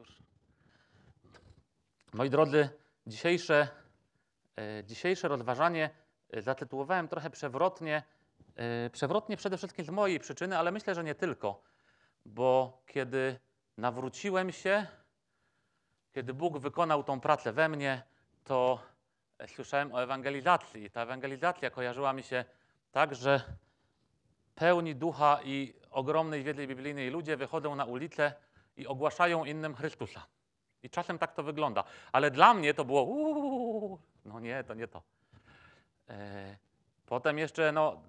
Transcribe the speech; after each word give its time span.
już. 0.00 0.18
Moi 2.12 2.30
drodzy, 2.30 2.68
dzisiejsze, 3.06 3.68
e, 4.56 4.84
dzisiejsze 4.84 5.28
rozważanie 5.28 5.90
e, 6.30 6.42
zatytułowałem 6.42 7.08
trochę 7.08 7.30
przewrotnie. 7.30 8.02
E, 8.56 8.90
przewrotnie 8.90 9.36
przede 9.36 9.56
wszystkim 9.56 9.84
z 9.84 9.90
mojej 9.90 10.20
przyczyny, 10.20 10.58
ale 10.58 10.72
myślę, 10.72 10.94
że 10.94 11.04
nie 11.04 11.14
tylko. 11.14 11.62
Bo 12.26 12.82
kiedy 12.86 13.38
nawróciłem 13.76 14.52
się, 14.52 14.86
kiedy 16.12 16.34
Bóg 16.34 16.58
wykonał 16.58 17.04
tą 17.04 17.20
pracę 17.20 17.52
we 17.52 17.68
mnie, 17.68 18.02
to 18.44 18.82
słyszałem 19.46 19.94
o 19.94 20.02
ewangelizacji. 20.02 20.90
Ta 20.90 21.02
ewangelizacja 21.02 21.70
kojarzyła 21.70 22.12
mi 22.12 22.22
się 22.22 22.44
tak, 22.92 23.14
że 23.14 23.40
pełni 24.54 24.94
ducha 24.94 25.40
i 25.44 25.74
ogromnej 25.90 26.44
wiedzy 26.44 26.66
biblijnej 26.66 27.10
ludzie 27.10 27.36
wychodzą 27.36 27.74
na 27.74 27.84
ulicę 27.84 28.34
i 28.80 28.86
ogłaszają 28.86 29.44
innym 29.44 29.74
Chrystusa. 29.74 30.26
I 30.82 30.90
czasem 30.90 31.18
tak 31.18 31.32
to 31.32 31.42
wygląda. 31.42 31.84
Ale 32.12 32.30
dla 32.30 32.54
mnie 32.54 32.74
to 32.74 32.84
było 32.84 33.02
uuu, 33.02 33.98
no 34.24 34.40
nie, 34.40 34.64
to 34.64 34.74
nie 34.74 34.88
to. 34.88 35.02
E, 36.08 36.56
potem 37.06 37.38
jeszcze, 37.38 37.72
no, 37.72 38.02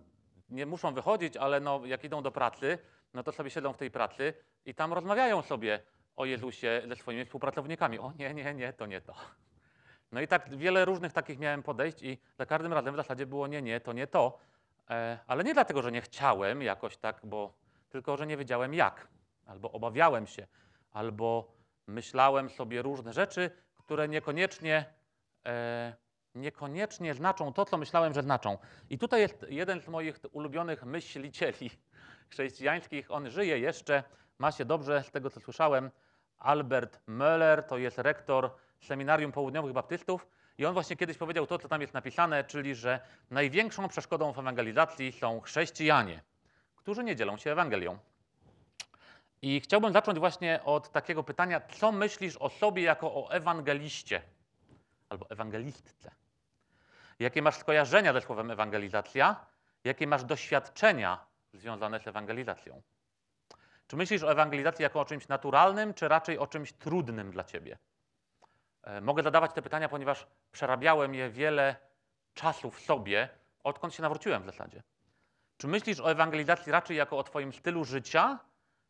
nie 0.49 0.65
muszą 0.65 0.93
wychodzić, 0.93 1.37
ale 1.37 1.59
no, 1.59 1.81
jak 1.85 2.03
idą 2.03 2.23
do 2.23 2.31
pracy, 2.31 2.77
no 3.13 3.23
to 3.23 3.31
sobie 3.31 3.49
siedzą 3.49 3.73
w 3.73 3.77
tej 3.77 3.91
pracy 3.91 4.33
i 4.65 4.75
tam 4.75 4.93
rozmawiają 4.93 5.41
sobie 5.41 5.79
o 6.15 6.25
Jezusie 6.25 6.81
ze 6.87 6.95
swoimi 6.95 7.25
współpracownikami. 7.25 7.99
O 7.99 8.13
nie, 8.19 8.33
nie, 8.33 8.53
nie, 8.53 8.73
to 8.73 8.85
nie 8.85 9.01
to. 9.01 9.13
No 10.11 10.21
i 10.21 10.27
tak 10.27 10.57
wiele 10.57 10.85
różnych 10.85 11.13
takich 11.13 11.39
miałem 11.39 11.63
podejść 11.63 12.03
i 12.03 12.17
za 12.37 12.45
każdym 12.45 12.73
razem 12.73 12.93
w 12.93 12.97
zasadzie 12.97 13.25
było 13.25 13.47
nie, 13.47 13.61
nie, 13.61 13.79
to 13.79 13.93
nie 13.93 14.07
to. 14.07 14.37
E, 14.89 15.19
ale 15.27 15.43
nie 15.43 15.53
dlatego, 15.53 15.81
że 15.81 15.91
nie 15.91 16.01
chciałem 16.01 16.61
jakoś 16.61 16.97
tak, 16.97 17.19
bo 17.23 17.53
tylko, 17.89 18.17
że 18.17 18.27
nie 18.27 18.37
wiedziałem 18.37 18.73
jak. 18.73 19.07
Albo 19.51 19.71
obawiałem 19.71 20.27
się, 20.27 20.47
albo 20.91 21.53
myślałem 21.87 22.49
sobie 22.49 22.81
różne 22.81 23.13
rzeczy, 23.13 23.51
które 23.75 24.07
niekoniecznie, 24.07 24.85
e, 25.45 25.95
niekoniecznie 26.35 27.13
znaczą 27.13 27.53
to, 27.53 27.65
co 27.65 27.77
myślałem, 27.77 28.13
że 28.13 28.23
znaczą. 28.23 28.57
I 28.89 28.97
tutaj 28.97 29.21
jest 29.21 29.45
jeden 29.49 29.81
z 29.81 29.87
moich 29.87 30.19
ulubionych 30.31 30.85
myślicieli 30.85 31.69
chrześcijańskich. 32.31 33.11
On 33.11 33.29
żyje 33.29 33.59
jeszcze, 33.59 34.03
ma 34.39 34.51
się 34.51 34.65
dobrze, 34.65 35.03
z 35.03 35.11
tego 35.11 35.29
co 35.29 35.39
słyszałem. 35.39 35.91
Albert 36.37 37.01
Möller 37.07 37.63
to 37.63 37.77
jest 37.77 37.97
rektor 37.97 38.51
Seminarium 38.79 39.31
Południowych 39.31 39.73
Baptystów. 39.73 40.27
I 40.57 40.65
on 40.65 40.73
właśnie 40.73 40.95
kiedyś 40.95 41.17
powiedział 41.17 41.47
to, 41.47 41.59
co 41.59 41.67
tam 41.67 41.81
jest 41.81 41.93
napisane, 41.93 42.43
czyli 42.43 42.75
że 42.75 42.99
największą 43.29 43.87
przeszkodą 43.87 44.33
w 44.33 44.39
ewangelizacji 44.39 45.11
są 45.11 45.39
chrześcijanie, 45.39 46.23
którzy 46.75 47.03
nie 47.03 47.15
dzielą 47.15 47.37
się 47.37 47.51
Ewangelią. 47.51 47.97
I 49.41 49.59
chciałbym 49.61 49.93
zacząć 49.93 50.19
właśnie 50.19 50.59
od 50.63 50.91
takiego 50.91 51.23
pytania, 51.23 51.61
co 51.61 51.91
myślisz 51.91 52.37
o 52.37 52.49
sobie 52.49 52.83
jako 52.83 53.13
o 53.13 53.31
ewangeliście 53.31 54.21
albo 55.09 55.29
ewangelistce? 55.29 56.11
Jakie 57.19 57.41
masz 57.41 57.55
skojarzenia 57.55 58.13
ze 58.13 58.21
słowem 58.21 58.51
ewangelizacja? 58.51 59.45
Jakie 59.83 60.07
masz 60.07 60.23
doświadczenia 60.23 61.25
związane 61.53 61.99
z 61.99 62.07
ewangelizacją? 62.07 62.81
Czy 63.87 63.95
myślisz 63.95 64.23
o 64.23 64.31
ewangelizacji 64.31 64.83
jako 64.83 64.99
o 64.99 65.05
czymś 65.05 65.27
naturalnym, 65.27 65.93
czy 65.93 66.07
raczej 66.07 66.37
o 66.37 66.47
czymś 66.47 66.73
trudnym 66.73 67.31
dla 67.31 67.43
ciebie? 67.43 67.77
E, 68.83 69.01
mogę 69.01 69.23
zadawać 69.23 69.53
te 69.53 69.61
pytania, 69.61 69.89
ponieważ 69.89 70.27
przerabiałem 70.51 71.15
je 71.15 71.29
wiele 71.29 71.75
czasu 72.33 72.71
w 72.71 72.79
sobie, 72.79 73.29
odkąd 73.63 73.93
się 73.93 74.01
nawróciłem 74.01 74.43
w 74.43 74.45
zasadzie. 74.45 74.83
Czy 75.57 75.67
myślisz 75.67 75.99
o 75.99 76.11
ewangelizacji 76.11 76.71
raczej 76.71 76.97
jako 76.97 77.17
o 77.17 77.23
Twoim 77.23 77.53
stylu 77.53 77.85
życia, 77.85 78.39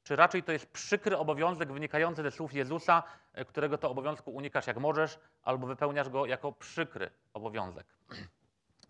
czy 0.04 0.16
raczej 0.16 0.44
to 0.44 0.52
jest 0.52 0.72
przykry 0.72 1.18
obowiązek 1.18 1.72
wynikający 1.72 2.24
ze 2.24 2.32
słów 2.32 2.54
Jezusa, 2.54 3.04
e, 3.34 3.46
którego 3.46 3.78
to 3.78 3.90
obowiązku 3.90 4.32
unikasz 4.32 4.68
jak 4.68 4.78
możesz, 4.78 5.20
albo 5.44 5.68
wypełniasz 5.68 6.10
go 6.10 6.26
jako 6.26 6.52
przykry 6.52 7.10
obowiązek? 7.34 7.86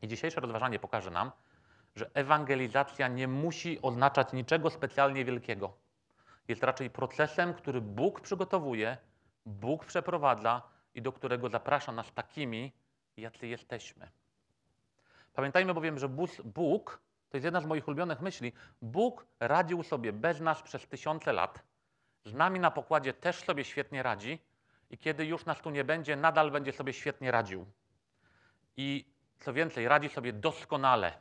I 0.01 0.07
dzisiejsze 0.07 0.41
rozważanie 0.41 0.79
pokaże 0.79 1.11
nam, 1.11 1.31
że 1.95 2.09
ewangelizacja 2.13 3.07
nie 3.07 3.27
musi 3.27 3.81
oznaczać 3.81 4.33
niczego 4.33 4.69
specjalnie 4.69 5.25
wielkiego. 5.25 5.73
Jest 6.47 6.63
raczej 6.63 6.89
procesem, 6.89 7.53
który 7.53 7.81
Bóg 7.81 8.21
przygotowuje, 8.21 8.97
Bóg 9.45 9.85
przeprowadza 9.85 10.61
i 10.95 11.01
do 11.01 11.11
którego 11.11 11.49
zaprasza 11.49 11.91
nas 11.91 12.13
takimi, 12.13 12.71
jacy 13.17 13.47
jesteśmy. 13.47 14.09
Pamiętajmy 15.33 15.73
bowiem, 15.73 15.99
że 15.99 16.09
Bóg, 16.43 16.99
to 17.31 17.37
jest 17.37 17.45
jedna 17.45 17.61
z 17.61 17.65
moich 17.65 17.87
ulubionych 17.87 18.21
myśli, 18.21 18.53
Bóg 18.81 19.25
radził 19.39 19.83
sobie 19.83 20.13
bez 20.13 20.39
nas 20.39 20.61
przez 20.61 20.87
tysiące 20.87 21.33
lat, 21.33 21.63
z 22.25 22.33
nami 22.33 22.59
na 22.59 22.71
pokładzie 22.71 23.13
też 23.13 23.35
sobie 23.35 23.63
świetnie 23.63 24.03
radzi 24.03 24.39
i 24.89 24.97
kiedy 24.97 25.25
już 25.25 25.45
nas 25.45 25.61
tu 25.61 25.69
nie 25.69 25.83
będzie, 25.83 26.15
nadal 26.15 26.51
będzie 26.51 26.71
sobie 26.71 26.93
świetnie 26.93 27.31
radził. 27.31 27.65
I 28.77 29.05
co 29.39 29.53
więcej, 29.53 29.87
radzi 29.87 30.09
sobie 30.09 30.33
doskonale, 30.33 31.13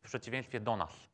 w 0.00 0.04
przeciwieństwie 0.04 0.60
do 0.60 0.76
nas. 0.76 1.08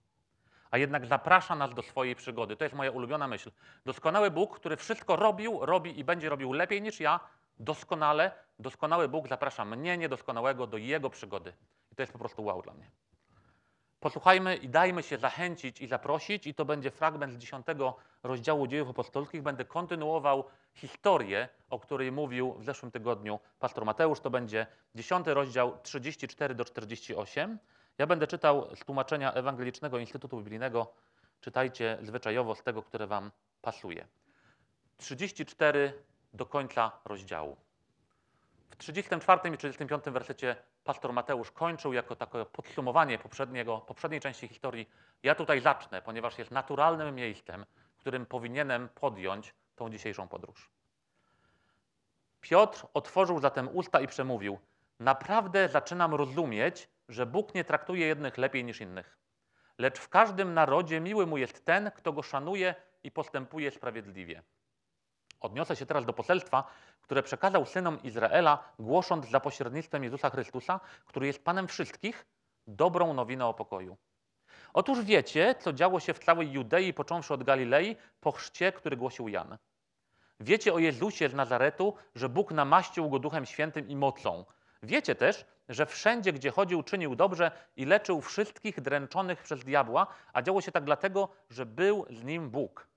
A 0.70 0.78
jednak 0.78 1.06
zaprasza 1.06 1.54
nas 1.54 1.74
do 1.74 1.82
swojej 1.82 2.14
przygody. 2.14 2.56
To 2.56 2.64
jest 2.64 2.74
moja 2.74 2.90
ulubiona 2.90 3.28
myśl. 3.28 3.50
Doskonały 3.84 4.30
Bóg, 4.30 4.58
który 4.58 4.76
wszystko 4.76 5.16
robił, 5.16 5.66
robi 5.66 5.98
i 5.98 6.04
będzie 6.04 6.28
robił 6.28 6.52
lepiej 6.52 6.82
niż 6.82 7.00
ja, 7.00 7.20
doskonale, 7.58 8.32
doskonały 8.58 9.08
Bóg 9.08 9.28
zaprasza 9.28 9.64
mnie, 9.64 9.98
niedoskonałego, 9.98 10.66
do 10.66 10.76
Jego 10.76 11.10
przygody. 11.10 11.52
I 11.92 11.96
to 11.96 12.02
jest 12.02 12.12
po 12.12 12.18
prostu 12.18 12.44
wow 12.44 12.62
dla 12.62 12.74
mnie. 12.74 12.90
Posłuchajmy 14.04 14.56
i 14.56 14.68
dajmy 14.68 15.02
się 15.02 15.18
zachęcić 15.18 15.80
i 15.80 15.86
zaprosić, 15.86 16.46
i 16.46 16.54
to 16.54 16.64
będzie 16.64 16.90
fragment 16.90 17.32
z 17.32 17.36
dziesiątego 17.36 17.96
rozdziału 18.22 18.66
dziejów 18.66 18.90
apostolskich. 18.90 19.42
Będę 19.42 19.64
kontynuował 19.64 20.44
historię, 20.74 21.48
o 21.70 21.78
której 21.78 22.12
mówił 22.12 22.52
w 22.52 22.64
zeszłym 22.64 22.92
tygodniu 22.92 23.40
pastor 23.60 23.84
Mateusz. 23.84 24.20
To 24.20 24.30
będzie 24.30 24.66
dziesiąty 24.94 25.34
rozdział 25.34 25.78
34 25.82 26.54
do 26.54 26.64
48. 26.64 27.58
Ja 27.98 28.06
będę 28.06 28.26
czytał 28.26 28.76
z 28.76 28.84
tłumaczenia 28.84 29.32
Ewangelicznego 29.32 29.98
Instytutu 29.98 30.38
Biblijnego. 30.38 30.92
Czytajcie 31.40 31.98
zwyczajowo 32.02 32.54
z 32.54 32.62
tego, 32.62 32.82
które 32.82 33.06
Wam 33.06 33.30
pasuje. 33.62 34.06
34 34.96 35.92
do 36.34 36.46
końca 36.46 36.92
rozdziału. 37.04 37.56
W 38.70 38.76
34 38.76 39.54
i 39.54 39.58
35 39.58 40.04
wersecie 40.04 40.56
pastor 40.84 41.12
Mateusz 41.12 41.50
kończył 41.50 41.92
jako 41.92 42.16
takie 42.16 42.44
podsumowanie 42.44 43.18
poprzedniego, 43.18 43.78
poprzedniej 43.78 44.20
części 44.20 44.48
historii. 44.48 44.90
Ja 45.22 45.34
tutaj 45.34 45.60
zacznę, 45.60 46.02
ponieważ 46.02 46.38
jest 46.38 46.50
naturalnym 46.50 47.14
miejscem, 47.14 47.66
którym 47.96 48.26
powinienem 48.26 48.88
podjąć 48.88 49.54
tą 49.76 49.90
dzisiejszą 49.90 50.28
podróż. 50.28 50.70
Piotr 52.40 52.86
otworzył 52.94 53.40
zatem 53.40 53.68
usta 53.76 54.00
i 54.00 54.06
przemówił: 54.06 54.58
Naprawdę 55.00 55.68
zaczynam 55.68 56.14
rozumieć, 56.14 56.88
że 57.08 57.26
Bóg 57.26 57.54
nie 57.54 57.64
traktuje 57.64 58.06
jednych 58.06 58.38
lepiej 58.38 58.64
niż 58.64 58.80
innych. 58.80 59.18
Lecz 59.78 59.98
w 59.98 60.08
każdym 60.08 60.54
narodzie 60.54 61.00
miły 61.00 61.26
mu 61.26 61.38
jest 61.38 61.64
ten, 61.64 61.90
kto 61.90 62.12
go 62.12 62.22
szanuje 62.22 62.74
i 63.04 63.10
postępuje 63.10 63.70
sprawiedliwie. 63.70 64.42
Odniosę 65.44 65.76
się 65.76 65.86
teraz 65.86 66.04
do 66.04 66.12
poselstwa, 66.12 66.64
które 67.02 67.22
przekazał 67.22 67.66
synom 67.66 68.02
Izraela, 68.02 68.58
głosząc 68.78 69.30
za 69.30 69.40
pośrednictwem 69.40 70.04
Jezusa 70.04 70.30
Chrystusa, 70.30 70.80
który 71.04 71.26
jest 71.26 71.44
Panem 71.44 71.68
wszystkich, 71.68 72.26
dobrą 72.66 73.14
nowinę 73.14 73.46
o 73.46 73.54
pokoju. 73.54 73.96
Otóż 74.74 75.02
wiecie, 75.02 75.54
co 75.60 75.72
działo 75.72 76.00
się 76.00 76.14
w 76.14 76.24
całej 76.24 76.52
Judei, 76.52 76.94
począwszy 76.94 77.34
od 77.34 77.44
Galilei, 77.44 77.96
po 78.20 78.32
chrzcie, 78.32 78.72
który 78.72 78.96
głosił 78.96 79.28
Jan. 79.28 79.58
Wiecie 80.40 80.74
o 80.74 80.78
Jezusie 80.78 81.28
z 81.28 81.34
Nazaretu, 81.34 81.94
że 82.14 82.28
Bóg 82.28 82.52
namaścił 82.52 83.10
go 83.10 83.18
Duchem 83.18 83.46
Świętym 83.46 83.88
i 83.88 83.96
mocą. 83.96 84.44
Wiecie 84.82 85.14
też, 85.14 85.46
że 85.68 85.86
wszędzie, 85.86 86.32
gdzie 86.32 86.50
chodził, 86.50 86.82
czynił 86.82 87.16
dobrze 87.16 87.50
i 87.76 87.84
leczył 87.84 88.20
wszystkich 88.20 88.80
dręczonych 88.80 89.42
przez 89.42 89.64
diabła, 89.64 90.06
a 90.32 90.42
działo 90.42 90.60
się 90.60 90.72
tak 90.72 90.84
dlatego, 90.84 91.28
że 91.50 91.66
był 91.66 92.06
z 92.10 92.24
nim 92.24 92.50
Bóg. 92.50 92.93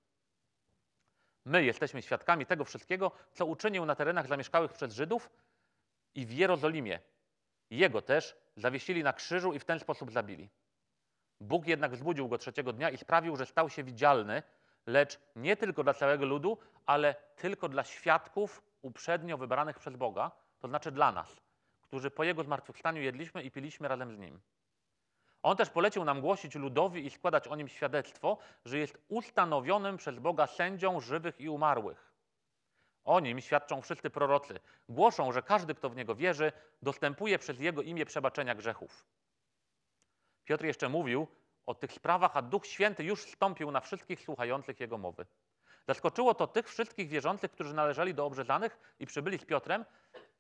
My 1.47 1.63
jesteśmy 1.63 2.02
świadkami 2.02 2.46
tego 2.46 2.66
wszystkiego, 2.66 3.12
co 3.31 3.45
uczynił 3.45 3.86
na 3.86 3.95
terenach 3.95 4.27
zamieszkałych 4.27 4.74
przez 4.74 4.94
Żydów 4.94 5.30
i 6.16 6.25
w 6.25 6.31
Jerozolimie. 6.31 7.00
Jego 7.69 8.01
też 8.01 8.36
zawiesili 8.56 9.04
na 9.04 9.13
krzyżu 9.13 9.54
i 9.54 9.60
w 9.60 9.66
ten 9.66 9.80
sposób 9.80 10.12
zabili. 10.12 10.50
Bóg 11.42 11.68
jednak 11.68 11.92
wzbudził 11.92 12.27
go 12.27 12.38
trzeciego 12.38 12.74
dnia 12.74 12.89
i 12.89 12.98
sprawił, 12.98 13.36
że 13.36 13.45
stał 13.45 13.69
się 13.69 13.83
widzialny, 13.83 14.44
lecz 14.88 15.19
nie 15.36 15.57
tylko 15.57 15.83
dla 15.83 15.94
całego 15.94 16.25
ludu, 16.25 16.57
ale 16.86 17.16
tylko 17.36 17.69
dla 17.69 17.83
świadków 17.83 18.63
uprzednio 18.81 19.38
wybranych 19.38 19.80
przez 19.80 19.95
Boga, 19.95 20.31
to 20.60 20.68
znaczy 20.68 20.92
dla 20.92 21.12
nas, 21.12 21.42
którzy 21.81 22.12
po 22.12 22.24
jego 22.24 22.44
zmartwychwstaniu 22.44 23.01
jedliśmy 23.01 23.44
i 23.44 23.51
piliśmy 23.51 23.88
razem 23.88 24.16
z 24.16 24.19
nim. 24.19 24.39
On 25.48 25.58
też 25.58 25.70
polecił 25.70 26.04
nam 26.04 26.22
głosić 26.22 26.56
ludowi 26.56 27.06
i 27.06 27.10
składać 27.10 27.48
o 27.48 27.56
nim 27.56 27.68
świadectwo, 27.68 28.38
że 28.66 28.78
jest 28.78 28.98
ustanowionym 29.08 29.98
przez 29.98 30.20
Boga 30.20 30.48
sędzią 30.48 31.00
żywych 31.00 31.42
i 31.42 31.50
umarłych. 31.50 32.14
O 33.04 33.20
nim 33.20 33.42
świadczą 33.42 33.82
wszyscy 33.82 34.10
prorocy. 34.10 34.60
Głoszą, 34.90 35.32
że 35.32 35.42
każdy, 35.42 35.76
kto 35.76 35.90
w 35.90 35.96
niego 35.96 36.16
wierzy, 36.16 36.52
dostępuje 36.82 37.40
przez 37.40 37.60
jego 37.60 37.82
imię 37.82 38.06
przebaczenia 38.06 38.56
grzechów. 38.56 39.06
Piotr 40.46 40.66
jeszcze 40.66 40.90
mówił 40.90 41.28
o 41.66 41.76
tych 41.76 41.94
sprawach, 41.94 42.38
a 42.38 42.42
Duch 42.42 42.66
Święty 42.66 43.04
już 43.04 43.24
wstąpił 43.26 43.72
na 43.72 43.80
wszystkich 43.80 44.22
słuchających 44.22 44.80
jego 44.80 44.98
mowy. 44.98 45.26
Zaskoczyło 45.88 46.34
to 46.34 46.48
tych 46.48 46.70
wszystkich 46.70 47.10
wierzących, 47.10 47.52
którzy 47.52 47.74
należeli 47.74 48.14
do 48.14 48.26
obrzezanych 48.26 48.96
i 49.00 49.06
przybyli 49.06 49.38
z 49.38 49.46
Piotrem, 49.46 49.86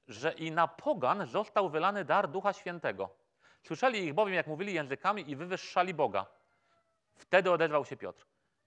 że 0.07 0.31
i 0.31 0.51
na 0.51 0.67
pogan 0.67 1.27
został 1.27 1.69
wylany 1.69 2.05
dar 2.05 2.29
Ducha 2.29 2.53
Świętego. 2.53 3.26
Słyszeli 3.67 4.05
ich 4.05 4.13
bowiem, 4.13 4.33
jak 4.33 4.47
mówili 4.47 4.73
językami 4.73 5.31
i 5.31 5.35
wywyższali 5.35 5.93
Boga. 5.93 6.25
Wtedy 7.15 7.51
odezwał 7.51 7.85
się 7.85 7.97
Piotr. 7.97 8.25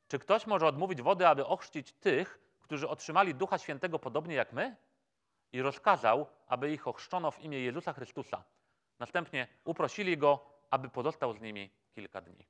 Czy 0.09 0.19
ktoś 0.19 0.47
może 0.47 0.67
odmówić 0.67 1.03
wody, 1.03 1.27
aby 1.27 1.47
ochrzcić 1.47 1.93
tych, 1.93 2.39
którzy 2.61 2.89
otrzymali 2.89 3.35
Ducha 3.35 3.59
Świętego 3.59 3.99
podobnie 3.99 4.35
jak 4.35 4.53
my? 4.53 4.77
I 5.53 5.63
rozkazał, 5.63 6.27
aby 6.47 6.73
ich 6.73 6.89
ochrzczono 6.89 7.31
w 7.31 7.41
imię 7.41 7.61
Jezusa 7.61 7.93
Chrystusa. 7.93 8.45
Następnie 8.99 9.49
uprosili 9.65 10.19
go, 10.19 10.47
aby 10.71 10.89
pozostał 10.89 11.33
z 11.33 11.41
nimi 11.41 11.71
kilka 11.95 12.21
dni. 12.21 12.47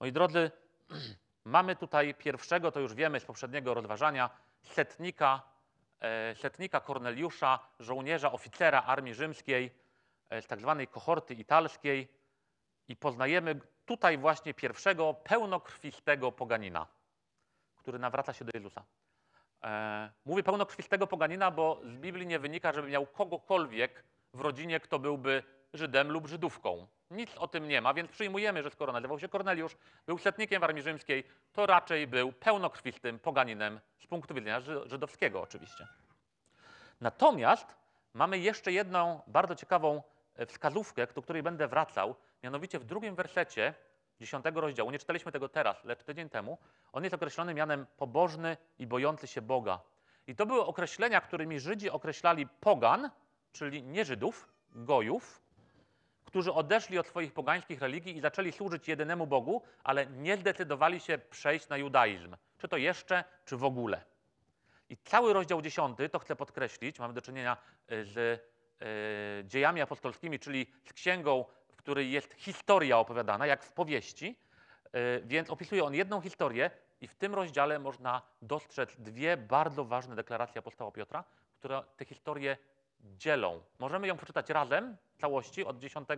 Moi 0.00 0.12
drodzy, 0.12 0.50
mamy 1.44 1.76
tutaj 1.76 2.14
pierwszego, 2.14 2.72
to 2.72 2.80
już 2.80 2.94
wiemy 2.94 3.20
z 3.20 3.24
poprzedniego 3.24 3.74
rozważania, 3.74 4.30
setnika, 4.62 5.42
setnika 6.34 6.80
Korneliusza, 6.80 7.58
żołnierza, 7.80 8.32
oficera 8.32 8.82
armii 8.82 9.14
rzymskiej 9.14 9.70
e, 10.30 10.42
z 10.42 10.46
tak 10.46 10.60
zwanej 10.60 10.88
kohorty 10.88 11.34
italskiej 11.34 12.08
i 12.88 12.96
poznajemy 12.96 13.60
tutaj 13.86 14.18
właśnie 14.18 14.54
pierwszego 14.54 15.14
pełnokrwistego 15.14 16.32
poganina, 16.32 16.86
który 17.76 17.98
nawraca 17.98 18.32
się 18.32 18.44
do 18.44 18.50
Jezusa. 18.54 18.84
E, 19.64 20.10
mówię 20.24 20.42
pełnokrwistego 20.42 21.06
poganina, 21.06 21.50
bo 21.50 21.80
z 21.84 21.96
Biblii 21.96 22.26
nie 22.26 22.38
wynika, 22.38 22.72
żeby 22.72 22.88
miał 22.88 23.06
kogokolwiek 23.06 24.04
w 24.34 24.40
rodzinie, 24.40 24.80
kto 24.80 24.98
byłby 24.98 25.42
Żydem 25.74 26.10
lub 26.10 26.26
Żydówką. 26.26 26.86
Nic 27.10 27.36
o 27.36 27.48
tym 27.48 27.68
nie 27.68 27.80
ma, 27.80 27.94
więc 27.94 28.10
przyjmujemy, 28.10 28.62
że 28.62 28.70
skoro 28.70 28.92
nazywał 28.92 29.18
się 29.18 29.28
Korneliusz, 29.28 29.76
był 30.06 30.18
setnikiem 30.18 30.60
w 30.60 30.64
armii 30.64 30.82
rzymskiej, 30.82 31.24
to 31.52 31.66
raczej 31.66 32.06
był 32.06 32.32
pełnokrwistym 32.32 33.18
poganinem 33.18 33.80
z 33.98 34.06
punktu 34.06 34.34
widzenia 34.34 34.60
żydowskiego 34.60 35.42
oczywiście. 35.42 35.86
Natomiast 37.00 37.76
mamy 38.14 38.38
jeszcze 38.38 38.72
jedną 38.72 39.22
bardzo 39.26 39.54
ciekawą 39.54 40.02
e, 40.34 40.46
wskazówkę, 40.46 41.06
do 41.06 41.22
której 41.22 41.42
będę 41.42 41.68
wracał, 41.68 42.14
mianowicie 42.42 42.78
w 42.78 42.84
drugim 42.84 43.14
wersecie 43.14 43.74
dziesiątego 44.20 44.60
rozdziału, 44.60 44.90
nie 44.90 44.98
czytaliśmy 44.98 45.32
tego 45.32 45.48
teraz, 45.48 45.84
lecz 45.84 46.04
tydzień 46.04 46.28
temu, 46.28 46.58
on 46.92 47.04
jest 47.04 47.14
określony 47.14 47.54
mianem 47.54 47.86
pobożny 47.96 48.56
i 48.78 48.86
bojący 48.86 49.26
się 49.26 49.42
Boga. 49.42 49.80
I 50.26 50.36
to 50.36 50.46
były 50.46 50.66
określenia, 50.66 51.20
którymi 51.20 51.60
Żydzi 51.60 51.90
określali 51.90 52.46
pogan, 52.46 53.10
czyli 53.52 53.82
nie 53.82 54.04
Żydów, 54.04 54.48
gojów, 54.72 55.42
którzy 56.30 56.52
odeszli 56.52 56.98
od 56.98 57.06
swoich 57.06 57.32
pogańskich 57.32 57.80
religii 57.80 58.16
i 58.16 58.20
zaczęli 58.20 58.52
służyć 58.52 58.88
jedynemu 58.88 59.26
Bogu, 59.26 59.62
ale 59.84 60.06
nie 60.06 60.36
zdecydowali 60.36 61.00
się 61.00 61.18
przejść 61.18 61.68
na 61.68 61.76
judaizm. 61.76 62.36
Czy 62.58 62.68
to 62.68 62.76
jeszcze, 62.76 63.24
czy 63.44 63.56
w 63.56 63.64
ogóle. 63.64 64.04
I 64.88 64.96
cały 64.96 65.32
rozdział 65.32 65.62
10, 65.62 65.98
to 66.12 66.18
chcę 66.18 66.36
podkreślić, 66.36 66.98
mamy 66.98 67.14
do 67.14 67.22
czynienia 67.22 67.56
y, 67.92 68.04
z 68.04 68.16
y, 68.18 69.44
dziejami 69.44 69.80
apostolskimi, 69.80 70.38
czyli 70.38 70.66
z 70.84 70.92
księgą, 70.92 71.44
w 71.68 71.76
której 71.76 72.10
jest 72.10 72.34
historia 72.34 72.98
opowiadana, 72.98 73.46
jak 73.46 73.64
w 73.64 73.72
powieści, 73.72 74.36
y, 74.86 75.22
więc 75.24 75.50
opisuje 75.50 75.84
on 75.84 75.94
jedną 75.94 76.20
historię 76.20 76.70
i 77.00 77.08
w 77.08 77.14
tym 77.14 77.34
rozdziale 77.34 77.78
można 77.78 78.22
dostrzec 78.42 78.96
dwie 78.98 79.36
bardzo 79.36 79.84
ważne 79.84 80.16
deklaracje 80.16 80.58
apostoła 80.58 80.92
Piotra, 80.92 81.24
które 81.58 81.82
te 81.96 82.04
historie 82.04 82.56
dzielą. 83.04 83.62
Możemy 83.78 84.06
ją 84.06 84.16
przeczytać 84.16 84.48
razem, 84.48 84.96
w 85.12 85.20
całości, 85.20 85.64
od 85.64 85.78
10 85.78 86.08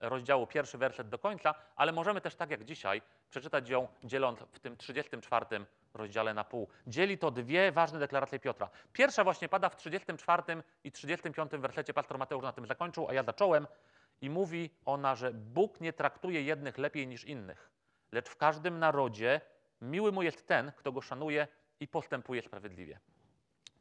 rozdziału, 0.00 0.46
pierwszy 0.46 0.78
werset 0.78 1.08
do 1.08 1.18
końca, 1.18 1.54
ale 1.76 1.92
możemy 1.92 2.20
też 2.20 2.34
tak 2.34 2.50
jak 2.50 2.64
dzisiaj 2.64 3.02
przeczytać 3.30 3.68
ją 3.68 3.88
dzieląc 4.04 4.40
w 4.52 4.58
tym 4.58 4.76
34 4.76 5.46
rozdziale 5.94 6.34
na 6.34 6.44
pół. 6.44 6.68
Dzieli 6.86 7.18
to 7.18 7.30
dwie 7.30 7.72
ważne 7.72 7.98
deklaracje 7.98 8.38
Piotra. 8.38 8.70
Pierwsza 8.92 9.24
właśnie 9.24 9.48
pada 9.48 9.68
w 9.68 9.76
34 9.76 10.42
i 10.84 10.92
35 10.92 11.52
wersecie, 11.52 11.94
pastor 11.94 12.18
Mateusz 12.18 12.42
na 12.42 12.52
tym 12.52 12.66
zakończył, 12.66 13.08
a 13.08 13.14
ja 13.14 13.22
zacząłem 13.22 13.66
i 14.20 14.30
mówi 14.30 14.70
ona, 14.84 15.14
że 15.14 15.30
Bóg 15.34 15.80
nie 15.80 15.92
traktuje 15.92 16.42
jednych 16.42 16.78
lepiej 16.78 17.06
niż 17.06 17.24
innych, 17.24 17.70
lecz 18.12 18.28
w 18.28 18.36
każdym 18.36 18.78
narodzie 18.78 19.40
miły 19.80 20.12
mu 20.12 20.22
jest 20.22 20.46
ten, 20.46 20.72
kto 20.76 20.92
go 20.92 21.00
szanuje 21.00 21.48
i 21.80 21.88
postępuje 21.88 22.42
sprawiedliwie. 22.42 23.00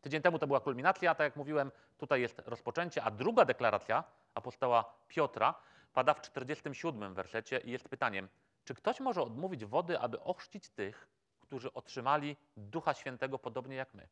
Tydzień 0.01 0.21
temu 0.21 0.39
to 0.39 0.47
była 0.47 0.59
kulminacja, 0.59 1.15
tak 1.15 1.25
jak 1.25 1.35
mówiłem, 1.35 1.71
tutaj 1.97 2.21
jest 2.21 2.39
rozpoczęcie, 2.45 3.03
a 3.03 3.11
druga 3.11 3.45
deklaracja 3.45 4.03
apostoła 4.33 4.93
Piotra 5.07 5.53
pada 5.93 6.13
w 6.13 6.21
47 6.21 7.13
wersecie 7.13 7.57
i 7.57 7.71
jest 7.71 7.89
pytaniem, 7.89 8.29
czy 8.63 8.75
ktoś 8.75 8.99
może 8.99 9.21
odmówić 9.21 9.65
wody, 9.65 9.99
aby 9.99 10.19
ochrzcić 10.19 10.69
tych, 10.69 11.07
którzy 11.39 11.73
otrzymali 11.73 12.35
Ducha 12.57 12.93
Świętego 12.93 13.39
podobnie 13.39 13.75
jak 13.75 13.93
my? 13.93 14.07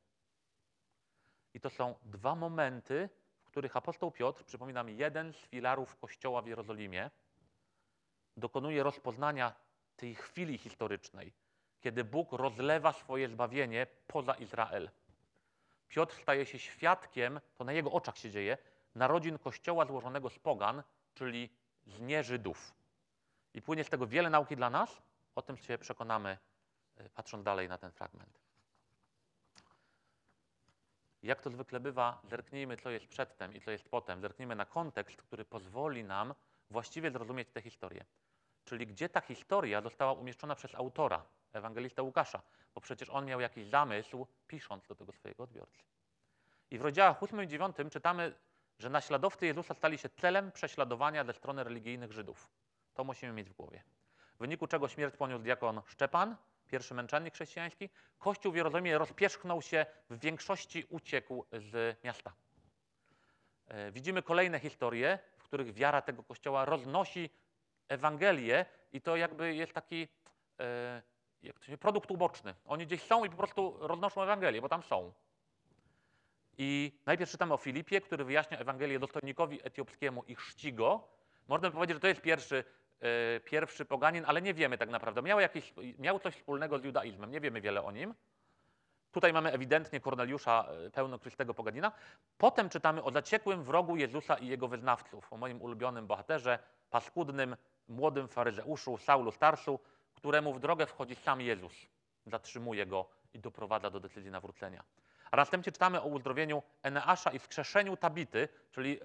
I 1.54 1.60
to 1.60 1.70
są 1.70 1.96
dwa 2.04 2.36
momenty, 2.36 3.10
w 3.44 3.46
których 3.46 3.78
apostoł 3.78 4.12
Piotr, 4.12 4.44
przypominam, 4.44 4.90
jeden 4.90 5.34
z 5.34 5.38
filarów 5.38 5.96
Kościoła 5.96 6.42
w 6.42 6.48
Jerozolimie, 6.48 7.10
dokonuje 8.38 8.84
rozpoznania 8.84 9.54
tej 9.96 10.16
chwili 10.16 10.58
historycznej, 10.58 11.34
kiedy 11.80 12.04
Bóg 12.04 12.32
rozlewa 12.32 12.94
swoje 12.94 13.30
zbawienie 13.30 13.88
poza 14.08 14.34
Izrael. 14.34 14.90
Piotr 15.88 16.16
staje 16.22 16.46
się 16.46 16.60
świadkiem, 16.60 17.40
to 17.56 17.64
na 17.64 17.74
jego 17.74 17.92
oczach 17.92 18.18
się 18.18 18.32
dzieje, 18.32 18.58
narodzin 18.96 19.38
kościoła 19.40 19.86
złożonego 19.86 20.30
z 20.30 20.40
pogan, 20.40 20.84
czyli 21.14 21.50
z 21.86 22.02
nieżydów. 22.02 22.74
I 23.54 23.62
płynie 23.62 23.84
z 23.84 23.90
tego 23.90 24.08
wiele 24.08 24.30
nauki 24.30 24.56
dla 24.56 24.70
nas, 24.70 25.02
o 25.36 25.42
tym 25.42 25.58
się 25.58 25.78
przekonamy, 25.78 26.38
e, 26.98 27.10
patrząc 27.10 27.44
dalej 27.44 27.70
na 27.70 27.78
ten 27.78 27.92
fragment. 27.92 28.40
Jak 31.24 31.42
to 31.42 31.50
zwykle 31.50 31.80
bywa, 31.80 32.22
zerknijmy, 32.24 32.78
co 32.78 32.90
jest 32.90 33.08
przedtem 33.08 33.54
i 33.56 33.62
co 33.62 33.72
jest 33.72 33.90
potem. 33.90 34.22
Zerknijmy 34.22 34.56
na 34.56 34.66
kontekst, 34.66 35.22
który 35.22 35.46
pozwoli 35.46 36.04
nam 36.04 36.34
właściwie 36.70 37.12
zrozumieć 37.12 37.50
tę 37.50 37.62
historię. 37.62 38.06
Czyli 38.66 38.88
gdzie 38.88 39.10
ta 39.10 39.22
historia 39.22 39.82
została 39.82 40.14
umieszczona 40.14 40.56
przez 40.56 40.76
autora, 40.76 41.26
ewangelista 41.58 42.02
Łukasza, 42.02 42.42
bo 42.76 42.82
przecież 42.82 43.10
on 43.10 43.26
miał 43.26 43.42
jakiś 43.42 43.68
zamysł, 43.68 44.28
pisząc 44.48 44.88
do 44.88 44.96
tego 44.96 45.12
swojego 45.12 45.44
odbiorcy. 45.44 45.84
I 46.72 46.78
w 46.78 46.82
rozdziałach 46.82 47.24
8 47.24 47.44
i 47.44 47.48
9 47.48 47.76
czytamy, 47.92 48.34
że 48.80 48.90
naśladowcy 48.90 49.46
Jezusa 49.46 49.74
stali 49.74 49.98
się 49.98 50.10
celem 50.10 50.52
prześladowania 50.52 51.24
ze 51.24 51.34
strony 51.34 51.64
religijnych 51.64 52.12
Żydów. 52.12 52.48
To 52.94 53.04
musimy 53.04 53.34
mieć 53.34 53.50
w 53.50 53.54
głowie. 53.54 53.84
W 54.36 54.40
wyniku 54.40 54.68
czego 54.68 54.88
śmierć 54.88 55.16
poniósł 55.16 55.44
diakon 55.44 55.82
Szczepan, 55.86 56.36
pierwszy 56.68 56.94
męczennik 56.94 57.34
chrześcijański. 57.34 57.90
Kościół 58.20 58.52
w 58.52 58.56
Jerozolimie 58.56 58.98
rozpierzchnął 58.98 59.62
się, 59.62 59.86
w 60.10 60.20
większości 60.20 60.86
uciekł 60.90 61.46
z 61.52 62.04
miasta. 62.04 62.34
E, 63.68 63.92
widzimy 63.92 64.24
kolejne 64.24 64.60
historie, 64.60 65.20
w 65.38 65.44
których 65.44 65.74
wiara 65.74 66.02
tego 66.02 66.24
kościoła 66.24 66.66
roznosi 66.66 67.30
Ewangelię 67.88 68.66
i 68.94 69.02
to 69.02 69.16
jakby 69.16 69.56
jest 69.56 69.74
taki 69.74 70.08
e, 70.60 71.02
jak 71.48 71.60
to 71.60 71.66
się, 71.66 71.78
produkt 71.78 72.12
uboczny. 72.12 72.56
Oni 72.66 72.86
gdzieś 72.86 73.02
są 73.02 73.26
i 73.26 73.30
po 73.30 73.38
prostu 73.38 73.78
roznoszą 73.80 74.22
Ewangelię, 74.22 74.62
bo 74.62 74.70
tam 74.70 74.84
są. 74.84 75.12
I 76.58 77.00
najpierw 77.06 77.32
czytamy 77.32 77.54
o 77.54 77.58
Filipie, 77.58 78.02
który 78.02 78.26
wyjaśnia 78.26 78.58
Ewangelię 78.58 79.00
dostojnikowi 79.00 79.60
etiopskiemu 79.64 80.24
i 80.24 80.36
chrzci 80.36 80.74
go. 80.74 81.08
Można 81.48 81.72
powiedzieć, 81.72 81.96
że 81.96 82.00
to 82.00 82.08
jest 82.08 82.22
pierwszy, 82.22 82.64
e, 83.00 83.40
pierwszy 83.40 83.86
poganin, 83.86 84.24
ale 84.28 84.42
nie 84.42 84.54
wiemy 84.54 84.78
tak 84.78 84.90
naprawdę. 84.90 85.22
Miał, 85.22 85.40
jakiś, 85.40 85.74
miał 86.00 86.20
coś 86.20 86.36
wspólnego 86.36 86.80
z 86.80 86.84
judaizmem, 86.84 87.32
nie 87.32 87.42
wiemy 87.42 87.62
wiele 87.62 87.84
o 87.84 87.92
nim. 87.92 88.14
Tutaj 89.12 89.34
mamy 89.34 89.52
ewidentnie 89.52 90.00
Korneliusza, 90.00 90.68
e, 90.86 90.90
pełnokrwistego 90.90 91.54
poganina. 91.54 91.92
Potem 92.38 92.70
czytamy 92.70 93.04
o 93.04 93.12
zaciekłym 93.12 93.64
wrogu 93.64 93.96
Jezusa 93.96 94.36
i 94.36 94.48
jego 94.48 94.68
wyznawców, 94.68 95.34
o 95.34 95.38
moim 95.38 95.62
ulubionym 95.62 96.08
bohaterze, 96.08 96.60
paskudnym, 96.90 97.56
młodym 97.88 98.28
faryzeuszu, 98.28 98.98
Saulu 98.98 99.32
Starsu, 99.32 99.80
któremu 100.18 100.54
w 100.54 100.60
drogę 100.60 100.86
wchodzi 100.86 101.16
sam 101.16 101.42
Jezus. 101.42 101.74
Zatrzymuje 102.26 102.86
go 102.86 103.10
i 103.34 103.40
doprowadza 103.40 103.90
do 103.90 104.00
decyzji 104.00 104.32
nawrócenia. 104.32 104.84
A 105.32 105.38
następnie 105.38 105.72
czytamy 105.72 106.02
o 106.02 106.06
uzdrowieniu 106.06 106.64
Eneasza 106.84 107.32
i 107.32 107.40
wskrzeszeniu 107.40 107.98
Tabity, 107.98 108.50
czyli 108.72 109.00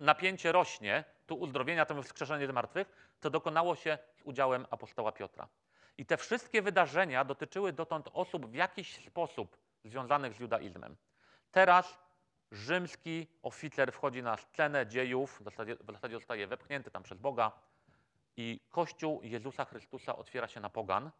napięcie 0.00 0.52
rośnie, 0.52 1.04
tu 1.26 1.34
uzdrowienia, 1.34 1.86
to 1.86 2.02
wskrzeszenie 2.02 2.52
martwych, 2.52 3.14
to 3.20 3.30
dokonało 3.30 3.76
się 3.76 3.98
z 4.16 4.22
udziałem 4.22 4.66
apostoła 4.70 5.12
Piotra. 5.12 5.48
I 5.98 6.06
te 6.06 6.16
wszystkie 6.16 6.62
wydarzenia 6.62 7.24
dotyczyły 7.24 7.72
dotąd 7.72 8.08
osób 8.12 8.46
w 8.46 8.54
jakiś 8.54 9.06
sposób 9.06 9.56
związanych 9.84 10.34
z 10.34 10.40
judaizmem. 10.40 10.96
Teraz 11.52 11.98
rzymski 12.52 13.26
oficer 13.42 13.92
wchodzi 13.92 14.22
na 14.22 14.36
scenę 14.36 14.86
dziejów, 14.86 15.40
w 15.40 15.44
zasadzie, 15.44 15.76
w 15.76 15.92
zasadzie 15.92 16.14
zostaje 16.14 16.46
wepchnięty 16.46 16.90
tam 16.90 17.02
przez 17.02 17.18
Boga 17.18 17.52
i 18.38 18.60
Kościół 18.70 19.20
Jezusa 19.22 19.64
Chrystusa 19.64 20.16
otwiera 20.16 20.48
się 20.48 20.60
na 20.60 20.70
pogan, 20.70 21.10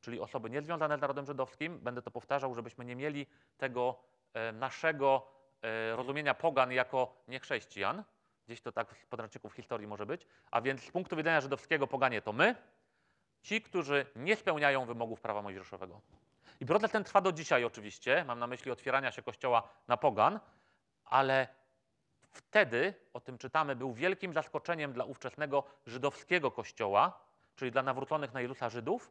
czyli 0.00 0.20
osoby 0.20 0.50
niezwiązane 0.50 0.98
z 0.98 1.00
narodem 1.00 1.26
żydowskim. 1.26 1.78
Będę 1.78 2.02
to 2.02 2.10
powtarzał, 2.10 2.54
żebyśmy 2.54 2.84
nie 2.84 2.96
mieli 2.96 3.26
tego 3.58 3.98
e, 4.32 4.52
naszego 4.52 5.26
e, 5.62 5.96
rozumienia 5.96 6.34
pogan 6.34 6.72
jako 6.72 7.22
niechrześcijan. 7.28 8.04
Gdzieś 8.46 8.60
to 8.60 8.72
tak 8.72 8.96
z 8.96 9.06
podręczników 9.06 9.52
historii 9.52 9.86
może 9.86 10.06
być. 10.06 10.26
A 10.50 10.60
więc 10.60 10.82
z 10.82 10.90
punktu 10.90 11.16
widzenia 11.16 11.40
żydowskiego 11.40 11.86
poganie 11.86 12.22
to 12.22 12.32
my, 12.32 12.54
Ci, 13.42 13.62
którzy 13.62 14.06
nie 14.16 14.36
spełniają 14.36 14.86
wymogów 14.86 15.20
prawa 15.20 15.42
mojżeszowego. 15.42 16.00
I 16.60 16.66
proces 16.66 16.90
ten 16.90 17.04
trwa 17.04 17.20
do 17.20 17.32
dzisiaj 17.32 17.64
oczywiście, 17.64 18.24
mam 18.24 18.38
na 18.38 18.46
myśli 18.46 18.70
otwierania 18.70 19.12
się 19.12 19.22
kościoła 19.22 19.68
na 19.88 19.96
pogan, 19.96 20.40
ale 21.04 21.48
wtedy, 22.36 22.94
o 23.12 23.20
tym 23.20 23.38
czytamy, 23.38 23.76
był 23.76 23.92
wielkim 23.92 24.32
zaskoczeniem 24.32 24.92
dla 24.92 25.04
ówczesnego 25.04 25.64
żydowskiego 25.86 26.50
kościoła, 26.50 27.20
czyli 27.56 27.70
dla 27.70 27.82
nawróconych 27.82 28.32
na 28.32 28.40
Jezusa 28.40 28.70
Żydów 28.70 29.10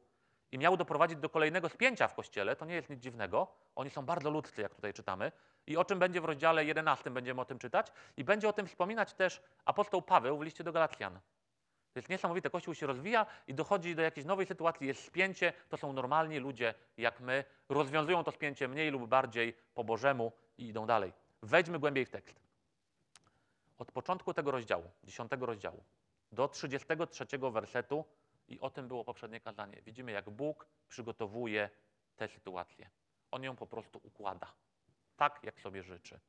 i 0.52 0.58
miał 0.58 0.78
doprowadzić 0.78 1.18
do 1.20 1.30
kolejnego 1.30 1.70
spięcia 1.70 2.08
w 2.08 2.14
kościele. 2.14 2.56
To 2.56 2.66
nie 2.66 2.76
jest 2.76 2.90
nic 2.90 3.00
dziwnego. 3.00 3.48
Oni 3.76 3.90
są 3.90 4.06
bardzo 4.06 4.30
ludzcy, 4.30 4.62
jak 4.62 4.76
tutaj 4.76 4.94
czytamy. 4.94 5.32
I 5.68 5.78
o 5.78 5.86
czym 5.86 6.00
będzie 6.00 6.22
w 6.22 6.26
rozdziale 6.26 6.66
11 6.66 7.10
będziemy 7.10 7.42
o 7.42 7.46
tym 7.46 7.60
czytać. 7.60 7.88
I 8.18 8.24
będzie 8.24 8.50
o 8.50 8.54
tym 8.54 8.68
wspominać 8.68 9.14
też 9.14 9.42
apostoł 9.66 10.02
Paweł 10.02 10.38
w 10.38 10.42
liście 10.42 10.64
do 10.64 10.72
Galacjan. 10.72 11.20
To 11.94 12.00
jest 12.00 12.10
niesamowite. 12.10 12.50
Kościół 12.50 12.76
się 12.76 12.88
rozwija 12.88 13.26
i 13.48 13.54
dochodzi 13.54 13.96
do 13.96 14.02
jakiejś 14.02 14.26
nowej 14.28 14.46
sytuacji. 14.46 14.88
Jest 14.88 15.04
spięcie, 15.04 15.54
to 15.70 15.78
są 15.78 15.94
normalni 15.94 16.40
ludzie 16.40 16.74
jak 16.98 17.20
my. 17.20 17.44
Rozwiązują 17.70 18.24
to 18.24 18.32
spięcie 18.32 18.68
mniej 18.68 18.92
lub 18.92 19.08
bardziej 19.08 19.54
po 19.74 19.84
Bożemu 19.84 20.32
i 20.58 20.68
idą 20.68 20.86
dalej. 20.86 21.14
Wejdźmy 21.42 21.80
głębiej 21.80 22.06
w 22.06 22.10
tekst. 22.10 22.45
Od 23.78 23.92
początku 23.92 24.34
tego 24.34 24.52
rozdziału, 24.52 24.92
10 25.04 25.32
rozdziału, 25.40 25.84
do 26.32 26.48
33 26.48 27.26
wersetu, 27.52 28.06
i 28.48 28.60
o 28.60 28.70
tym 28.70 28.88
było 28.88 29.04
poprzednie 29.04 29.40
kazanie, 29.40 29.82
widzimy, 29.82 30.12
jak 30.12 30.30
Bóg 30.30 30.68
przygotowuje 30.88 31.70
tę 32.16 32.28
sytuację. 32.28 32.90
On 33.32 33.44
ją 33.44 33.56
po 33.56 33.68
prostu 33.68 34.00
układa, 34.04 34.54
tak 35.18 35.40
jak 35.44 35.60
sobie 35.60 35.84
życzy. 35.84 36.20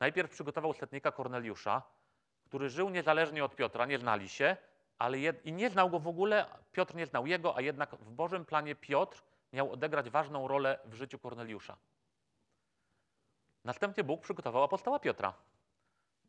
Najpierw 0.00 0.30
przygotował 0.30 0.72
setnika 0.72 1.12
Korneliusza, 1.12 1.82
który 2.44 2.70
żył 2.70 2.90
niezależnie 2.90 3.44
od 3.44 3.56
Piotra, 3.56 3.86
nie 3.86 3.98
znali 3.98 4.28
się, 4.28 4.56
ale 4.98 5.18
jed... 5.18 5.46
i 5.46 5.52
nie 5.52 5.70
znał 5.70 5.90
go 5.90 5.98
w 5.98 6.08
ogóle, 6.08 6.46
Piotr 6.72 6.94
nie 6.94 7.06
znał 7.06 7.26
jego, 7.26 7.56
a 7.56 7.60
jednak 7.60 7.96
w 7.96 8.10
Bożym 8.10 8.44
planie 8.44 8.74
Piotr 8.74 9.22
miał 9.52 9.72
odegrać 9.72 10.10
ważną 10.10 10.48
rolę 10.48 10.78
w 10.84 10.94
życiu 10.94 11.18
Korneliusza. 11.18 11.76
Następnie 13.64 14.04
Bóg 14.04 14.20
przygotował 14.20 14.62
apostoła 14.62 14.98
Piotra 14.98 15.34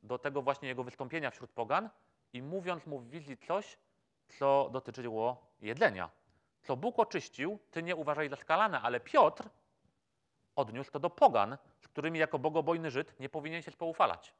do 0.04 0.20
tego 0.20 0.42
właśnie 0.42 0.68
jego 0.68 0.84
wystąpienia 0.84 1.32
wśród 1.32 1.52
pogan 1.52 1.90
i 2.34 2.42
mówiąc 2.42 2.86
mu 2.86 3.00
w 3.00 3.10
wizji 3.10 3.38
coś, 3.38 3.78
co 4.28 4.70
dotyczyło 4.72 5.48
jedzenia. 5.62 6.10
Co 6.64 6.78
Bóg 6.78 7.00
oczyścił, 7.00 7.60
ty 7.72 7.84
nie 7.84 7.96
uważaj 7.96 8.30
za 8.30 8.36
skalane, 8.36 8.82
ale 8.82 9.00
Piotr 9.00 9.50
odniósł 10.56 10.92
to 10.92 11.00
do 11.00 11.10
pogan, 11.10 11.58
z 11.80 11.88
którymi 11.88 12.20
jako 12.20 12.40
bogobojny 12.40 12.92
Żyd 12.92 13.20
nie 13.20 13.30
powinien 13.30 13.62
się 13.62 13.72
spoufalać. 13.72 14.34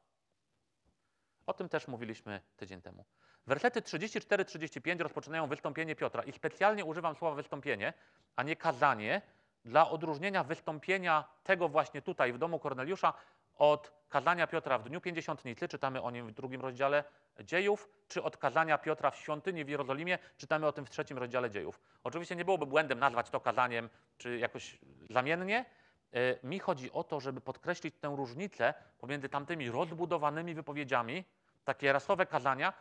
O 1.46 1.54
tym 1.54 1.68
też 1.68 1.88
mówiliśmy 1.88 2.40
tydzień 2.56 2.82
temu. 2.82 3.04
Wersety 3.46 3.80
34-35 3.80 5.00
rozpoczynają 5.00 5.46
wystąpienie 5.46 5.96
Piotra 5.96 6.22
i 6.22 6.32
specjalnie 6.32 6.84
używam 6.84 7.16
słowa 7.16 7.36
wystąpienie, 7.36 7.92
a 8.36 8.42
nie 8.42 8.56
kazanie, 8.56 9.22
dla 9.64 9.90
odróżnienia 9.90 10.44
wystąpienia 10.44 11.24
tego 11.44 11.68
właśnie 11.68 12.02
tutaj 12.02 12.32
w 12.32 12.38
domu 12.38 12.58
Korneliusza 12.58 13.12
od 13.56 13.92
kazania 14.08 14.46
Piotra 14.46 14.78
w 14.78 14.82
dniu 14.82 15.00
pięćdziesiątnicy, 15.00 15.68
czytamy 15.68 16.02
o 16.02 16.10
nim 16.10 16.28
w 16.28 16.32
drugim 16.32 16.60
rozdziale 16.60 17.04
dziejów, 17.40 17.88
czy 18.08 18.22
od 18.22 18.36
kazania 18.36 18.78
Piotra 18.78 19.10
w 19.10 19.16
świątyni 19.16 19.64
w 19.64 19.68
Jerozolimie, 19.68 20.18
czytamy 20.36 20.66
o 20.66 20.72
tym 20.72 20.86
w 20.86 20.90
trzecim 20.90 21.18
rozdziale 21.18 21.50
dziejów. 21.50 21.80
Oczywiście 22.04 22.36
nie 22.36 22.44
byłoby 22.44 22.66
błędem 22.66 22.98
nazwać 22.98 23.30
to 23.30 23.40
kazaniem, 23.40 23.88
czy 24.18 24.38
jakoś 24.38 24.78
zamiennie. 25.10 25.64
E, 26.12 26.46
mi 26.46 26.58
chodzi 26.58 26.92
o 26.92 27.04
to, 27.04 27.20
żeby 27.20 27.40
podkreślić 27.40 27.94
tę 28.00 28.14
różnicę 28.16 28.74
pomiędzy 28.98 29.28
tamtymi 29.28 29.70
rozbudowanymi 29.70 30.54
wypowiedziami, 30.54 31.24
takie 31.64 31.92
rasowe 31.92 32.26
kazania, 32.26 32.72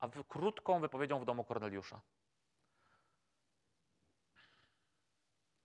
a 0.00 0.08
krótką 0.28 0.80
wypowiedzią 0.80 1.18
w 1.18 1.24
domu 1.24 1.44
Korneliusza. 1.44 2.00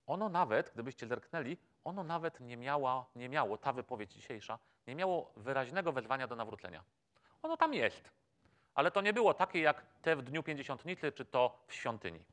Ono 0.05 0.29
nawet, 0.29 0.71
gdybyście 0.73 1.07
zerknęli, 1.07 1.57
ono 1.83 2.03
nawet 2.03 2.39
nie, 2.39 2.57
miała, 2.57 3.05
nie 3.15 3.29
miało, 3.29 3.57
ta 3.57 3.73
wypowiedź 3.73 4.13
dzisiejsza, 4.13 4.59
nie 4.87 4.95
miało 4.95 5.33
wyraźnego 5.37 5.91
wezwania 5.91 6.27
do 6.27 6.35
nawrócenia. 6.35 6.83
Ono 7.41 7.57
tam 7.57 7.73
jest, 7.73 8.11
ale 8.73 8.91
to 8.91 9.01
nie 9.01 9.13
było 9.13 9.33
takie 9.33 9.59
jak 9.59 9.85
te 10.01 10.15
w 10.15 10.21
dniu 10.21 10.43
pięćdziesiątnicy, 10.43 11.11
czy 11.11 11.25
to 11.25 11.63
w 11.67 11.73
świątyni. 11.73 12.25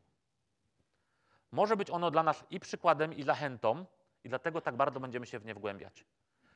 Może 1.53 1.77
być 1.77 1.91
ono 1.91 2.11
dla 2.11 2.23
nas 2.23 2.45
i 2.51 2.61
przykładem, 2.61 3.15
i 3.15 3.23
zachętą, 3.23 3.85
i 4.25 4.29
dlatego 4.29 4.61
tak 4.61 4.77
bardzo 4.77 5.01
będziemy 5.01 5.27
się 5.27 5.39
w 5.39 5.45
nie 5.45 5.55
wgłębiać. 5.55 6.05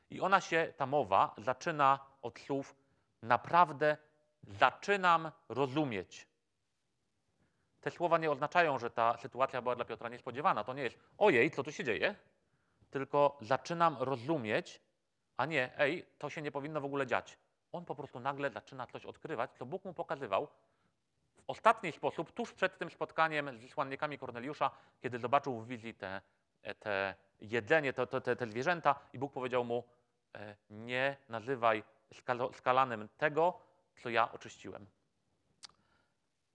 I 0.09 0.21
ona 0.21 0.41
się, 0.41 0.73
ta 0.77 0.85
mowa, 0.85 1.33
zaczyna 1.37 1.99
od 2.21 2.39
słów 2.39 2.75
naprawdę 3.21 3.97
zaczynam 4.43 5.31
rozumieć. 5.49 6.27
Te 7.81 7.91
słowa 7.91 8.17
nie 8.17 8.31
oznaczają, 8.31 8.79
że 8.79 8.89
ta 8.89 9.17
sytuacja 9.17 9.61
była 9.61 9.75
dla 9.75 9.85
Piotra 9.85 10.09
niespodziewana. 10.09 10.63
To 10.63 10.73
nie 10.73 10.83
jest 10.83 10.99
ojej, 11.17 11.51
co 11.51 11.63
tu 11.63 11.71
się 11.71 11.83
dzieje? 11.83 12.15
Tylko 12.95 13.37
zaczynam 13.41 13.97
rozumieć, 13.99 14.81
a 15.37 15.45
nie 15.45 15.79
ej, 15.79 16.05
to 16.17 16.29
się 16.29 16.41
nie 16.41 16.51
powinno 16.51 16.81
w 16.81 16.85
ogóle 16.85 17.07
dziać. 17.07 17.37
On 17.71 17.85
po 17.85 17.95
prostu 17.95 18.19
nagle 18.19 18.49
zaczyna 18.49 18.87
coś 18.87 19.05
odkrywać, 19.05 19.51
co 19.51 19.65
Bóg 19.65 19.85
mu 19.85 19.93
pokazywał 19.93 20.47
w 21.35 21.43
ostatni 21.47 21.91
sposób, 21.91 22.31
tuż 22.31 22.53
przed 22.53 22.77
tym 22.77 22.89
spotkaniem 22.89 23.57
z 23.57 23.61
wysłannikami 23.61 24.17
Korneliusza, 24.17 24.71
kiedy 25.01 25.19
zobaczył 25.19 25.59
w 25.59 25.67
wizji 25.67 25.93
te, 25.93 26.21
te 26.79 27.15
jedzenie, 27.41 27.93
te, 27.93 28.07
te, 28.07 28.35
te 28.35 28.47
zwierzęta 28.47 28.99
i 29.13 29.19
Bóg 29.19 29.33
powiedział 29.33 29.63
mu, 29.63 29.83
e, 30.35 30.55
nie 30.69 31.17
nazywaj 31.29 31.83
skalanym 32.53 33.09
tego, 33.17 33.59
co 34.03 34.09
ja 34.09 34.31
oczyściłem. 34.31 34.85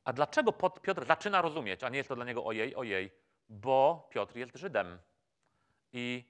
A 0.04 0.12
dlaczego 0.12 0.52
Piotr 0.82 1.06
zaczyna 1.06 1.42
rozumieć, 1.42 1.85
a 1.85 1.88
nie 1.88 1.99
jest 1.99 2.09
to 2.09 2.16
dla 2.16 2.25
niego 2.25 2.44
ojej, 2.44 2.76
ojej? 2.76 3.11
Bo 3.49 4.09
Piotr 4.11 4.37
jest 4.37 4.56
Żydem. 4.56 4.99
I 5.92 6.25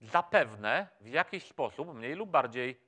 zapewne 0.00 0.88
w 1.00 1.08
jakiś 1.08 1.46
sposób, 1.46 1.94
mniej 1.94 2.14
lub 2.14 2.30
bardziej, 2.30 2.80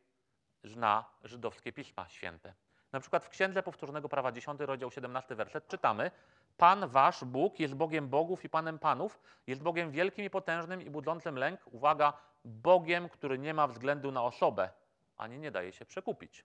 zna 0.65 1.05
żydowskie 1.25 1.73
pisma 1.73 2.09
święte. 2.09 2.55
Na 2.93 3.01
przykład 3.01 3.25
w 3.25 3.29
Księdze 3.29 3.63
Powtórzonego 3.63 4.09
Prawa 4.09 4.33
10, 4.33 4.61
rozdział 4.61 4.91
17, 4.91 5.35
werset 5.35 5.69
czytamy 5.69 6.11
Pan 6.57 6.89
wasz 6.89 7.25
Bóg 7.25 7.61
jest 7.61 7.75
Bogiem 7.75 8.09
bogów 8.09 8.45
i 8.45 8.49
Panem 8.49 8.79
panów, 8.79 9.21
jest 9.47 9.63
Bogiem 9.63 9.91
wielkim 9.91 10.25
i 10.25 10.31
potężnym 10.31 10.83
i 10.83 10.91
budzącym 10.91 11.39
lęk. 11.39 11.61
Uwaga, 11.67 12.13
Bogiem, 12.45 13.09
który 13.09 13.39
nie 13.39 13.55
ma 13.55 13.67
względu 13.67 14.13
na 14.13 14.23
osobę, 14.23 14.71
ani 15.17 15.39
nie 15.39 15.51
daje 15.51 15.73
się 15.73 15.85
przekupić. 15.85 16.45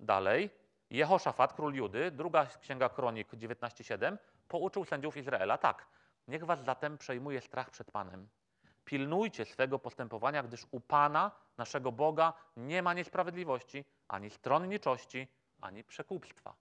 Dalej, 0.00 0.50
Jehoszafat, 0.90 1.52
król 1.52 1.74
Judy, 1.74 2.10
druga 2.10 2.46
księga 2.46 2.88
kronik 2.88 3.32
19:7, 3.32 4.16
pouczył 4.48 4.84
sędziów 4.84 5.16
Izraela 5.16 5.58
tak: 5.58 5.86
Niech 6.30 6.44
was 6.44 6.64
zatem 6.64 6.98
przejmuje 6.98 7.40
strach 7.40 7.70
przed 7.70 7.90
Panem. 7.90 8.28
Pilnujcie 8.84 9.44
swego 9.44 9.78
postępowania, 9.78 10.42
gdyż 10.42 10.66
u 10.70 10.80
Pana, 10.80 11.30
naszego 11.58 11.92
Boga, 11.92 12.32
nie 12.56 12.82
ma 12.82 12.94
niesprawiedliwości, 12.94 13.84
ani 14.08 14.30
stronniczości, 14.30 15.28
ani 15.60 15.84
przekupstwa. 15.84 16.54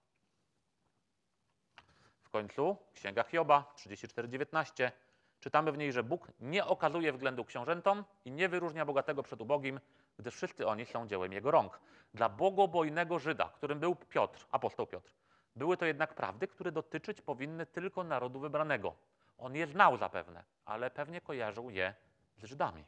W 2.21 2.29
końcu 2.29 2.77
Księga 2.93 3.23
Hioba 3.23 3.73
34:19 3.75 4.91
czytamy 5.39 5.71
w 5.71 5.77
niej, 5.77 5.93
że 5.93 6.03
Bóg 6.03 6.27
nie 6.39 6.65
okazuje 6.65 7.13
względu 7.13 7.45
książętom 7.45 8.03
i 8.25 8.31
nie 8.31 8.49
wyróżnia 8.49 8.85
bogatego 8.85 9.23
przed 9.23 9.41
ubogim, 9.41 9.79
gdyż 10.17 10.35
wszyscy 10.35 10.67
oni 10.67 10.85
są 10.85 11.07
dziełem 11.07 11.33
Jego 11.33 11.51
rąk. 11.51 11.79
Dla 12.13 12.29
bogobojnego 12.29 13.19
Żyda, 13.19 13.49
którym 13.49 13.79
był 13.79 13.95
Piotr, 13.95 14.45
apostoł 14.51 14.87
Piotr, 14.87 15.13
były 15.55 15.77
to 15.77 15.85
jednak 15.85 16.13
prawdy, 16.15 16.47
które 16.47 16.71
dotyczyć 16.71 17.21
powinny 17.21 17.65
tylko 17.65 18.03
narodu 18.03 18.39
wybranego. 18.39 18.95
On 19.39 19.55
je 19.55 19.67
znał 19.67 19.97
zapewne, 19.97 20.43
ale 20.65 20.91
pewnie 20.91 21.21
kojarzył 21.21 21.69
je 21.69 21.93
z 22.37 22.43
Żydami. 22.43 22.85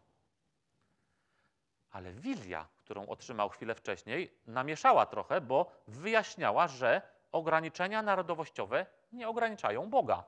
Ale 1.91 2.13
wizja, 2.13 2.67
którą 2.77 3.07
otrzymał 3.07 3.49
chwilę 3.49 3.75
wcześniej, 3.75 4.37
namieszała 4.47 5.05
trochę, 5.05 5.41
bo 5.41 5.71
wyjaśniała, 5.87 6.67
że 6.67 7.01
ograniczenia 7.31 8.01
narodowościowe 8.01 8.85
nie 9.11 9.29
ograniczają 9.29 9.89
Boga. 9.89 10.23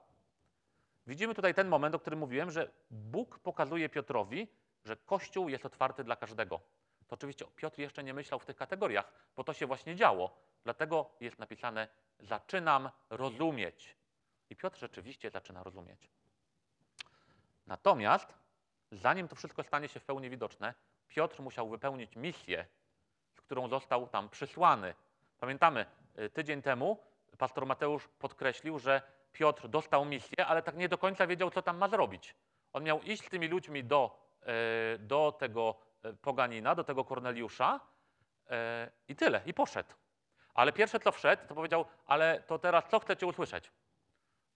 Widzimy 1.07 1.35
tutaj 1.35 1.53
ten 1.53 1.67
moment, 1.67 1.95
o 1.95 1.99
którym 1.99 2.19
mówiłem, 2.19 2.51
że 2.51 2.71
Bóg 2.91 3.39
pokazuje 3.39 3.89
Piotrowi, 3.89 4.47
że 4.85 4.97
Kościół 4.97 5.49
jest 5.49 5.65
otwarty 5.65 6.03
dla 6.03 6.15
każdego. 6.15 6.59
To 7.07 7.15
oczywiście 7.15 7.45
Piotr 7.55 7.79
jeszcze 7.79 8.03
nie 8.03 8.13
myślał 8.13 8.39
w 8.39 8.45
tych 8.45 8.55
kategoriach, 8.55 9.13
bo 9.35 9.43
to 9.43 9.53
się 9.53 9.67
właśnie 9.67 9.95
działo. 9.95 10.37
Dlatego 10.63 11.09
jest 11.19 11.39
napisane: 11.39 11.87
Zaczynam 12.19 12.89
rozumieć. 13.09 13.95
I 14.49 14.55
Piotr 14.55 14.79
rzeczywiście 14.79 15.29
zaczyna 15.29 15.63
rozumieć. 15.63 16.09
Natomiast, 17.67 18.33
zanim 18.91 19.27
to 19.27 19.35
wszystko 19.35 19.63
stanie 19.63 19.87
się 19.87 19.99
w 19.99 20.05
pełni 20.05 20.29
widoczne, 20.29 20.73
Piotr 21.07 21.41
musiał 21.41 21.69
wypełnić 21.69 22.15
misję, 22.15 22.65
z 23.33 23.41
którą 23.41 23.67
został 23.67 24.07
tam 24.07 24.29
przysłany. 24.29 24.93
Pamiętamy, 25.39 25.85
y, 26.19 26.29
tydzień 26.29 26.61
temu 26.61 26.97
pastor 27.37 27.65
Mateusz 27.65 28.07
podkreślił, 28.07 28.79
że 28.79 29.01
Piotr 29.31 29.67
dostał 29.67 30.05
misję, 30.05 30.45
ale 30.45 30.61
tak 30.61 30.75
nie 30.75 30.89
do 30.89 30.97
końca 30.97 31.27
wiedział, 31.27 31.51
co 31.51 31.61
tam 31.61 31.77
ma 31.77 31.87
zrobić. 31.87 32.35
On 32.73 32.83
miał 32.83 33.01
iść 33.01 33.25
z 33.25 33.29
tymi 33.29 33.47
ludźmi 33.47 33.83
do, 33.83 34.19
y, 34.95 34.99
do 34.99 35.31
tego 35.31 35.75
y, 36.05 36.13
poganina, 36.13 36.75
do 36.75 36.83
tego 36.83 37.05
Korneliusza 37.05 37.79
i 39.07 39.15
tyle, 39.15 39.41
i 39.45 39.53
poszedł. 39.53 39.93
Ale 40.53 40.73
pierwsze, 40.73 40.99
co 40.99 41.11
wszedł, 41.11 41.47
to 41.47 41.55
powiedział, 41.55 41.85
ale 42.05 42.43
to 42.47 42.59
teraz 42.59 42.83
co 42.89 42.99
chcecie 42.99 43.25
usłyszeć? 43.25 43.71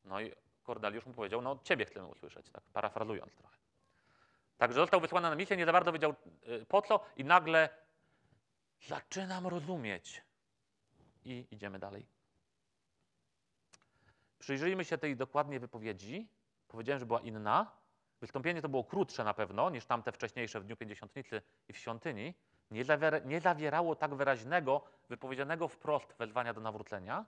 No 0.07 0.21
i 0.21 0.31
Korneliusz 0.63 1.05
mu 1.05 1.13
powiedział, 1.13 1.41
no 1.41 1.59
ciebie 1.63 1.85
chcemy 1.85 2.07
usłyszeć, 2.07 2.49
tak 2.49 2.63
parafrazując 2.63 3.35
trochę. 3.35 3.57
Także 4.57 4.75
został 4.79 5.01
wysłany 5.01 5.29
na 5.29 5.35
misję, 5.35 5.57
nie 5.57 5.65
za 5.65 5.71
bardzo 5.71 5.91
wiedział 5.91 6.15
y, 6.47 6.65
po 6.65 6.81
co 6.81 7.05
i 7.15 7.25
nagle 7.25 7.69
zaczynam 8.81 9.47
rozumieć. 9.47 10.23
I 11.25 11.47
idziemy 11.51 11.79
dalej. 11.79 12.05
Przyjrzyjmy 14.39 14.85
się 14.85 14.97
tej 14.97 15.17
dokładnie 15.17 15.59
wypowiedzi. 15.59 16.29
Powiedziałem, 16.67 16.99
że 16.99 17.05
była 17.05 17.19
inna. 17.19 17.71
Wystąpienie 18.21 18.61
to 18.61 18.69
było 18.69 18.83
krótsze 18.83 19.23
na 19.23 19.33
pewno 19.33 19.69
niż 19.69 19.85
tamte 19.85 20.11
wcześniejsze 20.11 20.59
w 20.59 20.63
Dniu 20.63 20.77
Pięćdziesiątnicy 20.77 21.41
i 21.67 21.73
w 21.73 21.77
świątyni. 21.77 22.33
Nie, 22.71 22.83
zawiera, 22.83 23.19
nie 23.19 23.41
zawierało 23.41 23.95
tak 23.95 24.15
wyraźnego, 24.15 24.83
wypowiedzianego 25.09 25.67
wprost 25.67 26.13
wezwania 26.19 26.53
do 26.53 26.61
nawrócenia. 26.61 27.25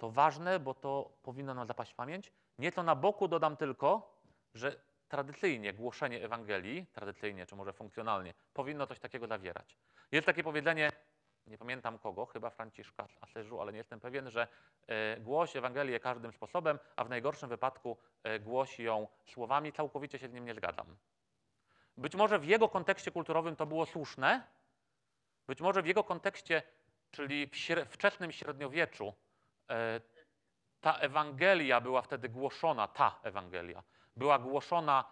To 0.00 0.10
ważne, 0.10 0.60
bo 0.60 0.74
to 0.74 1.10
powinno 1.22 1.54
nam 1.54 1.66
zapaść 1.66 1.92
w 1.92 1.94
pamięć. 1.94 2.32
Nieco 2.58 2.82
na 2.82 2.94
boku 2.94 3.28
dodam 3.28 3.56
tylko, 3.56 4.18
że 4.54 4.80
tradycyjnie 5.08 5.72
głoszenie 5.72 6.24
Ewangelii, 6.24 6.86
tradycyjnie 6.92 7.46
czy 7.46 7.56
może 7.56 7.72
funkcjonalnie, 7.72 8.34
powinno 8.54 8.86
coś 8.86 8.98
takiego 8.98 9.26
zawierać. 9.26 9.78
Jest 10.12 10.26
takie 10.26 10.42
powiedzenie, 10.44 10.90
nie 11.46 11.58
pamiętam 11.58 11.98
kogo, 11.98 12.26
chyba 12.26 12.50
Franciszka 12.50 13.08
z 13.08 13.16
Asyżu, 13.20 13.60
ale 13.60 13.72
nie 13.72 13.78
jestem 13.78 14.00
pewien, 14.00 14.30
że 14.30 14.48
e, 14.86 15.20
głoś 15.20 15.56
Ewangelię 15.56 16.00
każdym 16.00 16.32
sposobem, 16.32 16.78
a 16.96 17.04
w 17.04 17.08
najgorszym 17.08 17.48
wypadku 17.48 17.96
e, 18.22 18.38
głosi 18.38 18.82
ją 18.82 19.08
słowami, 19.26 19.72
całkowicie 19.72 20.18
się 20.18 20.28
z 20.28 20.32
nim 20.32 20.44
nie 20.44 20.54
zgadzam. 20.54 20.96
Być 21.96 22.14
może 22.14 22.38
w 22.38 22.44
jego 22.44 22.68
kontekście 22.68 23.10
kulturowym 23.10 23.56
to 23.56 23.66
było 23.66 23.86
słuszne, 23.86 24.46
być 25.46 25.60
może 25.60 25.82
w 25.82 25.86
jego 25.86 26.04
kontekście, 26.04 26.62
czyli 27.10 27.46
w 27.86 27.92
wczesnym 27.92 28.32
średniowieczu, 28.32 29.14
ta 30.80 30.98
Ewangelia 30.98 31.80
była 31.80 32.02
wtedy 32.02 32.28
głoszona, 32.28 32.88
ta 32.88 33.20
Ewangelia 33.22 33.82
była 34.16 34.38
głoszona 34.38 35.04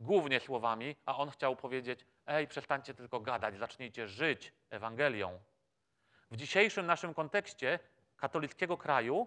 głównie 0.00 0.40
słowami, 0.40 0.96
a 1.06 1.16
on 1.16 1.30
chciał 1.30 1.56
powiedzieć: 1.56 2.06
Ej, 2.26 2.48
przestańcie 2.48 2.94
tylko 2.94 3.20
gadać, 3.20 3.58
zacznijcie 3.58 4.08
żyć 4.08 4.52
Ewangelią. 4.70 5.40
W 6.30 6.36
dzisiejszym 6.36 6.86
naszym 6.86 7.14
kontekście 7.14 7.78
katolickiego 8.16 8.76
kraju 8.76 9.26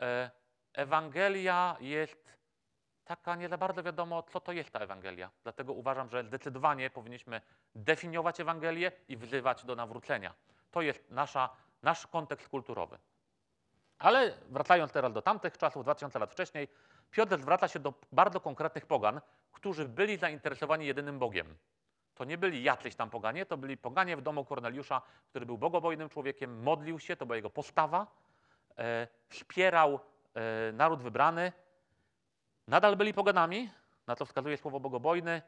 e, 0.00 0.30
Ewangelia 0.72 1.76
jest 1.80 2.36
taka, 3.04 3.36
nie 3.36 3.48
za 3.48 3.58
bardzo 3.58 3.82
wiadomo, 3.82 4.22
co 4.22 4.40
to 4.40 4.52
jest 4.52 4.70
ta 4.70 4.78
Ewangelia. 4.78 5.30
Dlatego 5.42 5.72
uważam, 5.72 6.10
że 6.10 6.24
zdecydowanie 6.24 6.90
powinniśmy 6.90 7.40
definiować 7.74 8.40
Ewangelię 8.40 8.92
i 9.08 9.16
wzywać 9.16 9.64
do 9.64 9.76
nawrócenia. 9.76 10.34
To 10.70 10.82
jest 10.82 11.10
nasza, 11.10 11.56
nasz 11.82 12.06
kontekst 12.06 12.48
kulturowy. 12.48 12.98
Ale 13.98 14.34
wracając 14.48 14.92
teraz 14.92 15.12
do 15.12 15.22
tamtych 15.22 15.58
czasów, 15.58 15.82
2000 15.82 16.18
lat 16.18 16.32
wcześniej, 16.32 16.68
Piotr 17.10 17.38
zwraca 17.38 17.68
się 17.68 17.78
do 17.78 17.94
bardzo 18.12 18.40
konkretnych 18.40 18.86
pogan, 18.86 19.20
którzy 19.52 19.88
byli 19.88 20.16
zainteresowani 20.16 20.86
jedynym 20.86 21.18
Bogiem. 21.18 21.56
To 22.14 22.24
nie 22.24 22.38
byli 22.38 22.62
jacyś 22.62 22.94
tam 22.94 23.10
poganie, 23.10 23.46
to 23.46 23.56
byli 23.56 23.76
poganie 23.76 24.16
w 24.16 24.22
domu 24.22 24.44
Korneliusza, 24.44 25.02
który 25.30 25.46
był 25.46 25.58
bogobojnym 25.58 26.08
człowiekiem, 26.08 26.62
modlił 26.62 26.98
się, 26.98 27.16
to 27.16 27.26
była 27.26 27.36
jego 27.36 27.50
postawa, 27.50 28.06
e, 28.78 29.08
wspierał 29.28 30.00
e, 30.34 30.72
naród 30.72 31.02
wybrany. 31.02 31.52
Nadal 32.68 32.96
byli 32.96 33.14
poganami, 33.14 33.70
na 34.06 34.16
co 34.16 34.26
wskazuje 34.26 34.56
słowo 34.56 34.80
bogobojny, 34.80 35.42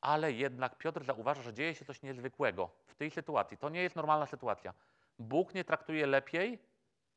ale 0.00 0.32
jednak 0.32 0.78
Piotr 0.78 1.04
zauważa, 1.04 1.42
że 1.42 1.54
dzieje 1.54 1.74
się 1.74 1.84
coś 1.84 2.02
niezwykłego 2.02 2.70
w 2.86 2.94
tej 2.94 3.10
sytuacji. 3.10 3.58
To 3.58 3.68
nie 3.68 3.82
jest 3.82 3.96
normalna 3.96 4.26
sytuacja. 4.26 4.74
Bóg 5.18 5.54
nie 5.54 5.64
traktuje 5.64 6.06
lepiej 6.06 6.58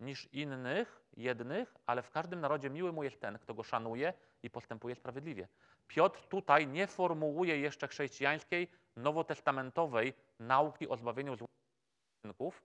niż 0.01 0.33
innych, 0.33 1.01
jednych, 1.17 1.75
ale 1.85 2.01
w 2.01 2.11
każdym 2.11 2.41
narodzie 2.41 2.69
miły 2.69 2.91
mu 2.91 3.03
jest 3.03 3.21
ten, 3.21 3.39
kto 3.39 3.53
go 3.53 3.63
szanuje 3.63 4.13
i 4.43 4.49
postępuje 4.49 4.95
sprawiedliwie. 4.95 5.47
Piotr 5.87 6.27
tutaj 6.27 6.67
nie 6.67 6.87
formułuje 6.87 7.57
jeszcze 7.57 7.87
chrześcijańskiej, 7.87 8.67
nowotestamentowej 8.95 10.13
nauki 10.39 10.87
o 10.87 10.97
zbawieniu 10.97 11.35
z 11.35 11.41
uczynków, 12.21 12.63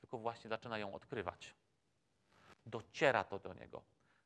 tylko 0.00 0.18
właśnie 0.18 0.50
zaczyna 0.50 0.78
ją 0.78 0.94
odkrywać. 0.94 1.54
Dociera 2.66 3.24
to 3.24 3.38
do 3.38 3.54
niego. 3.54 3.82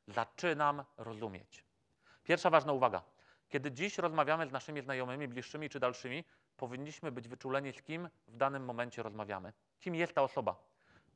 Zaczynam 0.06 0.84
rozumieć. 0.96 1.64
Pierwsza 2.24 2.50
ważna 2.50 2.72
uwaga. 2.72 3.02
Kiedy 3.48 3.72
dziś 3.72 3.98
rozmawiamy 3.98 4.46
z 4.46 4.52
naszymi 4.52 4.82
znajomymi, 4.82 5.28
bliższymi 5.28 5.68
czy 5.70 5.80
dalszymi, 5.80 6.24
powinniśmy 6.56 7.12
być 7.12 7.28
wyczuleni, 7.28 7.72
z 7.72 7.82
kim 7.82 8.08
w 8.28 8.36
danym 8.36 8.64
momencie 8.64 9.02
rozmawiamy. 9.02 9.52
Kim 9.80 9.94
jest 9.94 10.14
ta 10.14 10.22
osoba? 10.22 10.56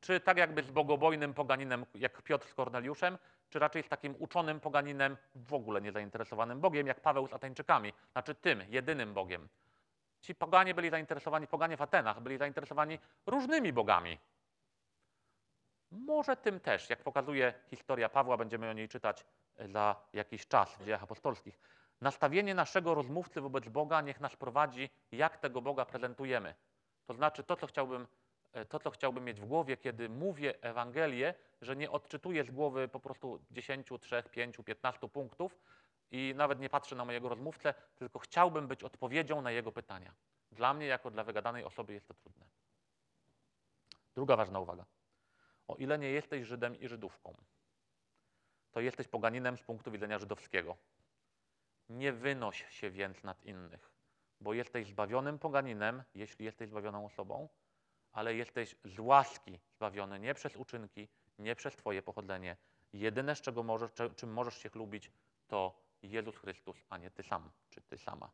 Czy 0.01 0.19
tak 0.19 0.37
jakby 0.37 0.63
z 0.63 0.71
bogobojnym 0.71 1.33
poganinem, 1.33 1.85
jak 1.95 2.21
Piotr 2.21 2.47
z 2.47 2.53
Korneliuszem, 2.53 3.17
czy 3.49 3.59
raczej 3.59 3.83
z 3.83 3.89
takim 3.89 4.15
uczonym 4.19 4.59
poganinem, 4.59 5.17
w 5.35 5.53
ogóle 5.53 5.81
niezainteresowanym 5.81 6.61
Bogiem, 6.61 6.87
jak 6.87 7.01
Paweł 7.01 7.27
z 7.27 7.33
Ateńczykami, 7.33 7.93
znaczy 8.11 8.35
tym, 8.35 8.63
jedynym 8.69 9.13
Bogiem. 9.13 9.49
Ci 10.21 10.35
poganie 10.35 10.73
byli 10.73 10.89
zainteresowani, 10.89 11.47
poganie 11.47 11.77
w 11.77 11.81
Atenach 11.81 12.19
byli 12.19 12.37
zainteresowani 12.37 12.99
różnymi 13.25 13.73
bogami. 13.73 14.19
Może 15.91 16.35
tym 16.35 16.59
też, 16.59 16.89
jak 16.89 17.03
pokazuje 17.03 17.53
historia 17.67 18.09
Pawła, 18.09 18.37
będziemy 18.37 18.69
o 18.69 18.73
niej 18.73 18.89
czytać 18.89 19.25
za 19.59 19.95
jakiś 20.13 20.47
czas 20.47 20.75
w 20.75 20.85
dziejach 20.85 21.03
apostolskich. 21.03 21.59
Nastawienie 22.01 22.55
naszego 22.55 22.95
rozmówcy 22.95 23.41
wobec 23.41 23.69
Boga 23.69 24.01
niech 24.01 24.19
nas 24.19 24.35
prowadzi, 24.35 24.89
jak 25.11 25.37
tego 25.37 25.61
Boga 25.61 25.85
prezentujemy. 25.85 26.55
To 27.05 27.13
znaczy 27.13 27.43
to, 27.43 27.55
co 27.55 27.67
chciałbym 27.67 28.07
E, 28.20 28.20
to, 28.69 28.79
co 28.79 28.91
chciałbym 28.91 29.25
mieć 29.25 29.41
w 29.41 29.45
głowie, 29.45 29.77
kiedy 29.77 30.09
mówię 30.09 30.61
Ewangelię, 30.61 31.33
że 31.61 31.75
nie 31.75 31.91
odczytuję 31.91 32.43
z 32.43 32.51
głowy 32.51 32.87
po 32.87 32.99
prostu 32.99 33.39
10, 33.51 33.87
3, 34.01 34.23
5, 34.31 34.57
15 34.65 35.09
punktów 35.09 35.59
i 36.11 36.33
nawet 36.35 36.59
nie 36.59 36.69
patrzę 36.69 36.95
na 36.95 37.05
mojego 37.05 37.29
rozmówcę, 37.29 37.73
tylko 37.95 38.19
chciałbym 38.19 38.67
być 38.67 38.83
odpowiedzią 38.83 39.41
na 39.41 39.51
jego 39.51 39.71
pytania. 39.71 40.13
Dla 40.51 40.73
mnie, 40.73 40.85
jako 40.85 41.11
dla 41.11 41.23
wygadanej 41.23 41.63
osoby, 41.63 41.93
jest 41.93 42.07
to 42.07 42.13
trudne. 42.13 42.45
Druga 44.15 44.35
ważna 44.35 44.59
uwaga. 44.59 44.85
O 45.67 45.75
ile 45.75 45.99
nie 45.99 46.09
jesteś 46.09 46.45
Żydem 46.45 46.79
i 46.79 46.87
Żydówką, 46.87 47.33
to 48.71 48.79
jesteś 48.81 49.07
poganinem 49.07 49.57
z 49.57 49.63
punktu 49.63 49.91
widzenia 49.91 50.19
żydowskiego. 50.19 50.77
Nie 51.89 52.13
wynoś 52.13 52.65
się 52.69 52.89
więc 52.89 53.23
nad 53.23 53.45
innych, 53.45 53.91
bo 54.41 54.53
jesteś 54.53 54.87
zbawionym 54.87 55.39
poganinem, 55.39 56.03
jeśli 56.15 56.45
jesteś 56.45 56.69
zbawioną 56.69 57.05
osobą, 57.05 57.49
ale 58.11 58.35
jesteś 58.35 58.75
z 58.85 58.99
łaski 58.99 59.59
zbawiony, 59.75 60.19
nie 60.19 60.33
przez 60.33 60.55
uczynki, 60.55 61.07
nie 61.39 61.55
przez 61.55 61.75
Twoje 61.75 62.01
pochodzenie. 62.01 62.57
Jedyne, 62.93 63.35
z 63.35 63.41
czego 63.41 63.63
możesz, 63.63 63.91
czym 64.15 64.33
możesz 64.33 64.57
się 64.57 64.69
chlubić, 64.69 65.11
to 65.47 65.81
Jezus 66.03 66.37
Chrystus, 66.37 66.77
a 66.89 66.97
nie 66.97 67.11
Ty 67.11 67.23
sam, 67.23 67.51
czy 67.69 67.81
Ty 67.81 67.97
sama. 67.97 68.31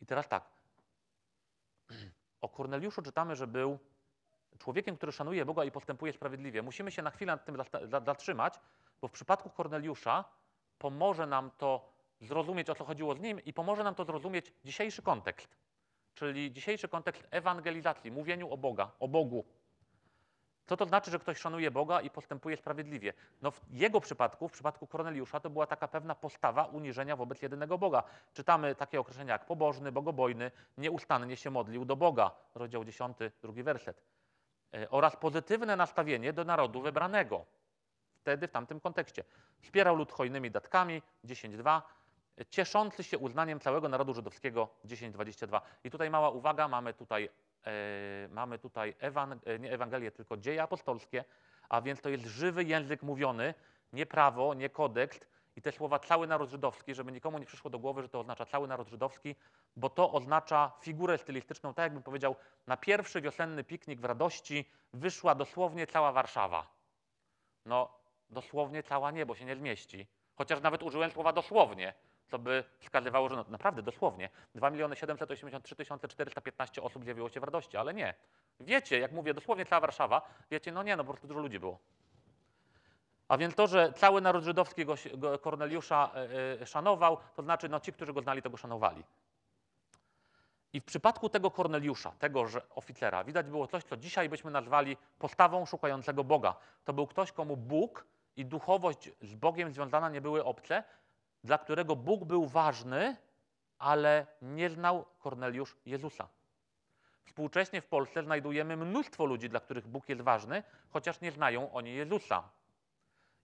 I 0.00 0.06
teraz 0.06 0.28
tak. 0.28 0.50
O 2.40 2.48
Korneliuszu 2.48 3.02
czytamy, 3.02 3.36
że 3.36 3.46
był 3.46 3.78
człowiekiem, 4.58 4.96
który 4.96 5.12
szanuje 5.12 5.44
Boga 5.44 5.64
i 5.64 5.70
postępuje 5.70 6.12
sprawiedliwie. 6.12 6.62
Musimy 6.62 6.92
się 6.92 7.02
na 7.02 7.10
chwilę 7.10 7.32
nad 7.32 7.44
tym 7.44 7.56
zatrzymać, 8.04 8.60
bo 9.00 9.08
w 9.08 9.12
przypadku 9.12 9.50
Korneliusza 9.50 10.24
pomoże 10.78 11.26
nam 11.26 11.50
to 11.50 11.92
zrozumieć, 12.20 12.70
o 12.70 12.74
co 12.74 12.84
chodziło 12.84 13.14
z 13.14 13.20
nim 13.20 13.40
i 13.44 13.52
pomoże 13.52 13.84
nam 13.84 13.94
to 13.94 14.04
zrozumieć 14.04 14.52
dzisiejszy 14.64 15.02
kontekst 15.02 15.56
czyli 16.16 16.52
dzisiejszy 16.52 16.88
kontekst 16.88 17.26
ewangelizacji, 17.30 18.10
mówieniu 18.10 18.50
o 18.50 18.56
Boga, 18.56 18.90
o 19.00 19.08
Bogu. 19.08 19.44
Co 20.66 20.76
to 20.76 20.86
znaczy, 20.86 21.10
że 21.10 21.18
ktoś 21.18 21.38
szanuje 21.38 21.70
Boga 21.70 22.00
i 22.00 22.10
postępuje 22.10 22.56
sprawiedliwie? 22.56 23.12
No 23.42 23.50
w 23.50 23.60
jego 23.70 24.00
przypadku, 24.00 24.48
w 24.48 24.52
przypadku 24.52 24.86
Korneliusza, 24.86 25.40
to 25.40 25.50
była 25.50 25.66
taka 25.66 25.88
pewna 25.88 26.14
postawa 26.14 26.64
uniżenia 26.64 27.16
wobec 27.16 27.42
jedynego 27.42 27.78
Boga. 27.78 28.02
Czytamy 28.32 28.74
takie 28.74 29.00
określenia 29.00 29.32
jak 29.32 29.46
pobożny, 29.46 29.92
bogobojny, 29.92 30.50
nieustannie 30.78 31.36
się 31.36 31.50
modlił 31.50 31.84
do 31.84 31.96
Boga. 31.96 32.30
Rozdział 32.54 32.84
10, 32.84 33.16
drugi 33.42 33.62
werset. 33.62 34.02
E, 34.74 34.90
oraz 34.90 35.16
pozytywne 35.16 35.76
nastawienie 35.76 36.32
do 36.32 36.44
narodu 36.44 36.80
wybranego. 36.80 37.44
Wtedy, 38.14 38.48
w 38.48 38.52
tamtym 38.52 38.80
kontekście. 38.80 39.24
Wspierał 39.60 39.96
lud 39.96 40.12
hojnymi 40.12 40.50
datkami, 40.50 41.02
10.2 41.24 41.82
cieszący 42.50 43.04
się 43.04 43.18
uznaniem 43.18 43.60
całego 43.60 43.88
narodu 43.88 44.14
żydowskiego 44.14 44.68
10:22. 44.84 45.60
I 45.84 45.90
tutaj 45.90 46.10
mała 46.10 46.30
uwaga, 46.30 46.68
mamy 46.68 46.94
tutaj, 46.94 47.28
e, 47.66 47.70
mamy 48.30 48.58
tutaj 48.58 48.94
e, 49.00 49.58
nie 49.58 49.72
Ewangelię, 49.72 50.10
tylko 50.10 50.36
dzieje 50.36 50.62
apostolskie, 50.62 51.24
a 51.68 51.80
więc 51.80 52.00
to 52.00 52.08
jest 52.08 52.24
żywy 52.24 52.64
język 52.64 53.02
mówiony, 53.02 53.54
nie 53.92 54.06
prawo, 54.06 54.54
nie 54.54 54.70
kodeks. 54.70 55.20
I 55.56 55.62
te 55.62 55.72
słowa 55.72 55.98
cały 55.98 56.26
naród 56.26 56.50
żydowski, 56.50 56.94
żeby 56.94 57.12
nikomu 57.12 57.38
nie 57.38 57.46
przyszło 57.46 57.70
do 57.70 57.78
głowy, 57.78 58.02
że 58.02 58.08
to 58.08 58.20
oznacza 58.20 58.46
cały 58.46 58.68
naród 58.68 58.88
żydowski, 58.88 59.36
bo 59.76 59.90
to 59.90 60.12
oznacza 60.12 60.72
figurę 60.80 61.18
stylistyczną, 61.18 61.74
tak 61.74 61.82
jakbym 61.82 62.02
powiedział, 62.02 62.36
na 62.66 62.76
pierwszy 62.76 63.20
wiosenny 63.20 63.64
piknik 63.64 64.00
w 64.00 64.04
radości 64.04 64.70
wyszła 64.92 65.34
dosłownie 65.34 65.86
cała 65.86 66.12
Warszawa. 66.12 66.66
No, 67.64 67.98
dosłownie 68.30 68.82
cała 68.82 69.10
nie, 69.10 69.26
bo 69.26 69.34
się 69.34 69.44
nie 69.44 69.56
zmieści. 69.56 70.06
Chociaż 70.36 70.60
nawet 70.60 70.82
użyłem 70.82 71.10
słowa 71.10 71.32
dosłownie, 71.32 71.94
co 72.26 72.38
by 72.38 72.64
wskazywało, 72.78 73.28
że 73.28 73.36
no, 73.36 73.44
naprawdę 73.48 73.82
dosłownie 73.82 74.28
2 74.54 74.70
783 74.94 75.76
415 76.08 76.82
osób 76.82 77.04
zjawiło 77.04 77.28
się 77.28 77.40
w 77.40 77.44
radości, 77.44 77.76
ale 77.76 77.94
nie. 77.94 78.14
Wiecie, 78.60 78.98
jak 78.98 79.12
mówię, 79.12 79.34
dosłownie 79.34 79.66
cała 79.66 79.80
Warszawa, 79.80 80.22
wiecie, 80.50 80.72
no 80.72 80.82
nie, 80.82 80.96
no 80.96 81.04
po 81.04 81.12
prostu 81.12 81.26
dużo 81.26 81.40
ludzi 81.40 81.58
było. 81.58 81.78
A 83.28 83.38
więc 83.38 83.54
to, 83.54 83.66
że 83.66 83.92
cały 83.92 84.20
naród 84.20 84.44
żydowski 84.44 84.84
go, 84.84 84.94
go 85.14 85.38
Korneliusza 85.38 86.10
e, 86.62 86.66
szanował, 86.66 87.18
to 87.36 87.42
znaczy, 87.42 87.68
no 87.68 87.80
ci, 87.80 87.92
którzy 87.92 88.12
go 88.12 88.22
znali, 88.22 88.42
to 88.42 88.50
go 88.50 88.56
szanowali. 88.56 89.04
I 90.72 90.80
w 90.80 90.84
przypadku 90.84 91.28
tego 91.28 91.50
Korneliusza, 91.50 92.12
tego 92.18 92.46
że 92.46 92.68
oficera, 92.70 93.24
widać 93.24 93.50
było 93.50 93.66
coś, 93.66 93.84
co 93.84 93.96
dzisiaj 93.96 94.28
byśmy 94.28 94.50
nazwali 94.50 94.96
postawą 95.18 95.66
szukającego 95.66 96.24
Boga. 96.24 96.56
To 96.84 96.92
był 96.92 97.06
ktoś, 97.06 97.32
komu 97.32 97.56
Bóg 97.56 98.06
i 98.36 98.44
duchowość 98.44 99.10
z 99.22 99.34
Bogiem 99.34 99.72
związana 99.72 100.08
nie 100.08 100.20
były 100.20 100.44
obce, 100.44 100.84
dla 101.46 101.58
którego 101.58 101.96
Bóg 101.96 102.24
był 102.24 102.46
ważny, 102.46 103.16
ale 103.78 104.26
nie 104.42 104.70
znał 104.70 105.04
Korneliusz 105.18 105.76
Jezusa. 105.86 106.28
Współcześnie 107.24 107.80
w 107.80 107.86
Polsce 107.86 108.22
znajdujemy 108.22 108.76
mnóstwo 108.76 109.24
ludzi, 109.24 109.48
dla 109.48 109.60
których 109.60 109.86
Bóg 109.86 110.08
jest 110.08 110.22
ważny, 110.22 110.62
chociaż 110.90 111.20
nie 111.20 111.32
znają 111.32 111.72
oni 111.72 111.94
Jezusa. 111.94 112.48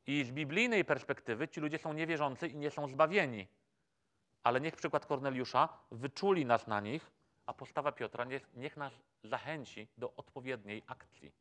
I 0.07 0.25
z 0.25 0.31
biblijnej 0.31 0.85
perspektywy 0.85 1.49
ci 1.49 1.61
ludzie 1.61 1.79
są 1.79 1.93
niewierzący 1.93 2.49
i 2.49 2.57
nie 2.57 2.71
są 2.71 2.89
zbawieni. 2.89 3.49
Ale 4.43 4.61
niech 4.61 4.77
przykład 4.77 5.07
Korneliusza 5.07 5.69
wyczuli 5.91 6.47
nas 6.47 6.67
na 6.67 6.81
nich, 6.81 7.11
a 7.47 7.53
postawa 7.53 7.93
Piotra 7.93 8.25
niech, 8.25 8.55
niech 8.55 8.77
nas 8.77 8.93
zachęci 9.25 9.89
do 9.99 10.13
odpowiedniej 10.17 10.83
akcji. 10.87 11.33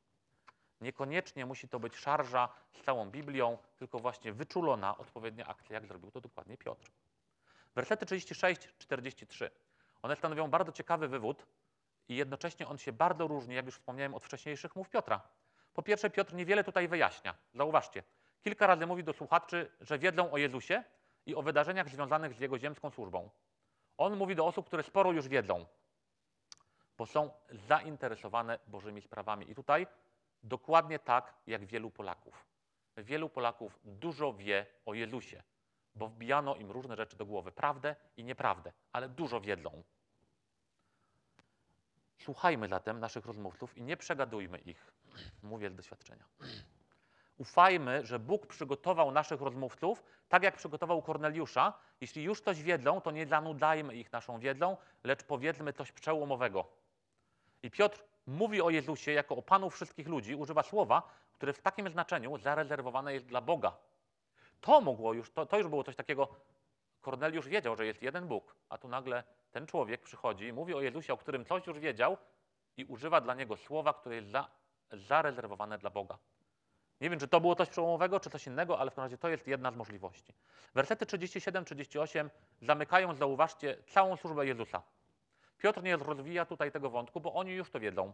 Niekoniecznie 0.81 1.45
musi 1.45 1.67
to 1.67 1.79
być 1.79 1.95
szarża 1.95 2.49
z 2.71 2.81
całą 2.81 3.09
Biblią, 3.09 3.57
tylko 3.77 3.99
właśnie 3.99 4.33
wyczulona 4.33 4.97
odpowiednia 4.97 5.45
akcja, 5.47 5.73
jak 5.73 5.85
zrobił 5.85 6.11
to 6.11 6.21
dokładnie 6.21 6.57
Piotr. 6.57 6.91
Wersety 7.75 8.05
36-43. 8.05 9.49
One 10.01 10.15
stanowią 10.15 10.47
bardzo 10.47 10.71
ciekawy 10.71 11.07
wywód 11.07 11.45
i 12.09 12.15
jednocześnie 12.15 12.67
on 12.67 12.77
się 12.77 12.91
bardzo 12.91 13.27
różni, 13.27 13.55
jak 13.55 13.65
już 13.65 13.75
wspomniałem, 13.75 14.15
od 14.15 14.25
wcześniejszych 14.25 14.75
mów 14.75 14.89
Piotra. 14.89 15.21
Po 15.73 15.83
pierwsze, 15.83 16.09
Piotr 16.09 16.33
niewiele 16.33 16.63
tutaj 16.63 16.87
wyjaśnia. 16.87 17.35
Zauważcie, 17.53 18.03
kilka 18.41 18.67
razy 18.67 18.85
mówi 18.85 19.03
do 19.03 19.13
słuchaczy, 19.13 19.71
że 19.81 19.99
wiedzą 19.99 20.31
o 20.31 20.37
Jezusie 20.37 20.83
i 21.25 21.35
o 21.35 21.41
wydarzeniach 21.41 21.89
związanych 21.89 22.33
z 22.33 22.39
jego 22.39 22.59
ziemską 22.59 22.89
służbą. 22.89 23.29
On 23.97 24.15
mówi 24.15 24.35
do 24.35 24.45
osób, 24.45 24.67
które 24.67 24.83
sporo 24.83 25.11
już 25.11 25.27
wiedzą, 25.27 25.65
bo 26.97 27.05
są 27.05 27.31
zainteresowane 27.51 28.59
Bożymi 28.67 29.01
sprawami. 29.01 29.51
I 29.51 29.55
tutaj 29.55 29.87
dokładnie 30.43 30.99
tak, 30.99 31.33
jak 31.47 31.65
wielu 31.65 31.91
Polaków. 31.91 32.45
Wielu 32.97 33.29
Polaków 33.29 33.79
dużo 33.83 34.33
wie 34.33 34.65
o 34.85 34.93
Jezusie, 34.93 35.43
bo 35.95 36.07
wbijano 36.07 36.55
im 36.55 36.71
różne 36.71 36.95
rzeczy 36.95 37.17
do 37.17 37.25
głowy, 37.25 37.51
prawdę 37.51 37.95
i 38.17 38.23
nieprawdę, 38.23 38.73
ale 38.91 39.09
dużo 39.09 39.41
wiedzą. 39.41 39.83
Słuchajmy 42.17 42.67
zatem 42.67 42.99
naszych 42.99 43.25
rozmówców 43.25 43.77
i 43.77 43.81
nie 43.81 43.97
przegadujmy 43.97 44.57
ich. 44.57 44.91
Mówię 45.43 45.69
z 45.69 45.75
doświadczenia. 45.75 46.25
Ufajmy, 47.37 48.05
że 48.05 48.19
Bóg 48.19 48.47
przygotował 48.47 49.11
naszych 49.11 49.41
rozmówców 49.41 50.03
tak, 50.29 50.43
jak 50.43 50.57
przygotował 50.57 51.01
Korneliusza. 51.01 51.73
Jeśli 52.01 52.23
już 52.23 52.41
coś 52.41 52.63
wiedzą, 52.63 53.01
to 53.01 53.11
nie 53.11 53.27
zanudzajmy 53.27 53.95
ich 53.95 54.11
naszą 54.11 54.39
wiedzą, 54.39 54.77
lecz 55.03 55.23
powiedzmy 55.23 55.73
coś 55.73 55.91
przełomowego. 55.91 56.67
I 57.63 57.71
Piotr 57.71 58.03
mówi 58.27 58.61
o 58.61 58.69
Jezusie 58.69 59.11
jako 59.11 59.35
o 59.35 59.41
Panu 59.41 59.69
wszystkich 59.69 60.07
ludzi, 60.07 60.35
używa 60.35 60.63
słowa, 60.63 61.03
które 61.33 61.53
w 61.53 61.61
takim 61.61 61.89
znaczeniu 61.89 62.37
zarezerwowane 62.37 63.13
jest 63.13 63.25
dla 63.25 63.41
Boga. 63.41 63.77
To 64.61 64.81
mogło 64.81 65.13
już, 65.13 65.31
to, 65.31 65.45
to 65.45 65.57
już 65.57 65.67
było 65.67 65.83
coś 65.83 65.95
takiego, 65.95 66.27
Korneliusz 67.01 67.47
wiedział, 67.47 67.75
że 67.75 67.85
jest 67.85 68.01
jeden 68.01 68.27
Bóg, 68.27 68.55
a 68.69 68.77
tu 68.77 68.87
nagle 68.87 69.23
ten 69.51 69.67
człowiek 69.67 70.01
przychodzi 70.01 70.53
mówi 70.53 70.73
o 70.73 70.81
Jezusie, 70.81 71.13
o 71.13 71.17
którym 71.17 71.45
coś 71.45 71.67
już 71.67 71.79
wiedział 71.79 72.17
i 72.77 72.85
używa 72.85 73.21
dla 73.21 73.35
niego 73.35 73.57
słowa, 73.57 73.93
które 73.93 74.15
jest 74.15 74.27
za, 74.27 74.47
zarezerwowane 74.91 75.77
dla 75.77 75.89
Boga. 75.89 76.17
Nie 77.01 77.09
wiem, 77.09 77.19
czy 77.19 77.27
to 77.27 77.41
było 77.41 77.55
coś 77.55 77.69
przełomowego, 77.69 78.19
czy 78.19 78.29
coś 78.29 78.47
innego, 78.47 78.79
ale 78.79 78.91
w 78.91 78.93
każdym 78.93 79.03
razie 79.03 79.17
to 79.17 79.29
jest 79.29 79.47
jedna 79.47 79.71
z 79.71 79.75
możliwości. 79.75 80.33
Wersety 80.75 81.05
37-38 81.05 82.29
zamykają, 82.61 83.15
zauważcie, 83.15 83.77
całą 83.87 84.15
służbę 84.15 84.45
Jezusa. 84.45 84.81
Piotr 85.61 85.83
nie 85.83 85.97
rozwija 85.97 86.45
tutaj 86.45 86.71
tego 86.71 86.89
wątku, 86.89 87.21
bo 87.21 87.33
oni 87.33 87.51
już 87.51 87.69
to 87.69 87.79
wiedzą. 87.79 88.13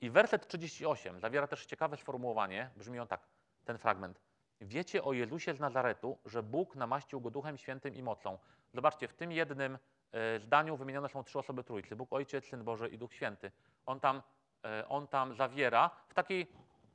I 0.00 0.10
werset 0.10 0.48
38 0.48 1.20
zawiera 1.20 1.46
też 1.46 1.66
ciekawe 1.66 1.96
sformułowanie, 1.96 2.70
brzmi 2.76 2.98
on 2.98 3.08
tak, 3.08 3.20
ten 3.64 3.78
fragment. 3.78 4.20
Wiecie 4.60 5.04
o 5.04 5.12
Jezusie 5.12 5.54
z 5.54 5.60
Nazaretu, 5.60 6.18
że 6.24 6.42
Bóg 6.42 6.76
namaścił 6.76 7.20
go 7.20 7.30
Duchem 7.30 7.58
Świętym 7.58 7.94
i 7.94 8.02
mocą. 8.02 8.38
Zobaczcie, 8.74 9.08
w 9.08 9.14
tym 9.14 9.32
jednym 9.32 9.78
e, 10.12 10.40
zdaniu 10.40 10.76
wymienione 10.76 11.08
są 11.08 11.24
trzy 11.24 11.38
osoby 11.38 11.64
Trójcy. 11.64 11.96
Bóg 11.96 12.12
Ojciec, 12.12 12.44
Syn 12.44 12.64
Boży 12.64 12.88
i 12.88 12.98
Duch 12.98 13.14
Święty. 13.14 13.52
On 13.86 14.00
tam, 14.00 14.22
e, 14.64 14.88
on 14.88 15.06
tam 15.06 15.34
zawiera 15.34 15.90
w 16.08 16.14
taki 16.14 16.46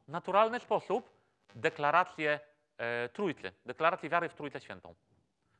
naturalny 0.07 0.59
sposób 0.59 1.09
deklarację 1.55 2.39
e, 2.77 3.09
Trójcy, 3.09 3.51
deklarację 3.65 4.09
wiary 4.09 4.29
w 4.29 4.33
Trójcę 4.33 4.61
Świętą. 4.61 4.95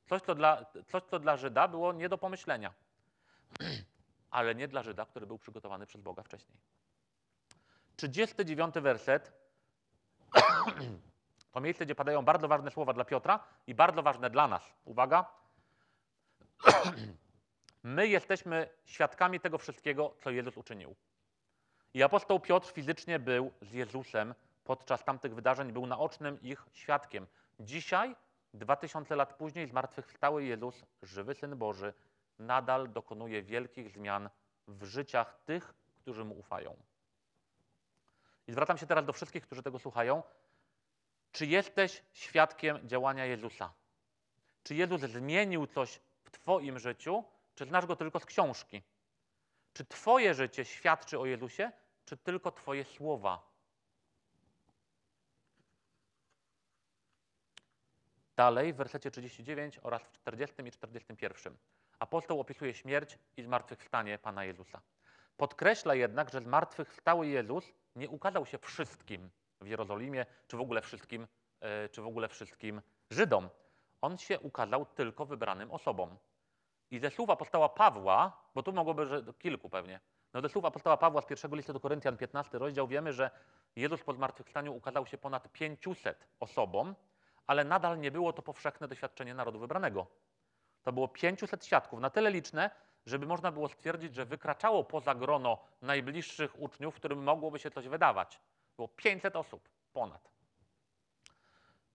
Coś, 0.06 0.22
co 0.22 0.36
dla, 0.36 0.66
coś, 0.88 1.04
co 1.04 1.20
dla 1.20 1.38
Żyda 1.38 1.68
było 1.68 1.94
nie 1.94 2.10
do 2.10 2.18
pomyślenia, 2.18 2.74
ale 4.32 4.56
nie 4.56 4.68
dla 4.68 4.84
Żyda, 4.84 5.06
który 5.06 5.28
był 5.28 5.38
przygotowany 5.38 5.86
przez 5.86 6.02
Boga 6.02 6.24
wcześniej. 6.24 6.58
39 7.96 8.76
werset 8.76 9.32
to 11.52 11.62
miejsce, 11.62 11.86
gdzie 11.86 11.96
padają 11.96 12.26
bardzo 12.26 12.48
ważne 12.48 12.72
słowa 12.72 12.94
dla 12.94 13.06
Piotra 13.06 13.40
i 13.68 13.76
bardzo 13.76 14.04
ważne 14.04 14.30
dla 14.30 14.48
nas. 14.48 14.74
Uwaga. 14.86 15.26
My 17.84 18.08
jesteśmy 18.08 18.70
świadkami 18.86 19.40
tego 19.40 19.58
wszystkiego, 19.58 20.14
co 20.24 20.30
Jezus 20.30 20.58
uczynił. 20.58 20.96
I 21.94 22.04
apostoł 22.04 22.40
Piotr 22.40 22.72
fizycznie 22.72 23.20
był 23.20 23.52
z 23.62 23.72
Jezusem 23.72 24.34
podczas 24.64 25.04
tamtych 25.04 25.36
wydarzeń, 25.36 25.72
był 25.72 25.86
naocznym 25.86 26.42
ich 26.42 26.66
świadkiem. 26.74 27.28
Dzisiaj, 27.60 28.16
dwa 28.54 28.76
tysiące 28.76 29.16
lat 29.16 29.34
później, 29.34 29.68
zmartwychwstały 29.68 30.44
Jezus, 30.44 30.86
żywy 31.02 31.36
Syn 31.36 31.58
Boży, 31.58 31.94
nadal 32.40 32.92
dokonuje 32.92 33.44
wielkich 33.44 33.90
zmian 33.90 34.30
w 34.68 34.84
życiach 34.84 35.40
tych, 35.46 35.74
którzy 36.02 36.26
mu 36.26 36.40
ufają. 36.40 36.78
I 38.48 38.52
zwracam 38.52 38.78
się 38.78 38.88
teraz 38.88 39.06
do 39.06 39.14
wszystkich, 39.14 39.44
którzy 39.44 39.64
tego 39.64 39.80
słuchają. 39.80 40.24
Czy 41.32 41.46
jesteś 41.46 42.04
świadkiem 42.14 42.88
działania 42.88 43.26
Jezusa? 43.26 43.74
Czy 44.64 44.76
Jezus 44.76 45.02
zmienił 45.02 45.68
coś 45.68 46.00
w 46.24 46.32
Twoim 46.32 46.80
życiu, 46.80 47.24
czy 47.56 47.66
znasz 47.66 47.86
go 47.86 47.96
tylko 47.96 48.20
z 48.20 48.26
książki? 48.26 48.84
Czy 49.74 49.86
Twoje 49.86 50.34
życie 50.34 50.66
świadczy 50.66 51.20
o 51.20 51.26
Jezusie, 51.26 51.72
czy 52.06 52.18
tylko 52.18 52.52
Twoje 52.52 52.84
słowa? 52.84 53.48
Dalej 58.36 58.74
w 58.74 58.76
wersecie 58.76 59.12
39 59.12 59.80
oraz 59.84 60.02
w 60.02 60.12
40 60.12 60.56
i 60.66 60.72
41 60.72 61.58
apostoł 62.00 62.40
opisuje 62.40 62.74
śmierć 62.74 63.20
i 63.38 63.44
zmartwychwstanie 63.44 64.20
Pana 64.20 64.46
Jezusa. 64.46 64.82
Podkreśla 65.38 65.96
jednak, 65.96 66.32
że 66.32 66.42
zmartwychwstały 66.42 67.28
Jezus 67.28 67.74
nie 67.96 68.10
ukazał 68.10 68.46
się 68.46 68.58
wszystkim 68.58 69.30
w 69.62 69.68
Jerozolimie, 69.68 70.26
czy 70.48 70.58
w 70.58 70.62
ogóle 70.62 70.82
wszystkim, 70.82 71.28
e, 71.60 71.90
czy 71.90 72.02
w 72.02 72.08
ogóle 72.08 72.28
wszystkim 72.28 72.82
Żydom. 73.10 73.50
On 74.02 74.18
się 74.18 74.40
ukazał 74.40 74.86
tylko 74.86 75.26
wybranym 75.26 75.72
osobom. 75.72 76.18
I 76.92 77.00
ze 77.00 77.12
słów 77.12 77.30
apostoła 77.30 77.70
Pawła, 77.70 78.42
bo 78.56 78.64
tu 78.64 78.74
mogłoby, 78.74 79.06
że 79.06 79.24
kilku 79.40 79.70
pewnie, 79.70 80.00
no 80.34 80.42
ze 80.42 80.50
słów 80.50 80.66
apostoła 80.66 80.98
Pawła 80.98 81.22
z 81.22 81.26
pierwszego 81.26 81.56
listu 81.56 81.74
do 81.74 81.80
Koryntian, 81.80 82.18
15 82.18 82.58
rozdział, 82.58 82.88
wiemy, 82.88 83.14
że 83.14 83.32
Jezus 83.76 84.04
po 84.04 84.14
zmartwychwstaniu 84.14 84.76
ukazał 84.76 85.06
się 85.06 85.18
ponad 85.18 85.52
500 85.52 86.28
osobom, 86.40 86.96
ale 87.48 87.64
nadal 87.64 88.00
nie 88.00 88.12
było 88.12 88.34
to 88.34 88.42
powszechne 88.42 88.88
doświadczenie 88.88 89.34
narodu 89.34 89.60
wybranego. 89.60 90.08
To 90.88 90.92
było 90.92 91.08
500 91.08 91.66
świadków, 91.66 92.00
na 92.00 92.10
tyle 92.10 92.32
liczne, 92.32 92.70
żeby 93.06 93.26
można 93.26 93.52
było 93.52 93.70
stwierdzić, 93.70 94.16
że 94.16 94.26
wykraczało 94.26 94.84
poza 94.84 95.16
grono 95.16 95.58
najbliższych 95.82 96.60
uczniów, 96.62 96.96
którym 96.96 97.24
mogłoby 97.24 97.60
się 97.60 97.72
coś 97.72 97.88
wydawać. 97.88 98.40
Było 98.76 98.88
500 98.88 99.36
osób, 99.36 99.70
ponad. 99.94 100.32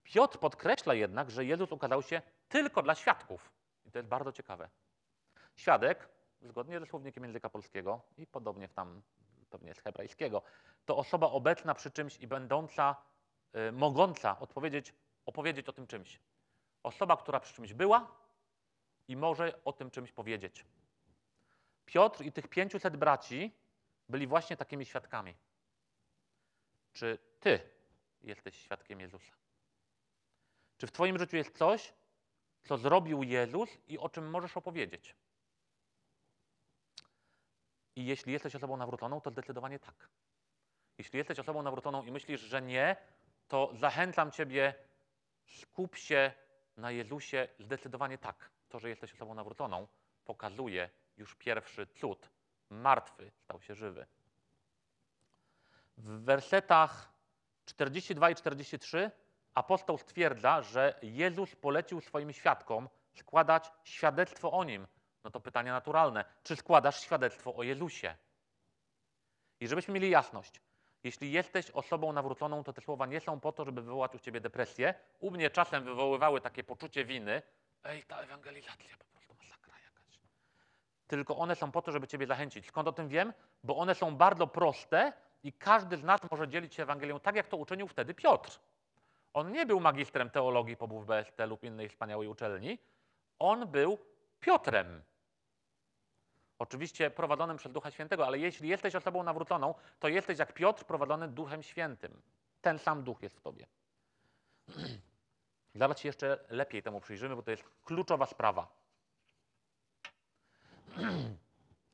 Piotr 0.03 0.39
podkreśla 0.39 0.93
jednak, 0.93 1.31
że 1.31 1.45
Jezus 1.45 1.71
ukazał 1.71 2.01
się 2.01 2.21
tylko 2.49 2.81
dla 2.81 2.95
świadków. 2.95 3.51
I 3.85 3.91
to 3.91 3.99
jest 3.99 4.09
bardzo 4.09 4.31
ciekawe. 4.31 4.69
Świadek, 5.55 6.09
zgodnie 6.41 6.79
ze 6.79 6.85
słownikiem 6.85 7.23
języka 7.23 7.49
polskiego 7.49 8.01
i 8.17 8.27
podobnie 8.27 8.69
tam 8.69 9.01
pewnie 9.49 9.73
z 9.73 9.79
hebrajskiego, 9.79 10.41
to 10.85 10.97
osoba 10.97 11.27
obecna 11.27 11.73
przy 11.73 11.91
czymś 11.91 12.17
i 12.17 12.27
będąca, 12.27 12.95
y, 13.55 13.71
mogąca 13.71 14.39
odpowiedzieć, 14.39 14.93
opowiedzieć 15.25 15.69
o 15.69 15.73
tym 15.73 15.87
czymś. 15.87 16.19
Osoba, 16.83 17.17
która 17.17 17.39
przy 17.39 17.53
czymś 17.53 17.73
była 17.73 18.22
i 19.07 19.15
może 19.15 19.63
o 19.63 19.73
tym 19.73 19.91
czymś 19.91 20.11
powiedzieć. 20.11 20.65
Piotr 21.85 22.23
i 22.23 22.31
tych 22.31 22.47
500 22.47 22.97
braci 22.97 23.51
byli 24.09 24.27
właśnie 24.27 24.57
takimi 24.57 24.85
świadkami. 24.85 25.35
Czy 26.93 27.17
ty 27.39 27.59
jesteś 28.21 28.55
świadkiem 28.55 28.99
Jezusa? 28.99 29.33
Czy 30.77 30.87
w 30.87 30.91
Twoim 30.91 31.19
życiu 31.19 31.37
jest 31.37 31.57
coś, 31.57 31.93
co 32.63 32.77
zrobił 32.77 33.23
Jezus 33.23 33.69
i 33.87 33.97
o 33.99 34.09
czym 34.09 34.29
możesz 34.29 34.57
opowiedzieć? 34.57 35.15
I 37.95 38.05
jeśli 38.05 38.33
jesteś 38.33 38.55
osobą 38.55 38.77
nawróconą, 38.77 39.21
to 39.21 39.31
zdecydowanie 39.31 39.79
tak. 39.79 40.09
Jeśli 40.97 41.17
jesteś 41.17 41.39
osobą 41.39 41.63
nawróconą 41.63 42.03
i 42.03 42.11
myślisz, 42.11 42.41
że 42.41 42.61
nie, 42.61 42.95
to 43.47 43.71
zachęcam 43.73 44.31
Ciebie, 44.31 44.73
skup 45.45 45.95
się 45.95 46.33
na 46.77 46.91
Jezusie 46.91 47.47
zdecydowanie 47.59 48.17
tak. 48.17 48.49
To, 48.73 48.79
że 48.79 48.89
jesteś 48.89 49.13
osobą 49.13 49.33
nawróconą, 49.33 49.87
pokazuje 50.25 50.89
już 51.17 51.35
pierwszy 51.35 51.87
cud. 51.87 52.29
Martwy 52.69 53.31
stał 53.43 53.61
się 53.61 53.75
żywy. 53.75 54.05
W 55.97 56.23
wersetach 56.23 57.13
42 57.65 58.29
i 58.29 58.35
43 58.35 59.11
apostoł 59.53 59.97
stwierdza, 59.97 60.61
że 60.61 60.99
Jezus 61.01 61.55
polecił 61.55 62.01
swoim 62.01 62.33
świadkom 62.33 62.89
składać 63.13 63.71
świadectwo 63.83 64.51
o 64.51 64.63
nim. 64.63 64.87
No 65.23 65.31
to 65.31 65.39
pytanie 65.39 65.71
naturalne: 65.71 66.25
czy 66.43 66.55
składasz 66.55 67.01
świadectwo 67.01 67.55
o 67.55 67.63
Jezusie? 67.63 68.15
I 69.59 69.67
żebyśmy 69.67 69.93
mieli 69.93 70.09
jasność, 70.09 70.61
jeśli 71.03 71.31
jesteś 71.31 71.71
osobą 71.71 72.13
nawróconą, 72.13 72.63
to 72.63 72.73
te 72.73 72.81
słowa 72.81 73.05
nie 73.05 73.19
są 73.19 73.39
po 73.39 73.51
to, 73.51 73.65
żeby 73.65 73.81
wywołać 73.81 74.15
u 74.15 74.19
ciebie 74.19 74.41
depresję. 74.41 74.93
U 75.19 75.31
mnie 75.31 75.49
czasem 75.49 75.83
wywoływały 75.83 76.41
takie 76.41 76.63
poczucie 76.63 77.05
winy. 77.05 77.41
Ej, 77.83 78.03
ta 78.03 78.17
ewangelizacja 78.21 78.97
po 78.97 79.05
prostu 79.05 79.33
masakra 79.33 79.79
jakaś. 79.79 80.19
Tylko 81.07 81.37
one 81.37 81.55
są 81.55 81.71
po 81.71 81.81
to, 81.81 81.91
żeby 81.91 82.07
ciebie 82.07 82.27
zachęcić. 82.27 82.67
Skąd 82.67 82.87
o 82.87 82.91
tym 82.91 83.07
wiem? 83.07 83.33
Bo 83.63 83.77
one 83.77 83.95
są 83.95 84.15
bardzo 84.15 84.47
proste 84.47 85.13
i 85.43 85.53
każdy 85.53 85.97
z 85.97 86.03
nas 86.03 86.21
może 86.31 86.47
dzielić 86.47 86.75
się 86.75 86.83
Ewangelią 86.83 87.19
tak, 87.19 87.35
jak 87.35 87.47
to 87.47 87.57
uczynił 87.57 87.87
wtedy 87.87 88.13
Piotr. 88.13 88.59
On 89.33 89.51
nie 89.51 89.65
był 89.65 89.79
magistrem 89.79 90.29
teologii 90.29 90.77
pobył 90.77 90.99
w 90.99 91.05
BST 91.05 91.39
lub 91.47 91.63
innej 91.63 91.89
wspaniałej 91.89 92.27
uczelni. 92.27 92.79
On 93.39 93.67
był 93.67 93.97
Piotrem. 94.39 95.03
Oczywiście 96.59 97.11
prowadzonym 97.11 97.57
przez 97.57 97.71
Ducha 97.71 97.91
Świętego, 97.91 98.27
ale 98.27 98.39
jeśli 98.39 98.69
jesteś 98.69 98.95
osobą 98.95 99.23
nawróconą, 99.23 99.73
to 99.99 100.07
jesteś 100.07 100.39
jak 100.39 100.53
Piotr 100.53 100.85
prowadzony 100.85 101.27
Duchem 101.27 101.63
Świętym. 101.63 102.21
Ten 102.61 102.79
sam 102.79 103.03
Duch 103.03 103.21
jest 103.21 103.37
w 103.37 103.41
tobie. 103.41 103.67
Zaraz 105.75 105.99
się 105.99 106.09
jeszcze 106.09 106.45
lepiej 106.49 106.83
temu 106.83 107.01
przyjrzymy, 107.01 107.35
bo 107.35 107.43
to 107.43 107.51
jest 107.51 107.63
kluczowa 107.83 108.25
sprawa. 108.25 108.67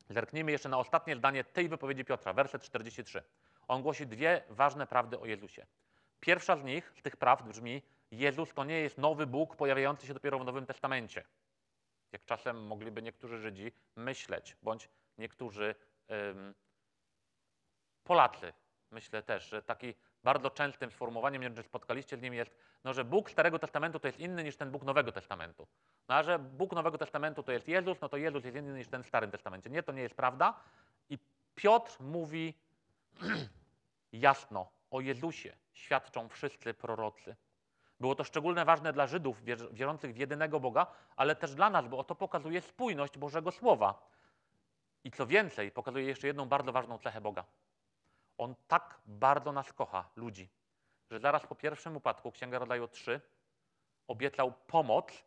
Zerknijmy 0.09 0.51
jeszcze 0.51 0.69
na 0.69 0.77
ostatnie 0.77 1.15
zdanie 1.15 1.43
tej 1.43 1.69
wypowiedzi 1.69 2.05
Piotra, 2.05 2.33
werset 2.33 2.63
43. 2.63 3.23
On 3.67 3.81
głosi 3.81 4.07
dwie 4.07 4.43
ważne 4.49 4.87
prawdy 4.87 5.19
o 5.19 5.25
Jezusie. 5.25 5.65
Pierwsza 6.19 6.57
z 6.57 6.63
nich, 6.63 6.93
z 6.99 7.01
tych 7.01 7.17
prawd 7.17 7.47
brzmi: 7.47 7.81
Jezus 8.11 8.53
to 8.53 8.63
nie 8.63 8.79
jest 8.79 8.97
nowy 8.97 9.27
Bóg 9.27 9.55
pojawiający 9.55 10.07
się 10.07 10.13
dopiero 10.13 10.39
w 10.39 10.45
Nowym 10.45 10.65
Testamencie. 10.65 11.23
Jak 12.11 12.25
czasem 12.25 12.67
mogliby 12.67 13.01
niektórzy 13.01 13.37
Żydzi 13.37 13.71
myśleć, 13.95 14.57
bądź 14.63 14.89
niektórzy 15.17 15.75
ym, 16.11 16.53
Polacy. 18.03 18.53
Myślę 18.91 19.23
też, 19.23 19.49
że 19.49 19.61
taki 19.61 19.93
bardzo 20.29 20.49
częstym 20.49 20.91
sformułowaniem, 20.91 21.41
nie 21.41 21.47
wiem, 21.47 21.55
czy 21.55 21.63
spotkaliście 21.63 22.17
z 22.17 22.21
nim, 22.21 22.33
jest, 22.33 22.51
no, 22.83 22.93
że 22.93 23.05
Bóg 23.05 23.31
Starego 23.31 23.59
Testamentu 23.59 23.99
to 23.99 24.07
jest 24.07 24.19
inny 24.19 24.43
niż 24.43 24.57
ten 24.57 24.71
Bóg 24.71 24.83
Nowego 24.83 25.11
Testamentu. 25.11 25.67
No, 26.09 26.15
a 26.15 26.23
że 26.23 26.39
Bóg 26.39 26.71
Nowego 26.71 26.97
Testamentu 26.97 27.43
to 27.43 27.51
jest 27.51 27.67
Jezus, 27.67 28.01
no 28.01 28.09
to 28.09 28.17
Jezus 28.17 28.43
jest 28.43 28.57
inny 28.57 28.77
niż 28.77 28.87
ten 28.87 29.03
w 29.03 29.07
Starym 29.07 29.31
Testamencie. 29.31 29.69
Nie, 29.69 29.83
to 29.83 29.91
nie 29.91 30.01
jest 30.01 30.15
prawda. 30.15 30.53
I 31.09 31.17
Piotr 31.55 31.97
mówi 31.99 32.53
jasno 34.27 34.71
o 34.91 35.01
Jezusie, 35.01 35.55
świadczą 35.73 36.29
wszyscy 36.29 36.73
prorocy. 36.73 37.35
Było 37.99 38.15
to 38.15 38.23
szczególnie 38.23 38.65
ważne 38.65 38.93
dla 38.93 39.07
Żydów 39.07 39.43
wierzących 39.71 40.13
w 40.13 40.17
jedynego 40.17 40.59
Boga, 40.59 40.87
ale 41.15 41.35
też 41.35 41.55
dla 41.55 41.69
nas, 41.69 41.87
bo 41.87 41.97
oto 41.97 42.15
pokazuje 42.15 42.61
spójność 42.61 43.17
Bożego 43.17 43.51
Słowa. 43.51 44.09
I 45.03 45.11
co 45.11 45.27
więcej, 45.27 45.71
pokazuje 45.71 46.05
jeszcze 46.05 46.27
jedną 46.27 46.45
bardzo 46.45 46.71
ważną 46.71 46.97
cechę 46.97 47.21
Boga. 47.21 47.43
On 48.39 48.55
tak 48.67 48.99
bardzo 49.05 49.51
nas 49.51 49.73
kocha, 49.73 50.09
ludzi, 50.15 50.49
że 51.11 51.19
zaraz 51.19 51.47
po 51.47 51.55
pierwszym 51.55 51.97
upadku, 51.97 52.31
Księga 52.31 52.59
Rodzaju 52.59 52.87
3, 52.87 53.21
obiecał 54.07 54.53
pomoc, 54.67 55.23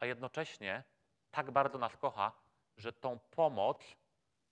a 0.00 0.06
jednocześnie 0.06 0.82
tak 1.30 1.50
bardzo 1.50 1.78
nas 1.78 1.96
kocha, 1.96 2.32
że 2.76 2.92
tą 2.92 3.18
pomoc, 3.18 3.96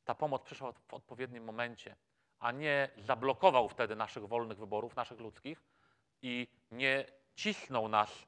ta 0.04 0.14
pomoc 0.14 0.42
przyszła 0.42 0.72
w 0.72 0.94
odpowiednim 0.94 1.44
momencie, 1.44 1.96
a 2.38 2.52
nie 2.52 2.88
zablokował 2.98 3.68
wtedy 3.68 3.96
naszych 3.96 4.26
wolnych 4.26 4.58
wyborów, 4.58 4.96
naszych 4.96 5.20
ludzkich 5.20 5.62
i 6.22 6.48
nie 6.70 7.04
cisnął 7.34 7.88
nas 7.88 8.26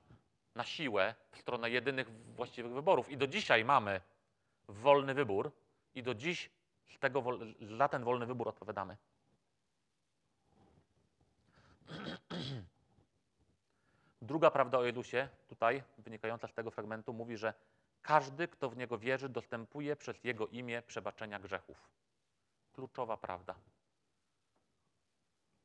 na 0.54 0.64
siłę 0.64 1.14
w 1.30 1.38
stronę 1.38 1.70
jedynych 1.70 2.34
właściwych 2.34 2.72
wyborów. 2.72 3.08
I 3.08 3.16
do 3.16 3.26
dzisiaj 3.26 3.64
mamy 3.64 4.00
wolny 4.68 5.14
wybór 5.14 5.52
i 5.94 6.02
do 6.02 6.14
dziś 6.14 6.50
z 6.86 6.98
tego, 6.98 7.24
za 7.60 7.88
ten 7.88 8.04
wolny 8.04 8.26
wybór 8.26 8.48
odpowiadamy. 8.48 8.96
Druga 14.22 14.50
prawda 14.50 14.78
o 14.78 14.84
Jezusie, 14.84 15.28
tutaj 15.48 15.82
wynikająca 15.98 16.48
z 16.48 16.54
tego 16.54 16.70
fragmentu, 16.70 17.12
mówi, 17.12 17.36
że 17.36 17.54
każdy, 18.02 18.48
kto 18.48 18.70
w 18.70 18.76
Niego 18.76 18.98
wierzy, 18.98 19.28
dostępuje 19.28 19.96
przez 19.96 20.24
Jego 20.24 20.46
imię 20.46 20.82
przebaczenia 20.82 21.38
grzechów. 21.38 21.90
Kluczowa 22.72 23.16
prawda. 23.16 23.54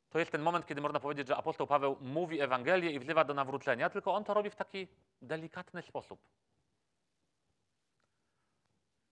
To 0.09 0.19
jest 0.19 0.31
ten 0.31 0.41
moment, 0.41 0.65
kiedy 0.65 0.81
można 0.81 0.99
powiedzieć, 0.99 1.27
że 1.27 1.37
apostoł 1.37 1.67
Paweł 1.67 1.97
mówi 2.01 2.41
Ewangelię 2.41 2.91
i 2.91 2.99
wzywa 2.99 3.23
do 3.23 3.33
nawrócenia, 3.33 3.89
tylko 3.89 4.13
on 4.13 4.23
to 4.23 4.33
robi 4.33 4.49
w 4.49 4.55
taki 4.55 4.87
delikatny 5.21 5.81
sposób. 5.81 6.19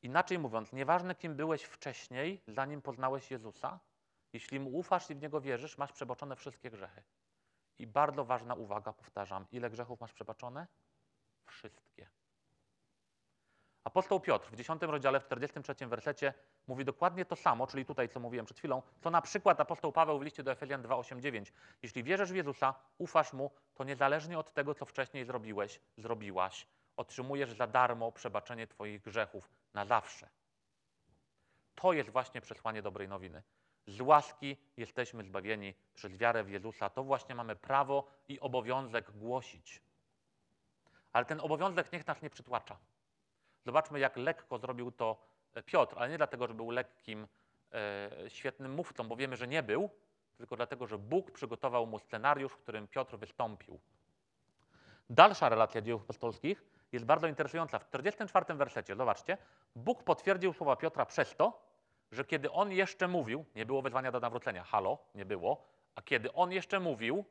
Inaczej 0.02 0.40
mówiąc, 0.40 0.74
nieważne 0.74 1.16
kim 1.16 1.36
byłeś 1.36 1.64
wcześniej, 1.64 2.42
zanim 2.48 2.82
poznałeś 2.82 3.32
Jezusa, 3.32 3.80
jeśli 4.34 4.60
mu 4.60 4.78
ufasz 4.78 5.10
i 5.10 5.16
w 5.16 5.22
niego 5.22 5.42
wierzysz, 5.42 5.78
masz 5.78 5.92
przebaczone 5.92 6.36
wszystkie 6.36 6.72
grzechy. 6.72 7.04
I 7.80 7.88
bardzo 7.88 8.26
ważna 8.26 8.54
uwaga, 8.54 8.94
powtarzam, 8.94 9.46
ile 9.52 9.70
grzechów 9.70 10.00
masz 10.00 10.14
przebaczone? 10.14 10.68
Wszystkie. 11.46 12.10
Apostoł 13.84 14.20
Piotr 14.20 14.52
w 14.52 14.56
10 14.56 14.82
rozdziale, 14.82 15.20
w 15.20 15.26
43 15.26 15.88
wersecie 15.88 16.34
mówi 16.68 16.86
dokładnie 16.86 17.26
to 17.26 17.36
samo, 17.36 17.68
czyli 17.68 17.86
tutaj, 17.86 18.10
co 18.10 18.20
mówiłem 18.20 18.46
przed 18.46 18.58
chwilą, 18.58 18.82
co 19.02 19.12
na 19.12 19.22
przykład 19.22 19.60
apostoł 19.60 19.92
Paweł 19.92 20.20
w 20.20 20.22
liście 20.22 20.44
do 20.44 20.52
Efezjan 20.52 20.84
2,8,9. 20.84 21.52
Jeśli 21.82 22.04
wierzysz 22.04 22.32
w 22.32 22.36
Jezusa, 22.36 22.74
ufasz 22.98 23.34
Mu, 23.34 23.52
to 23.74 23.84
niezależnie 23.84 24.40
od 24.40 24.54
tego, 24.54 24.76
co 24.76 24.86
wcześniej 24.86 25.26
zrobiłeś, 25.26 25.82
zrobiłaś, 25.98 26.68
otrzymujesz 26.98 27.54
za 27.54 27.68
darmo 27.68 28.12
przebaczenie 28.12 28.68
Twoich 28.68 29.02
grzechów 29.02 29.50
na 29.74 29.86
zawsze. 29.86 30.30
To 31.76 31.94
jest 31.94 32.10
właśnie 32.10 32.42
przesłanie 32.42 32.82
dobrej 32.82 33.08
nowiny. 33.08 33.44
Z 33.90 34.02
łaski 34.02 34.58
jesteśmy 34.78 35.24
zbawieni 35.24 35.74
przez 35.96 36.18
wiarę 36.18 36.44
w 36.44 36.50
Jezusa. 36.50 36.90
To 36.90 37.04
właśnie 37.04 37.36
mamy 37.36 37.56
prawo 37.56 38.08
i 38.28 38.40
obowiązek 38.40 39.12
głosić. 39.12 39.82
Ale 41.14 41.26
ten 41.26 41.40
obowiązek 41.40 41.92
niech 41.92 42.08
nas 42.08 42.22
nie 42.22 42.30
przytłacza. 42.30 42.78
Zobaczmy, 43.66 44.00
jak 44.00 44.18
lekko 44.18 44.58
zrobił 44.58 44.92
to 44.92 45.18
e, 45.54 45.64
Piotr, 45.64 45.96
ale 45.98 46.10
nie 46.10 46.18
dlatego, 46.18 46.48
że 46.48 46.54
był 46.54 46.72
lekkim, 46.72 47.28
e, 47.74 48.10
świetnym 48.30 48.74
mówcą, 48.74 49.08
bo 49.08 49.16
wiemy, 49.16 49.38
że 49.38 49.48
nie 49.48 49.64
był, 49.64 49.90
tylko 50.38 50.56
dlatego, 50.56 50.88
że 50.88 50.98
Bóg 50.98 51.32
przygotował 51.32 51.88
mu 51.88 52.00
scenariusz, 52.00 52.52
w 52.52 52.58
którym 52.58 52.88
Piotr 52.88 53.18
wystąpił. 53.18 53.80
Dalsza 55.10 55.50
relacja 55.50 55.82
dziejów 55.82 56.02
apostolskich 56.02 56.64
jest 56.92 57.06
bardzo 57.06 57.28
interesująca. 57.28 57.80
W 57.80 57.86
44 57.86 58.56
wersecie, 58.56 58.96
zobaczcie, 58.96 59.38
Bóg 59.76 60.04
potwierdził 60.04 60.54
słowa 60.54 60.76
Piotra 60.76 61.06
przez 61.06 61.36
to, 61.36 61.69
że 62.12 62.26
kiedy 62.26 62.52
on 62.52 62.72
jeszcze 62.72 63.08
mówił, 63.08 63.46
nie 63.56 63.66
było 63.66 63.82
wezwania 63.82 64.12
do 64.12 64.20
nawrócenia, 64.20 64.64
halo, 64.64 64.98
nie 65.16 65.26
było, 65.26 65.68
a 65.96 66.02
kiedy 66.02 66.34
on 66.34 66.52
jeszcze 66.52 66.80
mówił, 66.80 67.26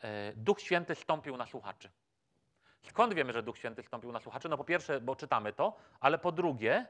e, 0.00 0.32
Duch 0.32 0.60
Święty 0.60 0.94
stąpił 0.94 1.36
na 1.36 1.46
słuchaczy. 1.46 1.90
Skąd 2.82 3.14
wiemy, 3.14 3.32
że 3.32 3.42
Duch 3.42 3.58
Święty 3.58 3.82
stąpił 3.82 4.12
na 4.12 4.20
słuchaczy? 4.20 4.48
No 4.48 4.56
po 4.56 4.64
pierwsze, 4.64 5.00
bo 5.00 5.16
czytamy 5.16 5.52
to, 5.52 5.76
ale 6.00 6.18
po 6.18 6.32
drugie, 6.32 6.86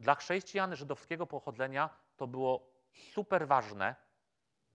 dla 0.00 0.14
chrześcijan 0.14 0.76
żydowskiego 0.76 1.26
pochodzenia 1.26 1.90
to 2.16 2.26
było 2.26 2.70
super 2.92 3.46
ważne 3.48 3.94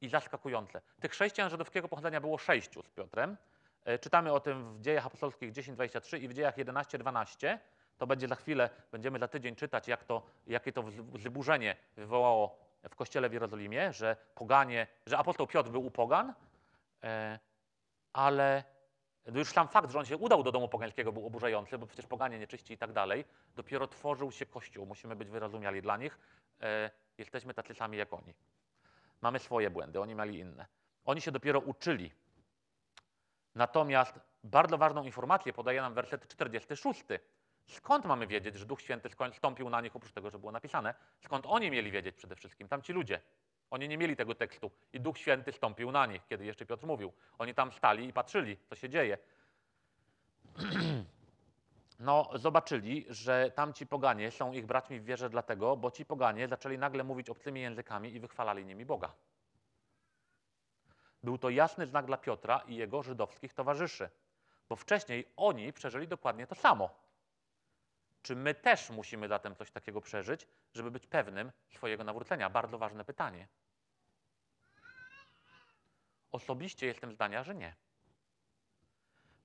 i 0.02 0.10
zaskakujące. 0.10 0.82
Tych 1.02 1.12
chrześcijan 1.12 1.50
żydowskiego 1.50 1.88
pochodzenia 1.88 2.22
było 2.22 2.38
sześciu 2.38 2.84
z 2.84 2.90
Piotrem. 2.90 3.38
E, 3.86 4.00
czytamy 4.00 4.34
o 4.34 4.40
tym 4.40 4.78
w 4.78 4.82
dziejach 4.82 5.06
apostolskich 5.06 5.52
10:23 5.52 6.18
i 6.18 6.28
w 6.28 6.34
dziejach 6.34 6.58
11:12. 6.58 7.60
To 7.98 8.08
będzie 8.08 8.28
za 8.28 8.36
chwilę, 8.36 8.70
będziemy 8.92 9.20
za 9.20 9.28
tydzień 9.28 9.56
czytać, 9.56 9.88
jak 9.88 10.04
to, 10.04 10.22
jakie 10.48 10.72
to 10.72 10.84
wzburzenie 11.14 11.76
wywołało 11.96 12.60
w 12.90 12.96
kościele 12.96 13.30
w 13.30 13.34
Jerozolimie, 13.34 13.94
że 13.94 14.16
poganie, 14.36 14.88
że 15.06 15.18
apostoł 15.18 15.48
Piotr 15.48 15.70
był 15.70 15.86
u 15.86 15.92
pogan, 15.92 16.34
e, 17.04 17.40
ale 18.14 18.64
już 19.34 19.52
sam 19.52 19.68
fakt, 19.68 19.92
że 19.92 20.00
on 20.00 20.06
się 20.06 20.18
udał 20.18 20.44
do 20.44 20.52
domu 20.52 20.68
pogańskiego 20.68 21.12
był 21.12 21.28
oburzający, 21.28 21.78
bo 21.78 21.88
przecież 21.88 22.06
poganie 22.06 22.40
nieczyści 22.40 22.74
i 22.74 22.78
tak 22.78 22.94
dalej. 22.94 23.26
Dopiero 23.56 23.88
tworzył 23.88 24.32
się 24.32 24.46
Kościół, 24.46 24.86
musimy 24.86 25.16
być 25.16 25.30
wyrozumiali 25.30 25.82
dla 25.82 25.98
nich. 25.98 26.20
E, 26.62 26.92
jesteśmy 27.18 27.54
tacy 27.54 27.74
sami 27.74 27.98
jak 27.98 28.14
oni. 28.14 28.34
Mamy 29.22 29.40
swoje 29.40 29.70
błędy, 29.70 30.02
oni 30.02 30.16
mieli 30.16 30.40
inne. 30.40 30.66
Oni 31.06 31.22
się 31.22 31.32
dopiero 31.32 31.60
uczyli. 31.60 32.12
Natomiast 33.56 34.20
bardzo 34.44 34.78
ważną 34.78 35.04
informację 35.04 35.54
podaje 35.54 35.82
nam 35.82 35.94
werset 35.94 36.28
46. 36.28 37.04
Skąd 37.68 38.06
mamy 38.06 38.28
wiedzieć, 38.28 38.56
że 38.56 38.66
Duch 38.66 38.82
Święty 38.82 39.10
stąpił 39.34 39.70
na 39.70 39.82
nich, 39.82 39.96
oprócz 39.96 40.12
tego, 40.12 40.30
że 40.30 40.40
było 40.40 40.52
napisane? 40.52 40.94
Skąd 41.20 41.46
oni 41.48 41.72
mieli 41.72 41.92
wiedzieć 41.92 42.16
przede 42.16 42.36
wszystkim, 42.36 42.68
tamci 42.68 42.94
ludzie? 42.94 43.22
Oni 43.72 43.88
nie 43.88 43.98
mieli 43.98 44.16
tego 44.16 44.36
tekstu 44.36 44.72
i 44.94 45.00
Duch 45.00 45.18
Święty 45.18 45.52
stąpił 45.52 45.92
na 45.92 46.06
nich, 46.06 46.28
kiedy 46.28 46.46
jeszcze 46.46 46.66
Piotr 46.66 46.86
mówił. 46.86 47.14
Oni 47.38 47.54
tam 47.54 47.72
stali 47.72 48.08
i 48.08 48.14
patrzyli, 48.14 48.58
co 48.70 48.76
się 48.76 48.90
dzieje. 48.90 49.18
No, 52.00 52.30
zobaczyli, 52.34 53.06
że 53.10 53.52
tamci 53.56 53.88
poganie 53.88 54.32
są 54.32 54.52
ich 54.52 54.66
braćmi 54.66 55.00
w 55.00 55.06
wierze 55.06 55.30
dlatego, 55.30 55.78
bo 55.78 55.92
ci 55.92 56.06
poganie 56.06 56.48
zaczęli 56.48 56.78
nagle 56.78 57.04
mówić 57.04 57.30
obcymi 57.30 57.62
językami 57.62 58.16
i 58.16 58.20
wychwalali 58.20 58.66
nimi 58.66 58.86
Boga. 58.86 59.14
Był 61.24 61.38
to 61.38 61.50
jasny 61.50 61.88
znak 61.88 62.06
dla 62.06 62.18
Piotra 62.18 62.62
i 62.68 62.76
jego 62.76 63.04
żydowskich 63.04 63.54
towarzyszy, 63.54 64.10
bo 64.70 64.76
wcześniej 64.76 65.28
oni 65.36 65.74
przeżyli 65.74 66.08
dokładnie 66.08 66.48
to 66.48 66.56
samo. 66.56 67.05
Czy 68.26 68.36
my 68.36 68.54
też 68.54 68.90
musimy 68.90 69.28
zatem 69.28 69.56
coś 69.56 69.72
takiego 69.72 70.02
przeżyć, 70.02 70.48
żeby 70.74 70.92
być 70.92 71.08
pewnym 71.08 71.52
swojego 71.70 72.04
nawrócenia? 72.04 72.50
Bardzo 72.50 72.78
ważne 72.78 73.06
pytanie. 73.06 73.48
Osobiście 76.32 76.88
jestem 76.88 77.12
zdania, 77.12 77.44
że 77.44 77.56
nie. 77.56 77.76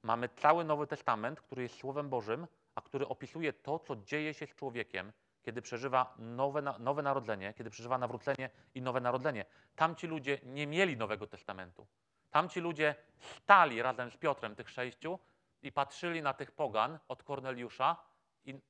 Mamy 0.02 0.28
cały 0.28 0.64
Nowy 0.64 0.86
Testament, 0.86 1.40
który 1.40 1.62
jest 1.62 1.74
Słowem 1.74 2.08
Bożym, 2.08 2.46
a 2.74 2.80
który 2.80 3.08
opisuje 3.08 3.52
to, 3.52 3.78
co 3.78 3.96
dzieje 3.96 4.34
się 4.34 4.46
z 4.46 4.54
człowiekiem, 4.54 5.12
kiedy 5.42 5.62
przeżywa 5.62 6.14
nowe, 6.18 6.62
nowe 6.78 7.02
narodzenie, 7.02 7.54
kiedy 7.54 7.70
przeżywa 7.70 7.98
nawrócenie 7.98 8.50
i 8.74 8.82
nowe 8.82 9.00
narodzenie. 9.00 9.44
Tamci 9.76 10.06
ludzie 10.06 10.38
nie 10.42 10.66
mieli 10.66 10.96
Nowego 10.96 11.26
Testamentu. 11.26 11.86
Tamci 12.30 12.60
ludzie 12.60 12.94
stali 13.18 13.82
razem 13.82 14.10
z 14.10 14.16
Piotrem, 14.16 14.56
tych 14.56 14.70
sześciu, 14.70 15.18
i 15.62 15.72
patrzyli 15.72 16.22
na 16.22 16.34
tych 16.34 16.52
pogan 16.52 16.98
od 17.08 17.22
Korneliusza 17.22 17.96
i 18.44 18.60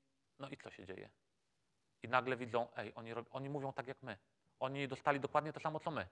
no 0.41 0.49
i 0.49 0.57
co 0.57 0.71
się 0.71 0.87
dzieje? 0.87 1.11
I 2.03 2.09
nagle 2.09 2.37
widzą, 2.37 2.69
ej, 2.77 2.93
oni, 2.95 3.11
oni 3.31 3.49
mówią 3.49 3.73
tak 3.73 3.87
jak 3.87 4.03
my. 4.03 4.19
Oni 4.61 4.89
dostali 4.89 5.21
dokładnie 5.21 5.53
to 5.53 5.61
samo, 5.61 5.81
co 5.81 5.91
my. 5.91 6.07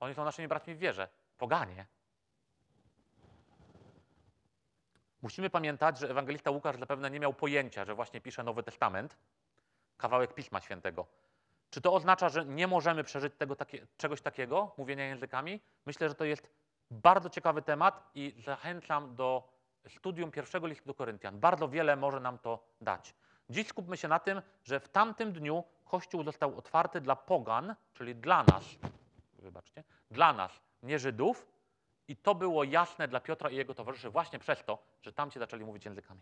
Oni 0.00 0.14
są 0.14 0.24
naszymi 0.24 0.48
braćmi 0.48 0.74
w 0.74 0.78
wierze. 0.78 1.08
Poganie. 1.38 1.86
Musimy 5.22 5.50
pamiętać, 5.50 5.98
że 5.98 6.10
ewangelista 6.10 6.50
Łukasz 6.50 6.76
zapewne 6.76 7.10
nie 7.10 7.20
miał 7.20 7.34
pojęcia, 7.34 7.84
że 7.84 7.94
właśnie 7.94 8.20
pisze 8.20 8.42
Nowy 8.42 8.62
Testament, 8.62 9.16
kawałek 9.96 10.34
Pisma 10.34 10.60
Świętego. 10.60 11.06
Czy 11.70 11.80
to 11.80 11.94
oznacza, 11.94 12.28
że 12.28 12.44
nie 12.44 12.66
możemy 12.66 13.04
przeżyć 13.04 13.34
tego 13.34 13.56
takie, 13.56 13.86
czegoś 13.96 14.22
takiego, 14.22 14.74
mówienia 14.78 15.06
językami? 15.06 15.60
Myślę, 15.86 16.08
że 16.08 16.14
to 16.14 16.24
jest 16.24 16.50
bardzo 16.90 17.30
ciekawy 17.30 17.62
temat 17.62 18.10
i 18.14 18.42
zachęcam 18.44 19.14
do 19.14 19.52
studium 19.88 20.30
pierwszego 20.30 20.66
listu 20.66 20.86
do 20.86 20.94
Koryntian. 20.94 21.40
Bardzo 21.40 21.68
wiele 21.68 21.96
może 21.96 22.20
nam 22.20 22.38
to 22.38 22.64
dać. 22.80 23.14
Dziś 23.50 23.68
skupmy 23.68 23.96
się 23.96 24.08
na 24.08 24.18
tym, 24.18 24.42
że 24.64 24.80
w 24.80 24.88
tamtym 24.88 25.32
dniu 25.32 25.64
Kościół 25.84 26.24
został 26.24 26.58
otwarty 26.58 27.00
dla 27.00 27.16
pogan, 27.16 27.74
czyli 27.94 28.14
dla 28.14 28.44
nas, 28.44 28.64
wybaczcie, 29.38 29.84
dla 30.10 30.32
nas, 30.32 30.60
nie 30.82 30.98
Żydów, 30.98 31.46
i 32.08 32.16
to 32.16 32.34
było 32.34 32.64
jasne 32.64 33.08
dla 33.08 33.20
Piotra 33.20 33.50
i 33.50 33.56
jego 33.56 33.74
towarzyszy 33.74 34.10
właśnie 34.10 34.38
przez 34.38 34.64
to, 34.64 34.78
że 35.02 35.12
tamci 35.12 35.38
zaczęli 35.38 35.64
mówić 35.64 35.84
językami. 35.84 36.20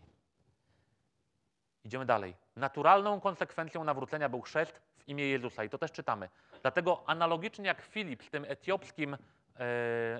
Idziemy 1.83 2.05
dalej. 2.05 2.35
Naturalną 2.55 3.19
konsekwencją 3.19 3.83
nawrócenia 3.83 4.29
był 4.29 4.41
chrzest 4.41 4.81
w 4.97 5.07
imię 5.07 5.27
Jezusa 5.27 5.63
i 5.63 5.69
to 5.69 5.77
też 5.77 5.91
czytamy. 5.91 6.29
Dlatego 6.61 7.03
analogicznie 7.05 7.65
jak 7.65 7.81
Filip 7.81 8.23
z 8.23 8.29
tym 8.29 8.45
etiopskim, 8.47 9.13
e, 9.13 9.17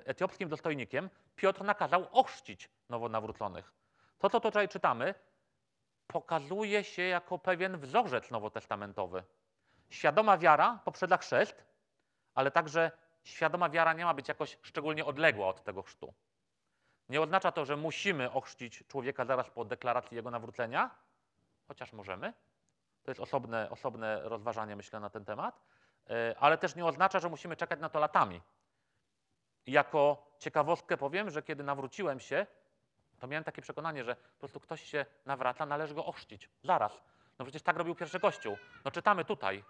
etiopskim 0.05 0.49
dostojnikiem, 0.49 1.09
Piotr 1.35 1.63
nakazał 1.63 2.07
ochrzcić 2.11 2.69
nowonawróconych. 2.89 3.73
To, 4.19 4.29
co 4.29 4.39
tutaj 4.39 4.69
czytamy, 4.69 5.13
pokazuje 6.13 6.83
się 6.83 7.01
jako 7.01 7.39
pewien 7.39 7.77
wzorzec 7.77 8.31
nowotestamentowy. 8.31 9.23
Świadoma 9.89 10.37
wiara 10.37 10.79
poprzedza 10.85 11.17
chrzest, 11.17 11.65
ale 12.35 12.51
także 12.51 12.91
świadoma 13.23 13.69
wiara 13.69 13.93
nie 13.93 14.05
ma 14.05 14.13
być 14.13 14.27
jakoś 14.27 14.57
szczególnie 14.61 15.05
odległa 15.05 15.47
od 15.47 15.63
tego 15.63 15.81
chrztu. 15.81 16.13
Nie 17.09 17.21
oznacza 17.21 17.51
to, 17.51 17.65
że 17.65 17.77
musimy 17.77 18.31
ochrzcić 18.31 18.83
człowieka 18.87 19.25
zaraz 19.25 19.49
po 19.49 19.65
deklaracji 19.65 20.15
jego 20.15 20.31
nawrócenia, 20.31 20.89
chociaż 21.67 21.93
możemy. 21.93 22.33
To 23.03 23.11
jest 23.11 23.21
osobne, 23.21 23.69
osobne 23.69 24.21
rozważanie, 24.23 24.75
myślę, 24.75 24.99
na 24.99 25.09
ten 25.09 25.25
temat. 25.25 25.61
E, 26.09 26.35
Ale 26.39 26.57
też 26.57 26.75
nie 26.75 26.85
oznacza, 26.85 27.19
że 27.19 27.29
musimy 27.29 27.55
czekać 27.55 27.79
na 27.79 27.89
to 27.89 27.99
latami. 27.99 28.41
Jako 29.67 30.31
ciekawostkę 30.39 30.97
powiem, 30.97 31.29
że 31.29 31.43
kiedy 31.43 31.63
nawróciłem 31.63 32.19
się, 32.19 32.45
to 33.19 33.27
miałem 33.27 33.43
takie 33.43 33.61
przekonanie, 33.61 34.03
że 34.03 34.15
po 34.15 34.39
prostu 34.39 34.59
ktoś 34.59 34.83
się 34.83 35.05
nawraca, 35.25 35.65
należy 35.65 35.95
go 35.95 36.05
ochrzcić. 36.05 36.49
Zaraz. 36.63 37.01
No 37.39 37.45
przecież 37.45 37.61
tak 37.61 37.77
robił 37.77 37.95
pierwszy 37.95 38.19
Kościół. 38.19 38.57
No 38.85 38.91
czytamy 38.91 39.25
tutaj. 39.25 39.63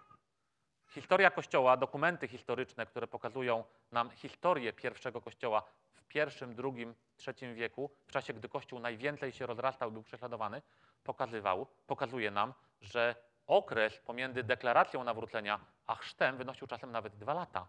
Historia 0.88 1.30
Kościoła, 1.30 1.76
dokumenty 1.76 2.28
historyczne, 2.28 2.86
które 2.86 3.06
pokazują 3.06 3.64
nam 3.92 4.10
historię 4.10 4.72
pierwszego 4.72 5.20
Kościoła 5.20 5.62
w 5.92 6.04
pierwszym, 6.04 6.54
drugim, 6.54 6.94
trzecim 7.16 7.54
wieku, 7.54 7.90
w 8.06 8.12
czasie, 8.12 8.34
gdy 8.34 8.48
Kościół 8.48 8.78
najwięcej 8.80 9.32
się 9.32 9.46
rozrastał, 9.46 9.92
był 9.92 10.02
prześladowany, 10.02 10.62
pokazywał, 11.04 11.66
pokazuje 11.86 12.30
nam, 12.30 12.54
że 12.80 13.14
okres 13.46 13.98
pomiędzy 13.98 14.42
deklaracją 14.42 15.04
nawrócenia 15.04 15.60
a 15.86 15.94
chrztem 15.94 16.36
wynosił 16.36 16.66
czasem 16.66 16.92
nawet 16.92 17.16
dwa 17.16 17.34
lata. 17.34 17.68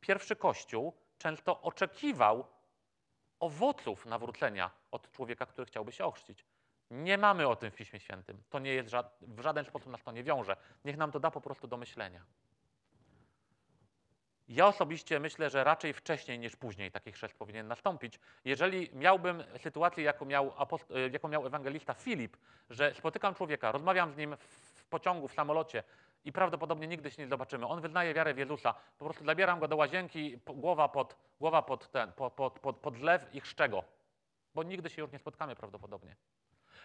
Pierwszy 0.00 0.36
Kościół 0.36 0.96
często 1.18 1.62
oczekiwał 1.62 2.46
owoców 3.40 4.06
nawrócenia 4.06 4.70
od 4.90 5.10
człowieka, 5.12 5.46
który 5.46 5.66
chciałby 5.66 5.92
się 5.92 6.04
ochrzcić. 6.04 6.44
Nie 6.90 7.18
mamy 7.18 7.48
o 7.48 7.56
tym 7.56 7.70
w 7.70 7.74
Piśmie 7.74 8.00
Świętym. 8.00 8.42
To 8.50 8.58
nie 8.58 8.74
jest 8.74 8.88
ża- 8.90 9.10
w 9.20 9.40
żaden 9.40 9.64
sposób 9.64 9.92
nas 9.92 10.02
to 10.02 10.12
nie 10.12 10.24
wiąże. 10.24 10.56
Niech 10.84 10.96
nam 10.96 11.12
to 11.12 11.20
da 11.20 11.30
po 11.30 11.40
prostu 11.40 11.66
do 11.66 11.76
myślenia. 11.76 12.22
Ja 14.48 14.66
osobiście 14.66 15.20
myślę, 15.20 15.50
że 15.50 15.64
raczej 15.64 15.92
wcześniej 15.92 16.38
niż 16.38 16.56
później 16.56 16.90
taki 16.90 17.12
chrzest 17.12 17.34
powinien 17.34 17.68
nastąpić. 17.68 18.20
Jeżeli 18.44 18.90
miałbym 18.92 19.44
sytuację, 19.62 20.04
jaką 20.04 20.24
miał, 20.24 20.52
jaką 21.12 21.28
miał 21.28 21.46
ewangelista 21.46 21.94
Filip, 21.94 22.36
że 22.70 22.94
spotykam 22.94 23.34
człowieka, 23.34 23.72
rozmawiam 23.72 24.12
z 24.12 24.16
nim 24.16 24.36
w 24.40 24.84
pociągu, 24.84 25.28
w 25.28 25.34
samolocie 25.34 25.82
i 26.26 26.32
prawdopodobnie 26.32 26.86
nigdy 26.86 27.10
się 27.10 27.22
nie 27.22 27.28
zobaczymy. 27.28 27.66
On 27.66 27.80
wyznaje 27.80 28.14
wiarę 28.14 28.34
Jezusa. 28.36 28.74
Po 28.98 29.04
prostu 29.04 29.24
zabieram 29.24 29.60
go 29.60 29.68
do 29.68 29.76
łazienki, 29.76 30.38
głowa 30.46 30.88
pod, 30.88 31.16
głowa 31.40 31.62
pod, 31.62 31.90
ten, 31.90 32.12
pod, 32.12 32.32
pod, 32.32 32.60
pod, 32.60 32.76
pod 32.76 32.96
zlew 32.96 33.34
i 33.34 33.40
chrzczę 33.40 33.68
go. 33.68 33.84
Bo 34.54 34.62
nigdy 34.62 34.90
się 34.90 35.02
już 35.02 35.12
nie 35.12 35.18
spotkamy 35.18 35.56
prawdopodobnie. 35.56 36.16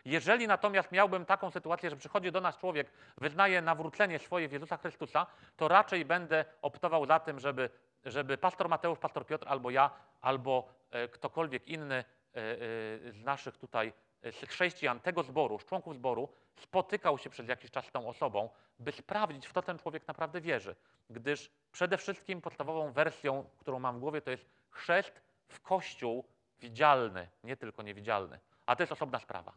Jeżeli 0.05 0.47
natomiast 0.47 0.91
miałbym 0.91 1.25
taką 1.25 1.51
sytuację, 1.51 1.89
że 1.89 1.95
przychodzi 1.95 2.31
do 2.31 2.41
nas 2.41 2.57
człowiek, 2.57 2.91
wyznaje 3.17 3.61
nawrócenie 3.61 4.19
swoje 4.19 4.47
w 4.47 4.51
Jezusa 4.51 4.77
Chrystusa, 4.77 5.27
to 5.57 5.67
raczej 5.67 6.05
będę 6.05 6.45
optował 6.61 7.05
za 7.05 7.19
tym, 7.19 7.39
żeby, 7.39 7.69
żeby 8.05 8.37
pastor 8.37 8.69
Mateusz, 8.69 8.99
pastor 8.99 9.25
Piotr 9.25 9.47
albo 9.49 9.69
ja, 9.69 9.91
albo 10.21 10.69
e, 10.91 11.07
ktokolwiek 11.07 11.67
inny 11.67 11.95
e, 11.95 12.03
e, 12.35 13.11
z 13.11 13.23
naszych 13.23 13.57
tutaj 13.57 13.93
z 14.23 14.49
chrześcijan 14.49 14.99
tego 14.99 15.23
zboru, 15.23 15.59
członków 15.59 15.95
zboru, 15.95 16.29
spotykał 16.61 17.17
się 17.17 17.29
przez 17.29 17.47
jakiś 17.47 17.71
czas 17.71 17.85
z 17.85 17.91
tą 17.91 18.07
osobą, 18.07 18.49
by 18.79 18.91
sprawdzić, 18.91 19.47
w 19.47 19.53
co 19.53 19.61
ten 19.61 19.79
człowiek 19.79 20.07
naprawdę 20.07 20.41
wierzy. 20.41 20.75
Gdyż 21.09 21.51
przede 21.71 21.97
wszystkim 21.97 22.41
podstawową 22.41 22.91
wersją, 22.91 23.49
którą 23.57 23.79
mam 23.79 23.97
w 23.97 23.99
głowie, 23.99 24.21
to 24.21 24.31
jest 24.31 24.45
chrzest 24.69 25.21
w 25.47 25.61
Kościół 25.61 26.25
widzialny, 26.59 27.27
nie 27.43 27.57
tylko 27.57 27.83
niewidzialny. 27.83 28.39
A 28.65 28.75
to 28.75 28.83
jest 28.83 28.91
osobna 28.91 29.19
sprawa. 29.19 29.53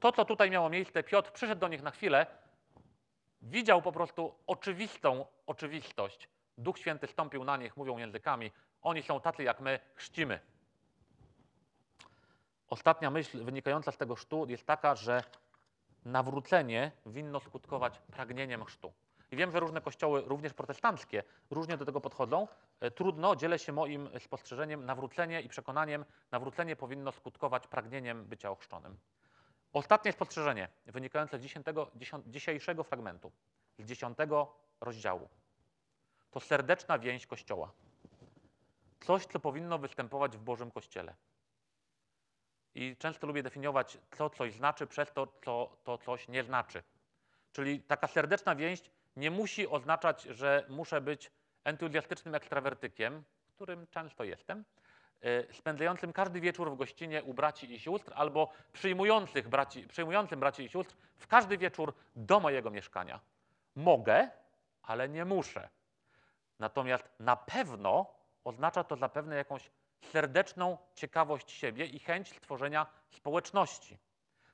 To, 0.00 0.12
co 0.12 0.24
tutaj 0.24 0.50
miało 0.50 0.68
miejsce, 0.68 1.02
Piotr 1.02 1.32
przyszedł 1.32 1.60
do 1.60 1.68
nich 1.68 1.82
na 1.82 1.90
chwilę, 1.90 2.26
widział 3.42 3.82
po 3.82 3.92
prostu 3.92 4.34
oczywistą 4.46 5.26
oczywistość. 5.46 6.28
Duch 6.58 6.78
Święty 6.78 7.06
stąpił 7.06 7.44
na 7.44 7.56
nich, 7.56 7.76
mówią 7.76 7.98
językami. 7.98 8.52
Oni 8.82 9.02
są 9.02 9.20
tacy 9.20 9.42
jak 9.42 9.60
my, 9.60 9.80
chrzcimy. 9.94 10.40
Ostatnia 12.68 13.10
myśl 13.10 13.44
wynikająca 13.44 13.92
z 13.92 13.96
tego 13.96 14.14
chrztu 14.14 14.46
jest 14.48 14.66
taka, 14.66 14.94
że 14.94 15.22
nawrócenie 16.04 16.92
winno 17.06 17.40
skutkować 17.40 17.98
pragnieniem 17.98 18.64
chrztu. 18.64 18.92
I 19.32 19.36
wiem, 19.36 19.52
że 19.52 19.60
różne 19.60 19.80
kościoły, 19.80 20.22
również 20.26 20.54
protestanckie, 20.54 21.22
różnie 21.50 21.76
do 21.76 21.84
tego 21.84 22.00
podchodzą. 22.00 22.48
E, 22.80 22.90
Trudno, 22.90 23.36
dzielę 23.36 23.58
się 23.58 23.72
moim 23.72 24.08
spostrzeżeniem, 24.18 24.84
nawrócenie 24.84 25.40
i 25.40 25.48
przekonaniem, 25.48 26.04
nawrócenie 26.30 26.76
powinno 26.76 27.12
skutkować 27.12 27.66
pragnieniem 27.66 28.24
bycia 28.24 28.50
ochrzczonym. 28.50 28.96
Ostatnie 29.72 30.12
spostrzeżenie 30.12 30.68
wynikające 30.86 31.38
z 31.38 31.42
dzisiejszego 32.26 32.84
fragmentu, 32.84 33.32
z 33.78 33.84
dziesiątego 33.84 34.52
rozdziału. 34.80 35.28
To 36.30 36.40
serdeczna 36.40 36.98
więź 36.98 37.26
Kościoła. 37.26 37.72
Coś, 39.00 39.26
co 39.26 39.40
powinno 39.40 39.78
występować 39.78 40.36
w 40.36 40.40
Bożym 40.40 40.70
Kościele. 40.70 41.14
I 42.74 42.96
często 42.96 43.26
lubię 43.26 43.42
definiować, 43.42 43.98
co 44.10 44.30
coś 44.30 44.52
znaczy, 44.52 44.86
przez 44.86 45.12
to, 45.12 45.26
co 45.44 45.76
to 45.84 45.98
coś 45.98 46.28
nie 46.28 46.44
znaczy. 46.44 46.82
Czyli 47.52 47.80
taka 47.82 48.06
serdeczna 48.06 48.54
więź 48.54 48.90
nie 49.16 49.30
musi 49.30 49.68
oznaczać, 49.68 50.22
że 50.22 50.66
muszę 50.68 51.00
być 51.00 51.30
entuzjastycznym 51.64 52.34
ekstrawertykiem, 52.34 53.24
którym 53.54 53.86
często 53.86 54.24
jestem, 54.24 54.64
y, 55.24 55.46
spędzającym 55.52 56.12
każdy 56.12 56.40
wieczór 56.40 56.70
w 56.70 56.76
gościnie 56.76 57.22
u 57.22 57.34
braci 57.34 57.74
i 57.74 57.80
sióstr, 57.80 58.12
albo 58.14 58.52
przyjmujących 58.72 59.48
braci, 59.48 59.88
przyjmującym 59.88 60.40
braci 60.40 60.62
i 60.62 60.68
sióstr 60.68 60.96
w 61.16 61.26
każdy 61.26 61.58
wieczór 61.58 61.94
do 62.16 62.40
mojego 62.40 62.70
mieszkania. 62.70 63.20
Mogę, 63.76 64.28
ale 64.82 65.08
nie 65.08 65.24
muszę. 65.24 65.68
Natomiast 66.58 67.08
na 67.18 67.36
pewno 67.36 68.06
oznacza 68.44 68.84
to 68.84 68.96
zapewne 68.96 69.36
jakąś 69.36 69.70
serdeczną 70.00 70.78
ciekawość 70.94 71.50
siebie 71.50 71.86
i 71.86 71.98
chęć 71.98 72.36
stworzenia 72.36 72.86
społeczności. 73.10 73.98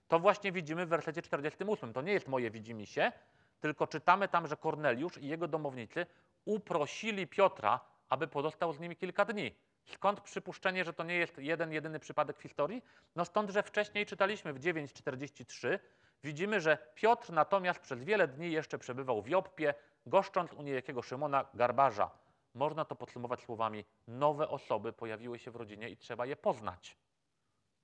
To 0.09 0.19
właśnie 0.19 0.53
widzimy 0.53 0.87
w 0.87 0.89
wersecie 0.89 1.23
48. 1.23 1.93
To 1.93 2.03
nie 2.03 2.13
jest 2.13 2.29
moje 2.29 2.51
widzimisię, 2.51 3.13
tylko 3.61 3.87
czytamy 3.87 4.29
tam, 4.29 4.47
że 4.47 4.57
Korneliusz 4.57 5.19
i 5.19 5.29
jego 5.29 5.49
domownicy 5.49 6.07
uprosili 6.45 7.27
Piotra, 7.27 7.81
aby 8.09 8.29
pozostał 8.29 8.73
z 8.73 8.81
nimi 8.81 8.97
kilka 8.97 9.25
dni. 9.25 9.55
Skąd 9.85 10.21
przypuszczenie, 10.21 10.85
że 10.85 10.93
to 10.93 11.05
nie 11.05 11.15
jest 11.15 11.39
jeden, 11.39 11.73
jedyny 11.73 12.01
przypadek 12.01 12.39
w 12.39 12.43
historii? 12.43 12.83
No 13.17 13.25
stąd, 13.25 13.51
że 13.51 13.63
wcześniej 13.63 14.07
czytaliśmy 14.07 14.53
w 14.53 14.61
9.43, 14.61 15.79
widzimy, 16.25 16.61
że 16.61 16.79
Piotr 16.95 17.33
natomiast 17.33 17.81
przez 17.81 18.05
wiele 18.05 18.29
dni 18.29 18.53
jeszcze 18.53 18.79
przebywał 18.79 19.23
w 19.23 19.29
Joppie, 19.29 19.75
goszcząc 20.07 20.53
u 20.53 20.63
niejakiego 20.63 21.03
Szymona 21.03 21.45
Garbarza. 21.55 22.26
Można 22.57 22.85
to 22.85 22.97
podsumować 22.97 23.43
słowami: 23.43 23.85
nowe 24.09 24.49
osoby 24.49 24.93
pojawiły 24.93 25.39
się 25.39 25.51
w 25.51 25.57
rodzinie 25.57 25.89
i 25.89 25.97
trzeba 25.97 26.27
je 26.27 26.37
poznać. 26.37 26.97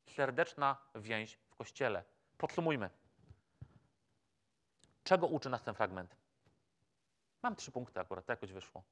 Serdeczna 0.06 0.76
więź 0.94 1.38
w 1.48 1.56
kościele. 1.56 2.04
Podsumujmy. 2.38 2.90
Czego 5.04 5.26
uczy 5.26 5.50
nas 5.50 5.62
ten 5.62 5.74
fragment? 5.74 6.16
Mam 7.42 7.56
trzy 7.56 7.72
punkty 7.72 8.00
akurat, 8.00 8.26
to 8.26 8.32
jakoś 8.32 8.52
wyszło. 8.52 8.82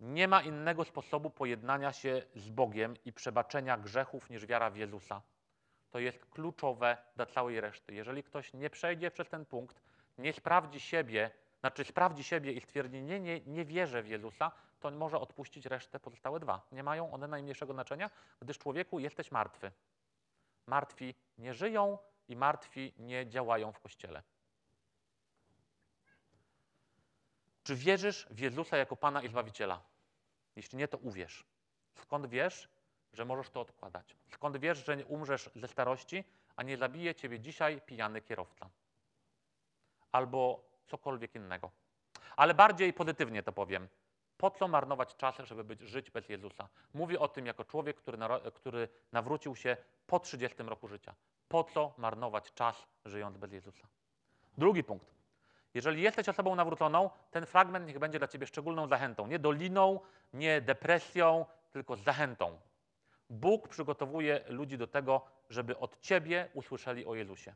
Nie 0.00 0.28
ma 0.28 0.42
innego 0.42 0.84
sposobu 0.84 1.30
pojednania 1.30 1.92
się 1.92 2.22
z 2.34 2.48
Bogiem 2.48 2.94
i 3.04 3.12
przebaczenia 3.12 3.76
grzechów 3.78 4.30
niż 4.30 4.46
wiara 4.46 4.70
w 4.70 4.76
Jezusa. 4.76 5.22
To 5.90 5.98
jest 5.98 6.26
kluczowe 6.26 6.96
dla 7.16 7.26
całej 7.26 7.60
reszty. 7.60 7.94
Jeżeli 7.94 8.22
ktoś 8.22 8.52
nie 8.52 8.70
przejdzie 8.70 9.10
przez 9.10 9.28
ten 9.28 9.46
punkt, 9.46 9.82
nie 10.18 10.32
sprawdzi 10.32 10.80
siebie, 10.80 11.30
znaczy 11.62 11.84
sprawdzi 11.84 12.24
siebie 12.24 12.52
i 12.52 12.60
stwierdzi, 12.60 13.02
nie, 13.02 13.20
nie, 13.20 13.40
nie 13.40 13.64
wierzę 13.64 14.02
w 14.02 14.08
Jezusa, 14.08 14.52
to 14.80 14.90
może 14.90 15.20
odpuścić 15.20 15.66
resztę 15.66 16.00
pozostałe 16.00 16.40
dwa. 16.40 16.66
Nie 16.72 16.82
mają 16.82 17.12
one 17.12 17.28
najmniejszego 17.28 17.72
znaczenia, 17.72 18.10
gdyż 18.40 18.58
człowieku 18.58 18.98
jesteś 18.98 19.30
martwy. 19.30 19.72
Martwi 20.66 21.14
nie 21.38 21.54
żyją 21.54 21.98
i 22.28 22.36
martwi 22.36 22.94
nie 22.98 23.26
działają 23.26 23.72
w 23.72 23.80
Kościele. 23.80 24.22
Czy 27.62 27.76
wierzysz 27.76 28.26
w 28.30 28.38
Jezusa 28.38 28.76
jako 28.76 28.96
Pana 28.96 29.22
i 29.22 29.28
Zbawiciela? 29.28 29.82
Jeśli 30.56 30.78
nie, 30.78 30.88
to 30.88 30.98
uwierz. 30.98 31.46
Skąd 31.94 32.26
wiesz, 32.26 32.68
że 33.12 33.24
możesz 33.24 33.50
to 33.50 33.60
odkładać? 33.60 34.16
Skąd 34.28 34.56
wiesz, 34.56 34.86
że 34.86 34.96
nie 34.96 35.06
umrzesz 35.06 35.50
ze 35.54 35.68
starości, 35.68 36.24
a 36.56 36.62
nie 36.62 36.76
zabije 36.76 37.14
ciebie 37.14 37.40
dzisiaj 37.40 37.80
pijany 37.80 38.22
kierowca? 38.22 38.70
Albo 40.12 40.71
cokolwiek 40.86 41.34
innego. 41.34 41.70
Ale 42.36 42.54
bardziej 42.54 42.92
pozytywnie 42.92 43.42
to 43.42 43.52
powiem. 43.52 43.88
Po 44.36 44.50
co 44.50 44.68
marnować 44.68 45.16
czas, 45.16 45.36
żeby 45.38 45.64
być, 45.64 45.80
żyć 45.80 46.10
bez 46.10 46.28
Jezusa? 46.28 46.68
Mówię 46.94 47.20
o 47.20 47.28
tym 47.28 47.46
jako 47.46 47.64
człowiek, 47.64 47.96
który, 47.96 48.18
który 48.54 48.88
nawrócił 49.12 49.56
się 49.56 49.76
po 50.06 50.20
30 50.20 50.62
roku 50.62 50.88
życia. 50.88 51.14
Po 51.48 51.64
co 51.64 51.94
marnować 51.98 52.52
czas, 52.52 52.86
żyjąc 53.04 53.36
bez 53.36 53.52
Jezusa? 53.52 53.88
Drugi 54.58 54.84
punkt. 54.84 55.06
Jeżeli 55.74 56.02
jesteś 56.02 56.28
osobą 56.28 56.54
nawróconą, 56.54 57.10
ten 57.30 57.46
fragment 57.46 57.86
niech 57.86 57.98
będzie 57.98 58.18
dla 58.18 58.28
ciebie 58.28 58.46
szczególną 58.46 58.86
zachętą. 58.86 59.26
Nie 59.26 59.38
doliną, 59.38 60.00
nie 60.32 60.60
depresją, 60.60 61.46
tylko 61.70 61.96
zachętą. 61.96 62.58
Bóg 63.30 63.68
przygotowuje 63.68 64.44
ludzi 64.48 64.78
do 64.78 64.86
tego, 64.86 65.22
żeby 65.50 65.78
od 65.78 66.00
ciebie 66.00 66.48
usłyszeli 66.54 67.06
o 67.06 67.14
Jezusie. 67.14 67.54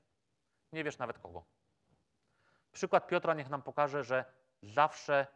Nie 0.73 0.85
wiesz 0.85 0.99
nawet 0.99 1.19
kogo. 1.19 1.45
Przykład 2.77 3.07
Piotra 3.07 3.35
niech 3.35 3.51
nam 3.51 3.63
pokaże, 3.63 4.05
że 4.05 4.25
zawsze 4.63 5.27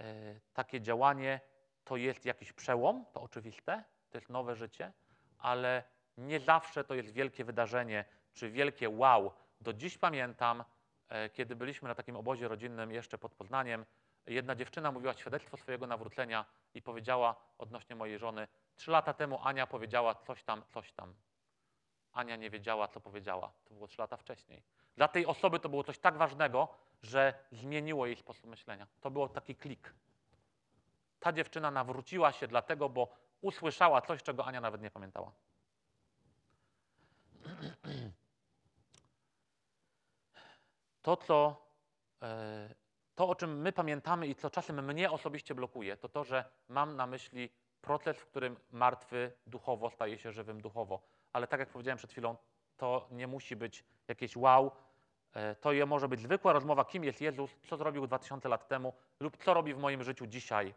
y, 0.00 0.40
takie 0.52 0.80
działanie 0.80 1.40
to 1.84 1.96
jest 1.96 2.24
jakiś 2.24 2.52
przełom, 2.52 3.06
to 3.12 3.22
oczywiste, 3.22 3.84
to 4.10 4.18
jest 4.18 4.28
nowe 4.28 4.56
życie, 4.56 4.92
ale 5.38 5.82
nie 6.16 6.40
zawsze 6.40 6.84
to 6.84 6.94
jest 6.94 7.10
wielkie 7.10 7.44
wydarzenie 7.44 8.04
czy 8.32 8.50
wielkie 8.50 8.90
wow. 8.90 9.32
Do 9.60 9.72
dziś 9.72 9.98
pamiętam, 9.98 10.64
E, 11.10 11.30
kiedy 11.30 11.56
byliśmy 11.56 11.88
na 11.88 11.94
takim 11.94 12.16
obozie 12.16 12.48
rodzinnym 12.48 12.92
jeszcze 12.92 13.18
pod 13.18 13.34
Poznaniem, 13.34 13.86
jedna 14.26 14.54
dziewczyna 14.54 14.92
mówiła 14.92 15.14
świadectwo 15.14 15.56
swojego 15.56 15.86
nawrócenia 15.86 16.44
i 16.74 16.82
powiedziała 16.82 17.36
odnośnie 17.58 17.96
mojej 17.96 18.18
żony, 18.18 18.48
trzy 18.76 18.90
lata 18.90 19.14
temu 19.14 19.38
Ania 19.42 19.66
powiedziała 19.66 20.14
coś 20.14 20.44
tam, 20.44 20.62
coś 20.68 20.92
tam. 20.92 21.14
Ania 22.12 22.36
nie 22.36 22.50
wiedziała, 22.50 22.88
co 22.88 23.00
powiedziała. 23.00 23.52
To 23.64 23.74
było 23.74 23.88
trzy 23.88 24.00
lata 24.00 24.16
wcześniej. 24.16 24.62
Dla 24.96 25.08
tej 25.08 25.26
osoby 25.26 25.60
to 25.60 25.68
było 25.68 25.84
coś 25.84 25.98
tak 25.98 26.16
ważnego, 26.16 26.68
że 27.02 27.34
zmieniło 27.52 28.06
jej 28.06 28.16
sposób 28.16 28.46
myślenia. 28.46 28.86
To 29.00 29.10
był 29.10 29.28
taki 29.28 29.56
klik. 29.56 29.94
Ta 31.20 31.32
dziewczyna 31.32 31.70
nawróciła 31.70 32.32
się 32.32 32.48
dlatego, 32.48 32.88
bo 32.88 33.16
usłyszała 33.40 34.00
coś, 34.00 34.22
czego 34.22 34.44
Ania 34.44 34.60
nawet 34.60 34.82
nie 34.82 34.90
pamiętała. 34.90 35.32
to, 41.02 41.16
co, 41.16 41.66
e, 42.22 42.74
to, 43.14 43.28
o 43.28 43.34
czym 43.34 43.60
my 43.60 43.72
pamiętamy 43.72 44.26
i 44.26 44.34
co 44.34 44.50
czasem 44.50 44.84
mnie 44.86 45.10
osobiście 45.10 45.54
blokuje, 45.54 45.96
to 45.96 46.08
to, 46.08 46.24
że 46.24 46.44
mam 46.68 46.96
na 46.96 47.06
myśli 47.06 47.50
proces, 47.80 48.16
w 48.16 48.26
którym 48.26 48.56
martwy 48.70 49.32
duchowo 49.46 49.90
staje 49.90 50.18
się 50.18 50.32
żywym 50.32 50.60
duchowo. 50.60 51.02
Ale 51.32 51.46
tak 51.46 51.60
jak 51.60 51.68
powiedziałem 51.68 51.98
przed 51.98 52.10
chwilą, 52.10 52.36
to 52.80 53.08
nie 53.10 53.26
musi 53.26 53.56
być 53.56 53.84
jakieś 54.08 54.36
wow. 54.36 54.70
E, 55.34 55.54
to 55.54 55.72
je 55.72 55.86
może 55.86 56.08
być 56.08 56.20
zwykła 56.20 56.52
rozmowa, 56.52 56.84
kim 56.84 57.04
jest 57.04 57.20
Jezus, 57.20 57.50
co 57.68 57.76
zrobił 57.76 58.06
2000 58.06 58.48
lat 58.48 58.68
temu 58.68 58.92
lub 59.20 59.36
co 59.44 59.54
robi 59.54 59.74
w 59.74 59.78
moim 59.78 60.02
życiu 60.02 60.26
dzisiaj. 60.26 60.74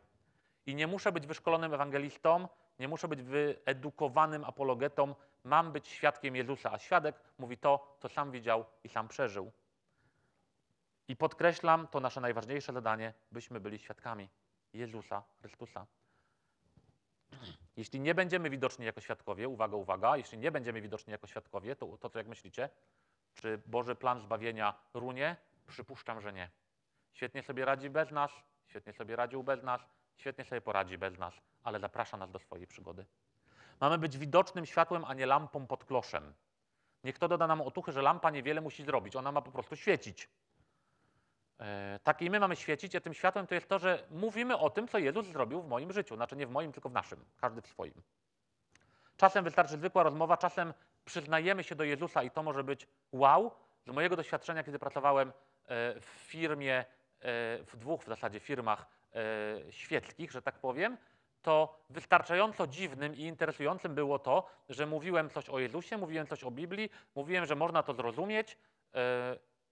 I 0.66 0.76
nie 0.76 0.88
muszę 0.88 1.12
być 1.12 1.28
wyszkolonym 1.28 1.74
ewangelistą, 1.74 2.48
nie 2.80 2.88
muszę 2.88 3.08
być 3.08 3.22
wyedukowanym 3.22 4.44
apologetą, 4.46 5.16
mam 5.44 5.72
być 5.72 5.88
świadkiem 5.88 6.36
Jezusa, 6.36 6.72
a 6.72 6.80
świadek 6.80 7.16
mówi 7.38 7.58
to, 7.58 7.98
co 8.00 8.10
sam 8.10 8.32
widział 8.32 8.66
i 8.84 8.90
sam 8.90 9.08
przeżył. 9.08 9.52
I 11.08 11.16
podkreślam, 11.16 11.88
to 11.88 12.00
nasze 12.00 12.22
najważniejsze 12.22 12.74
zadanie, 12.74 13.14
byśmy 13.32 13.60
byli 13.60 13.80
świadkami 13.80 14.30
Jezusa 14.74 15.24
Chrystusa. 15.40 15.86
Jeśli 17.78 18.00
nie 18.00 18.16
będziemy 18.16 18.50
widoczni 18.50 18.86
jako 18.86 19.02
świadkowie, 19.02 19.48
uwaga, 19.48 19.78
uwaga, 19.78 20.18
jeśli 20.18 20.38
nie 20.38 20.52
będziemy 20.52 20.82
widoczni 20.82 21.12
jako 21.12 21.28
świadkowie, 21.28 21.76
to, 21.76 21.98
to 21.98 22.10
co 22.10 22.20
jak 22.20 22.28
myślicie? 22.28 22.70
Czy 23.34 23.62
Boży 23.66 23.96
plan 23.96 24.20
zbawienia 24.20 24.74
runie? 24.94 25.36
Przypuszczam, 25.68 26.22
że 26.22 26.34
nie. 26.34 26.50
Świetnie 27.14 27.44
sobie 27.44 27.66
radzi 27.66 27.90
bez 27.90 28.12
nas, 28.12 28.32
świetnie 28.68 28.94
sobie 28.94 29.16
radził 29.16 29.44
bez 29.44 29.64
nas, 29.64 29.82
świetnie 30.18 30.46
sobie 30.46 30.62
poradzi 30.62 30.98
bez 30.98 31.18
nas, 31.18 31.34
ale 31.64 31.80
zaprasza 31.80 32.18
nas 32.18 32.32
do 32.32 32.40
swojej 32.40 32.68
przygody. 32.68 33.06
Mamy 33.82 33.98
być 33.98 34.18
widocznym 34.18 34.66
światłem, 34.66 35.06
a 35.06 35.14
nie 35.14 35.26
lampą 35.26 35.68
pod 35.68 35.86
kloszem. 35.86 36.34
Niech 37.04 37.20
to 37.20 37.28
doda 37.28 37.48
nam 37.48 37.62
otuchy, 37.62 37.92
że 37.92 38.02
lampa 38.02 38.30
niewiele 38.30 38.62
musi 38.62 38.84
zrobić, 38.84 39.16
ona 39.16 39.32
ma 39.32 39.42
po 39.42 39.52
prostu 39.52 39.76
świecić. 39.76 40.30
E, 41.60 42.00
tak 42.04 42.22
i 42.22 42.30
my 42.30 42.40
mamy 42.40 42.56
świecić, 42.56 42.96
a 42.96 43.02
tym 43.02 43.14
światłem 43.14 43.48
to 43.48 43.56
jest 43.56 43.68
to, 43.68 43.80
że 43.80 44.04
mówimy 44.12 44.58
o 44.58 44.70
tym, 44.70 44.88
co 44.88 44.98
Jezus 44.98 45.28
zrobił 45.28 45.62
w 45.62 45.68
moim 45.68 45.94
życiu. 45.94 46.16
Znaczy 46.16 46.36
nie 46.36 46.48
w 46.48 46.52
moim, 46.52 46.72
tylko 46.72 46.90
w 46.90 46.94
naszym, 46.94 47.26
każdy 47.42 47.62
w 47.62 47.68
swoim. 47.68 48.02
Czasem 49.18 49.44
wystarczy 49.44 49.78
zwykła 49.78 50.04
rozmowa, 50.04 50.38
czasem 50.38 50.74
przyznajemy 51.06 51.64
się 51.64 51.76
do 51.76 51.84
Jezusa 51.84 52.24
i 52.24 52.32
to 52.32 52.44
może 52.44 52.64
być 52.64 52.88
wow. 53.12 53.52
Z 53.88 53.92
mojego 53.92 54.16
doświadczenia, 54.16 54.64
kiedy 54.64 54.80
pracowałem 54.80 55.30
e, 55.30 55.34
w 56.00 56.06
firmie, 56.06 56.80
e, 56.80 56.86
w 57.64 57.76
dwóch 57.78 58.04
w 58.04 58.08
zasadzie 58.08 58.40
firmach 58.40 58.86
świeckich, 59.70 60.32
że 60.32 60.42
tak 60.42 60.60
powiem, 60.60 60.98
to 61.42 61.80
wystarczająco 61.90 62.68
dziwnym 62.68 63.16
i 63.16 63.22
interesującym 63.22 63.96
było 63.96 64.20
to, 64.20 64.50
że 64.70 64.86
mówiłem 64.86 65.30
coś 65.30 65.50
o 65.50 65.60
Jezusie, 65.60 65.98
mówiłem 65.98 66.28
coś 66.28 66.44
o 66.44 66.52
Biblii, 66.52 66.90
mówiłem, 67.16 67.46
że 67.46 67.56
można 67.56 67.84
to 67.84 67.94
zrozumieć 67.94 68.58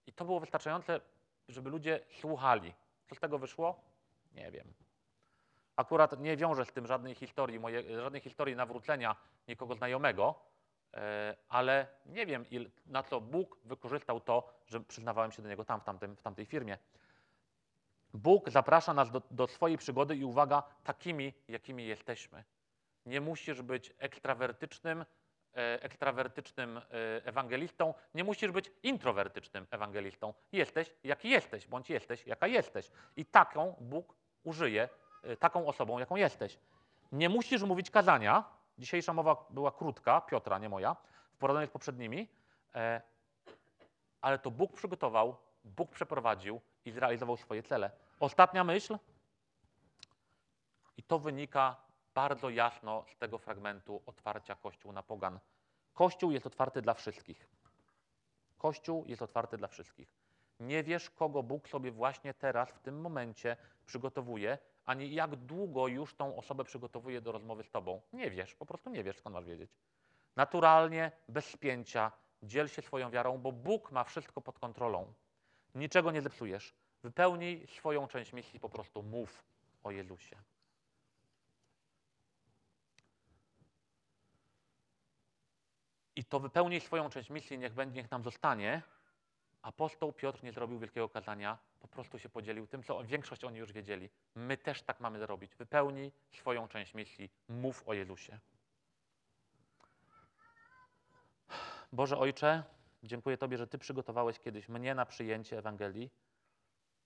i 0.06 0.12
to 0.12 0.24
było 0.24 0.40
wystarczające 0.40 1.00
żeby 1.48 1.70
ludzie 1.70 2.00
słuchali. 2.20 2.74
Co 3.08 3.14
z 3.14 3.20
tego 3.20 3.38
wyszło? 3.38 3.80
Nie 4.34 4.50
wiem. 4.50 4.72
Akurat 5.76 6.20
nie 6.20 6.36
wiążę 6.36 6.64
z 6.64 6.72
tym 6.72 6.86
żadnej 6.86 7.14
historii, 7.14 7.60
moje, 7.60 8.02
żadnej 8.02 8.20
historii 8.20 8.56
nawrócenia 8.56 9.16
nikogo 9.48 9.74
znajomego, 9.74 10.34
e, 10.94 11.36
ale 11.48 11.86
nie 12.06 12.26
wiem, 12.26 12.44
na 12.86 13.02
co 13.02 13.20
Bóg 13.20 13.58
wykorzystał 13.64 14.20
to, 14.20 14.52
że 14.66 14.80
przyznawałem 14.80 15.32
się 15.32 15.42
do 15.42 15.48
Niego 15.48 15.64
tam, 15.64 15.80
w, 15.80 15.84
tamtym, 15.84 16.16
w 16.16 16.22
tamtej 16.22 16.46
firmie. 16.46 16.78
Bóg 18.14 18.50
zaprasza 18.50 18.94
nas 18.94 19.10
do, 19.10 19.22
do 19.30 19.46
swojej 19.46 19.78
przygody 19.78 20.16
i 20.16 20.24
uwaga, 20.24 20.62
takimi, 20.84 21.32
jakimi 21.48 21.86
jesteśmy. 21.86 22.44
Nie 23.06 23.20
musisz 23.20 23.62
być 23.62 23.94
ekstrawertycznym, 23.98 25.04
ekstrawertycznym 25.54 26.78
e, 26.78 26.82
ewangelistą, 27.24 27.94
nie 28.14 28.24
musisz 28.24 28.52
być 28.52 28.72
introwertycznym 28.82 29.66
ewangelistą. 29.70 30.34
Jesteś 30.52 30.94
jaki 31.04 31.28
jesteś, 31.28 31.66
bądź 31.66 31.90
jesteś 31.90 32.26
jaka 32.26 32.46
jesteś. 32.46 32.90
I 33.16 33.24
taką 33.24 33.76
Bóg 33.80 34.14
użyje, 34.44 34.88
e, 35.22 35.36
taką 35.36 35.66
osobą, 35.66 35.98
jaką 35.98 36.16
jesteś. 36.16 36.58
Nie 37.12 37.28
musisz 37.28 37.62
mówić 37.62 37.90
kazania. 37.90 38.44
Dzisiejsza 38.78 39.12
mowa 39.12 39.46
była 39.50 39.72
krótka, 39.72 40.20
Piotra, 40.20 40.58
nie 40.58 40.68
moja, 40.68 40.96
w 41.32 41.36
porównaniu 41.36 41.66
z 41.66 41.70
poprzednimi, 41.70 42.28
ale 44.20 44.38
to 44.38 44.50
Bóg 44.50 44.72
przygotował, 44.72 45.36
Bóg 45.64 45.90
przeprowadził 45.90 46.60
i 46.84 46.90
zrealizował 46.90 47.36
swoje 47.36 47.62
cele. 47.62 47.90
Ostatnia 48.20 48.64
myśl. 48.64 48.98
I 50.96 51.02
to 51.02 51.18
wynika 51.18 51.76
bardzo 52.14 52.50
jasno 52.50 53.04
z 53.08 53.16
tego 53.16 53.38
fragmentu 53.38 54.02
otwarcia 54.06 54.54
Kościół 54.54 54.92
na 54.92 55.02
pogan. 55.02 55.38
Kościół 55.94 56.30
jest 56.30 56.46
otwarty 56.46 56.82
dla 56.82 56.94
wszystkich. 56.94 57.48
Kościół 58.58 59.04
jest 59.06 59.22
otwarty 59.22 59.56
dla 59.56 59.68
wszystkich. 59.68 60.14
Nie 60.60 60.82
wiesz, 60.82 61.10
kogo 61.10 61.42
Bóg 61.42 61.68
sobie 61.68 61.90
właśnie 61.90 62.34
teraz, 62.34 62.70
w 62.70 62.78
tym 62.78 63.00
momencie 63.00 63.56
przygotowuje, 63.86 64.58
ani 64.84 65.14
jak 65.14 65.36
długo 65.36 65.88
już 65.88 66.14
tą 66.14 66.36
osobę 66.36 66.64
przygotowuje 66.64 67.20
do 67.20 67.32
rozmowy 67.32 67.64
z 67.64 67.70
tobą. 67.70 68.00
Nie 68.12 68.30
wiesz, 68.30 68.54
po 68.54 68.66
prostu 68.66 68.90
nie 68.90 69.04
wiesz, 69.04 69.16
skąd 69.16 69.34
masz 69.34 69.44
wiedzieć. 69.44 69.70
Naturalnie, 70.36 71.12
bez 71.28 71.46
spięcia, 71.46 72.12
dziel 72.42 72.68
się 72.68 72.82
swoją 72.82 73.10
wiarą, 73.10 73.38
bo 73.38 73.52
Bóg 73.52 73.92
ma 73.92 74.04
wszystko 74.04 74.40
pod 74.40 74.58
kontrolą. 74.58 75.12
Niczego 75.74 76.10
nie 76.10 76.22
zepsujesz. 76.22 76.74
Wypełnij 77.02 77.66
swoją 77.66 78.08
część 78.08 78.32
misji, 78.32 78.60
po 78.60 78.68
prostu 78.68 79.02
mów 79.02 79.44
o 79.82 79.90
Jezusie. 79.90 80.36
To 86.32 86.40
wypełnij 86.40 86.80
swoją 86.80 87.10
część 87.10 87.30
misji, 87.30 87.58
niech 87.58 87.72
będzie, 87.72 88.02
niech 88.02 88.10
nam 88.10 88.22
zostanie. 88.22 88.82
Apostoł 89.62 90.12
Piotr 90.12 90.44
nie 90.44 90.52
zrobił 90.52 90.78
wielkiego 90.78 91.08
kazania, 91.08 91.58
po 91.80 91.88
prostu 91.88 92.18
się 92.18 92.28
podzielił 92.28 92.66
tym, 92.66 92.82
co 92.82 93.04
większość 93.04 93.44
oni 93.44 93.58
już 93.58 93.72
wiedzieli. 93.72 94.10
My 94.34 94.56
też 94.56 94.82
tak 94.82 95.00
mamy 95.00 95.18
zrobić. 95.18 95.54
Wypełnij 95.54 96.12
swoją 96.30 96.68
część 96.68 96.94
misji, 96.94 97.30
mów 97.48 97.88
o 97.88 97.94
Jezusie. 97.94 98.38
Boże 101.92 102.18
Ojcze, 102.18 102.62
dziękuję 103.02 103.36
Tobie, 103.36 103.58
że 103.58 103.66
Ty 103.66 103.78
przygotowałeś 103.78 104.38
kiedyś 104.38 104.68
mnie 104.68 104.94
na 104.94 105.06
przyjęcie 105.06 105.58
Ewangelii 105.58 106.10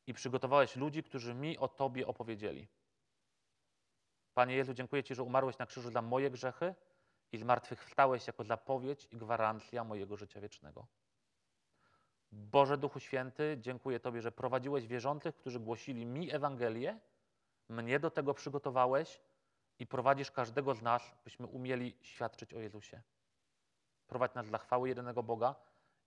i 0.06 0.14
przygotowałeś 0.14 0.76
ludzi, 0.76 1.02
którzy 1.02 1.34
mi 1.34 1.58
o 1.58 1.68
Tobie 1.68 2.06
opowiedzieli. 2.06 2.68
Panie 4.34 4.56
Jezu, 4.56 4.74
dziękuję 4.74 5.04
Ci, 5.04 5.14
że 5.14 5.22
umarłeś 5.22 5.58
na 5.58 5.66
krzyżu 5.66 5.90
za 5.90 6.02
moje 6.02 6.30
grzechy 6.30 6.74
i 7.32 7.38
zmartwychwstałeś 7.38 8.26
jako 8.26 8.44
zapowiedź 8.44 9.08
i 9.12 9.16
gwarancja 9.16 9.84
mojego 9.84 10.16
życia 10.16 10.40
wiecznego. 10.40 10.86
Boże 12.32 12.78
Duchu 12.78 13.00
Święty, 13.00 13.56
dziękuję 13.60 14.00
Tobie, 14.00 14.22
że 14.22 14.32
prowadziłeś 14.32 14.86
wierzących, 14.86 15.36
którzy 15.36 15.60
głosili 15.60 16.06
mi 16.06 16.34
Ewangelię, 16.34 17.00
mnie 17.68 18.00
do 18.00 18.10
tego 18.10 18.34
przygotowałeś 18.34 19.20
i 19.78 19.86
prowadzisz 19.86 20.30
każdego 20.30 20.74
z 20.74 20.82
nas, 20.82 21.14
byśmy 21.24 21.46
umieli 21.46 21.96
świadczyć 22.02 22.54
o 22.54 22.60
Jezusie. 22.60 23.02
Prowadź 24.06 24.34
nas 24.34 24.48
dla 24.48 24.58
chwały 24.58 24.88
jedynego 24.88 25.22
Boga 25.22 25.54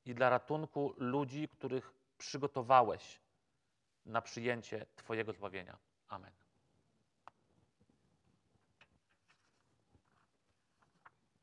i 0.05 0.15
dla 0.15 0.29
ratunku 0.29 0.93
ludzi, 0.97 1.47
których 1.47 1.93
przygotowałeś 2.17 3.21
na 4.05 4.21
przyjęcie 4.21 4.85
Twojego 4.95 5.33
zbawienia. 5.33 5.77
Amen. 6.07 6.38